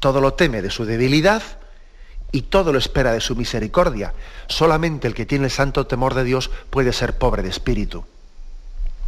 Todo 0.00 0.20
lo 0.20 0.34
teme 0.34 0.62
de 0.62 0.70
su 0.70 0.84
debilidad 0.84 1.42
y 2.32 2.42
todo 2.42 2.72
lo 2.72 2.78
espera 2.78 3.12
de 3.12 3.20
su 3.20 3.36
misericordia. 3.36 4.14
Solamente 4.48 5.06
el 5.06 5.14
que 5.14 5.26
tiene 5.26 5.44
el 5.44 5.50
santo 5.50 5.86
temor 5.86 6.14
de 6.14 6.24
Dios 6.24 6.50
puede 6.70 6.92
ser 6.92 7.18
pobre 7.18 7.42
de 7.42 7.50
espíritu. 7.50 8.04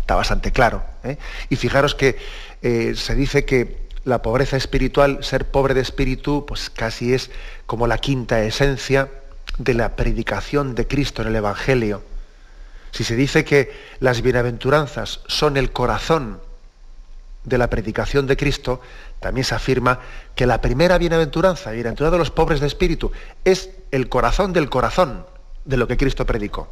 Está 0.03 0.17
bastante 0.17 0.53
claro. 0.53 0.85
¿eh? 1.03 1.17
Y 1.49 1.57
fijaros 1.57 1.95
que 1.95 2.19
eh, 2.61 2.93
se 2.95 3.15
dice 3.15 3.47
que 3.47 3.89
la 4.05 4.23
pobreza 4.23 4.57
espiritual, 4.57 5.25
ser 5.25 5.47
pobre 5.51 5.75
de 5.75 5.81
espíritu, 5.81 6.45
pues 6.47 6.71
casi 6.71 7.15
es 7.15 7.31
como 7.67 7.87
la 7.87 7.99
quinta 7.99 8.43
esencia 8.43 9.11
de 9.59 9.75
la 9.75 9.97
predicación 9.97 10.75
de 10.75 10.87
Cristo 10.87 11.23
en 11.23 11.29
el 11.29 11.37
Evangelio. 11.37 12.03
Si 12.91 13.03
se 13.03 13.17
dice 13.17 13.45
que 13.45 13.73
las 14.01 14.21
bienaventuranzas 14.23 15.21
son 15.27 15.57
el 15.57 15.73
corazón 15.73 16.41
de 17.45 17.59
la 17.59 17.69
predicación 17.69 18.27
de 18.27 18.37
Cristo, 18.37 18.81
también 19.21 19.45
se 19.45 19.55
afirma 19.55 20.01
que 20.35 20.47
la 20.47 20.61
primera 20.61 20.99
bienaventuranza, 20.99 21.71
bienaventurado 21.71 22.13
de 22.13 22.19
los 22.19 22.31
pobres 22.31 22.61
de 22.61 22.67
espíritu, 22.67 23.11
es 23.45 23.71
el 23.91 24.09
corazón 24.09 24.53
del 24.53 24.71
corazón 24.71 25.27
de 25.65 25.77
lo 25.77 25.89
que 25.89 25.97
Cristo 25.97 26.27
predicó. 26.27 26.69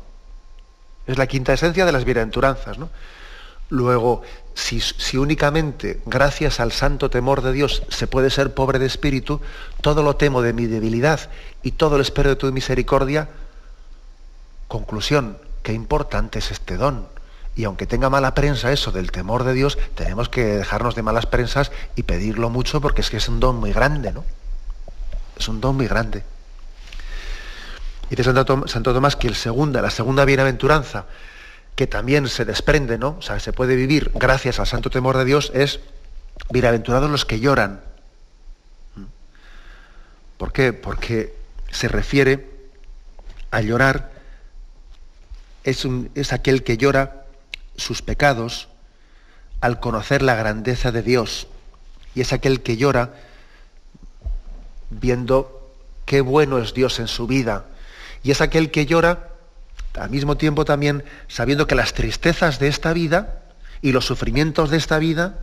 Es 1.06 1.18
la 1.18 1.26
quinta 1.26 1.52
esencia 1.52 1.84
de 1.84 1.92
las 1.92 2.04
bienaventuranzas. 2.04 2.78
¿no? 2.78 2.90
Luego, 3.72 4.20
si, 4.52 5.16
únicamente 5.16 6.02
gracias 6.04 6.60
al 6.60 6.72
santo 6.72 7.08
temor 7.08 7.40
de 7.40 7.52
Dios 7.52 7.82
se 7.88 8.06
puede 8.06 8.28
ser 8.28 8.52
pobre 8.52 8.78
de 8.78 8.84
espíritu, 8.84 9.40
todo 9.80 10.02
lo 10.02 10.16
temo 10.16 10.42
de 10.42 10.52
mi 10.52 10.66
debilidad 10.66 11.30
y 11.62 11.72
todo 11.72 11.96
lo 11.96 12.02
espero 12.02 12.28
de 12.28 12.36
tu 12.36 12.52
misericordia, 12.52 13.30
conclusión, 14.68 15.38
qué 15.62 15.72
importante 15.72 16.40
es 16.40 16.50
este 16.50 16.76
don. 16.76 17.08
Y 17.56 17.64
aunque 17.64 17.86
tenga 17.86 18.10
mala 18.10 18.34
prensa 18.34 18.72
eso 18.72 18.92
del 18.92 19.10
temor 19.10 19.44
de 19.44 19.54
Dios, 19.54 19.78
tenemos 19.94 20.28
que 20.28 20.44
dejarnos 20.44 20.94
de 20.94 21.02
malas 21.02 21.24
prensas 21.24 21.72
y 21.96 22.02
pedirlo 22.02 22.50
mucho 22.50 22.82
porque 22.82 23.00
es 23.00 23.08
que 23.08 23.16
es 23.16 23.28
un 23.30 23.40
don 23.40 23.56
muy 23.56 23.72
grande, 23.72 24.12
¿no? 24.12 24.22
Es 25.38 25.48
un 25.48 25.62
don 25.62 25.76
muy 25.76 25.88
grande. 25.88 26.24
Dice 28.10 28.22
Santo, 28.22 28.92
Tomás 28.92 29.16
que 29.16 29.28
el 29.28 29.34
segunda, 29.34 29.80
la 29.80 29.88
segunda 29.88 30.26
bienaventuranza 30.26 31.06
que 31.76 31.86
también 31.86 32.28
se 32.28 32.44
desprende, 32.44 32.98
¿no? 32.98 33.16
O 33.18 33.22
sea, 33.22 33.40
se 33.40 33.52
puede 33.52 33.76
vivir 33.76 34.10
gracias 34.14 34.60
al 34.60 34.66
santo 34.66 34.90
temor 34.90 35.16
de 35.16 35.24
Dios, 35.24 35.50
es 35.54 35.80
bienaventurados 36.50 37.10
los 37.10 37.24
que 37.24 37.40
lloran. 37.40 37.80
¿Por 40.36 40.52
qué? 40.52 40.72
Porque 40.72 41.34
se 41.70 41.88
refiere 41.88 42.50
a 43.50 43.60
llorar, 43.60 44.10
es, 45.64 45.86
es 46.14 46.32
aquel 46.32 46.64
que 46.64 46.76
llora 46.76 47.24
sus 47.76 48.02
pecados 48.02 48.68
al 49.60 49.80
conocer 49.80 50.22
la 50.22 50.34
grandeza 50.34 50.92
de 50.92 51.02
Dios. 51.02 51.46
Y 52.14 52.20
es 52.20 52.32
aquel 52.32 52.62
que 52.62 52.76
llora 52.76 53.14
viendo 54.90 55.70
qué 56.04 56.20
bueno 56.20 56.58
es 56.58 56.74
Dios 56.74 56.98
en 56.98 57.08
su 57.08 57.26
vida. 57.26 57.64
Y 58.22 58.30
es 58.30 58.40
aquel 58.40 58.70
que 58.70 58.84
llora 58.86 59.31
al 59.98 60.10
mismo 60.10 60.36
tiempo 60.36 60.64
también 60.64 61.04
sabiendo 61.28 61.66
que 61.66 61.74
las 61.74 61.92
tristezas 61.92 62.58
de 62.58 62.68
esta 62.68 62.92
vida 62.92 63.42
y 63.82 63.92
los 63.92 64.06
sufrimientos 64.06 64.70
de 64.70 64.76
esta 64.76 64.98
vida 64.98 65.38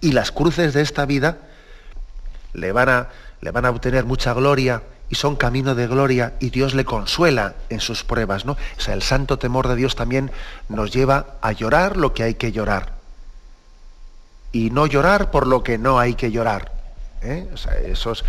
y 0.00 0.12
las 0.12 0.30
cruces 0.30 0.74
de 0.74 0.82
esta 0.82 1.06
vida 1.06 1.38
le 2.52 2.72
van 2.72 2.88
a, 2.88 3.08
le 3.40 3.50
van 3.50 3.64
a 3.64 3.70
obtener 3.70 4.04
mucha 4.04 4.32
gloria 4.34 4.82
y 5.10 5.14
son 5.14 5.36
camino 5.36 5.74
de 5.74 5.86
gloria 5.86 6.34
y 6.38 6.50
Dios 6.50 6.74
le 6.74 6.84
consuela 6.84 7.54
en 7.70 7.80
sus 7.80 8.04
pruebas, 8.04 8.44
¿no? 8.44 8.52
O 8.52 8.80
sea, 8.80 8.94
el 8.94 9.02
santo 9.02 9.38
temor 9.38 9.66
de 9.68 9.76
Dios 9.76 9.96
también 9.96 10.30
nos 10.68 10.92
lleva 10.92 11.38
a 11.40 11.52
llorar 11.52 11.96
lo 11.96 12.12
que 12.12 12.22
hay 12.22 12.34
que 12.34 12.52
llorar 12.52 12.92
y 14.52 14.70
no 14.70 14.86
llorar 14.86 15.30
por 15.30 15.46
lo 15.46 15.62
que 15.62 15.78
no 15.78 15.98
hay 15.98 16.14
que 16.14 16.30
llorar. 16.30 16.72
¿eh? 17.22 17.48
O 17.52 17.56
sea, 17.56 17.74
esos, 17.78 18.24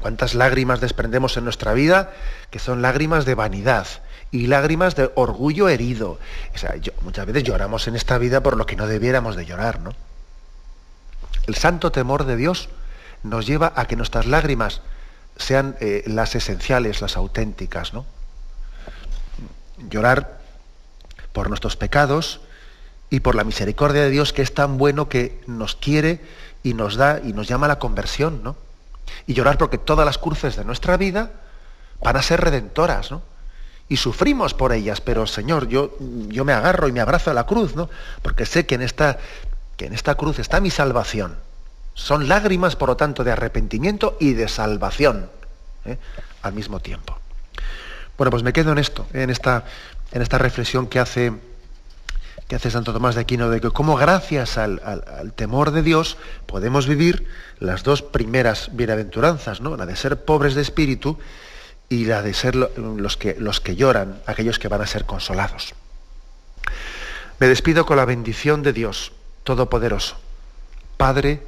cuántas 0.00 0.34
lágrimas 0.34 0.80
desprendemos 0.80 1.36
en 1.36 1.44
nuestra 1.44 1.72
vida 1.72 2.12
que 2.50 2.58
son 2.58 2.80
lágrimas 2.80 3.24
de 3.24 3.34
vanidad 3.34 3.86
y 4.30 4.46
lágrimas 4.46 4.94
de 4.94 5.10
orgullo 5.14 5.68
herido. 5.68 6.18
O 6.54 6.58
sea, 6.58 6.74
muchas 7.02 7.26
veces 7.26 7.44
lloramos 7.44 7.88
en 7.88 7.96
esta 7.96 8.18
vida 8.18 8.42
por 8.42 8.56
lo 8.56 8.66
que 8.66 8.76
no 8.76 8.86
debiéramos 8.86 9.36
de 9.36 9.46
llorar, 9.46 9.80
¿no? 9.80 9.94
El 11.46 11.56
santo 11.56 11.90
temor 11.90 12.24
de 12.24 12.36
Dios 12.36 12.68
nos 13.22 13.46
lleva 13.46 13.72
a 13.74 13.86
que 13.86 13.96
nuestras 13.96 14.26
lágrimas 14.26 14.82
sean 15.36 15.76
eh, 15.80 16.04
las 16.06 16.34
esenciales, 16.34 17.00
las 17.00 17.16
auténticas, 17.16 17.92
¿no? 17.92 18.06
Llorar 19.88 20.40
por 21.32 21.48
nuestros 21.48 21.76
pecados 21.76 22.40
y 23.08 23.20
por 23.20 23.34
la 23.34 23.44
misericordia 23.44 24.02
de 24.02 24.10
Dios 24.10 24.32
que 24.32 24.42
es 24.42 24.54
tan 24.54 24.78
bueno 24.78 25.08
que 25.08 25.40
nos 25.46 25.74
quiere 25.74 26.20
y 26.62 26.74
nos 26.74 26.96
da 26.96 27.20
y 27.24 27.32
nos 27.32 27.48
llama 27.48 27.66
a 27.66 27.70
la 27.70 27.78
conversión, 27.78 28.42
¿no? 28.44 28.56
Y 29.26 29.34
llorar 29.34 29.58
porque 29.58 29.78
todas 29.78 30.06
las 30.06 30.18
cruces 30.18 30.56
de 30.56 30.64
nuestra 30.64 30.96
vida 30.96 31.32
van 32.00 32.16
a 32.16 32.22
ser 32.22 32.40
redentoras, 32.40 33.10
¿no? 33.10 33.22
Y 33.90 33.96
sufrimos 33.96 34.54
por 34.54 34.72
ellas, 34.72 35.00
pero 35.00 35.26
Señor, 35.26 35.66
yo, 35.66 35.96
yo 36.28 36.44
me 36.44 36.52
agarro 36.52 36.86
y 36.86 36.92
me 36.92 37.00
abrazo 37.00 37.32
a 37.32 37.34
la 37.34 37.44
cruz, 37.44 37.74
¿no? 37.74 37.90
Porque 38.22 38.46
sé 38.46 38.64
que 38.64 38.76
en 38.76 38.82
esta, 38.82 39.18
que 39.76 39.86
en 39.86 39.92
esta 39.92 40.14
cruz 40.14 40.38
está 40.38 40.60
mi 40.60 40.70
salvación. 40.70 41.36
Son 41.94 42.28
lágrimas, 42.28 42.76
por 42.76 42.88
lo 42.88 42.96
tanto, 42.96 43.24
de 43.24 43.32
arrepentimiento 43.32 44.16
y 44.20 44.34
de 44.34 44.46
salvación 44.46 45.28
¿eh? 45.84 45.98
al 46.42 46.52
mismo 46.52 46.78
tiempo. 46.78 47.18
Bueno, 48.16 48.30
pues 48.30 48.44
me 48.44 48.52
quedo 48.52 48.70
en 48.70 48.78
esto, 48.78 49.08
en 49.12 49.28
esta, 49.28 49.64
en 50.12 50.22
esta 50.22 50.38
reflexión 50.38 50.86
que 50.86 51.00
hace 51.00 51.32
que 52.46 52.56
hace 52.56 52.70
Santo 52.70 52.92
Tomás 52.92 53.14
de 53.14 53.20
Aquino, 53.20 53.48
de 53.48 53.60
que 53.60 53.70
como 53.70 53.94
gracias 53.94 54.58
al, 54.58 54.80
temor 55.36 55.70
de 55.70 55.82
Dios 55.82 56.16
podemos 56.46 56.88
vivir 56.88 57.28
las 57.60 57.84
dos 57.84 58.02
primeras 58.02 58.70
bienaventuranzas, 58.72 59.60
¿no? 59.60 59.76
la 59.76 59.86
de 59.86 59.94
ser 59.94 60.24
pobres 60.24 60.56
de 60.56 60.62
espíritu 60.62 61.16
y 61.90 62.06
la 62.06 62.22
de 62.22 62.32
ser 62.32 62.54
los 62.54 63.16
que, 63.18 63.36
los 63.38 63.60
que 63.60 63.76
lloran, 63.76 64.22
aquellos 64.24 64.58
que 64.58 64.68
van 64.68 64.80
a 64.80 64.86
ser 64.86 65.04
consolados. 65.04 65.74
Me 67.40 67.48
despido 67.48 67.84
con 67.84 67.96
la 67.96 68.04
bendición 68.04 68.62
de 68.62 68.72
Dios 68.72 69.12
Todopoderoso, 69.44 70.16
Padre, 70.96 71.42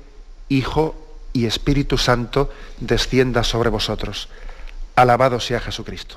Hijo 0.49 0.97
y 1.33 1.47
Espíritu 1.47 1.97
Santo, 1.97 2.53
descienda 2.81 3.45
sobre 3.45 3.71
vosotros. 3.71 4.29
Alabado 4.97 5.39
sea 5.39 5.61
Jesucristo. 5.61 6.17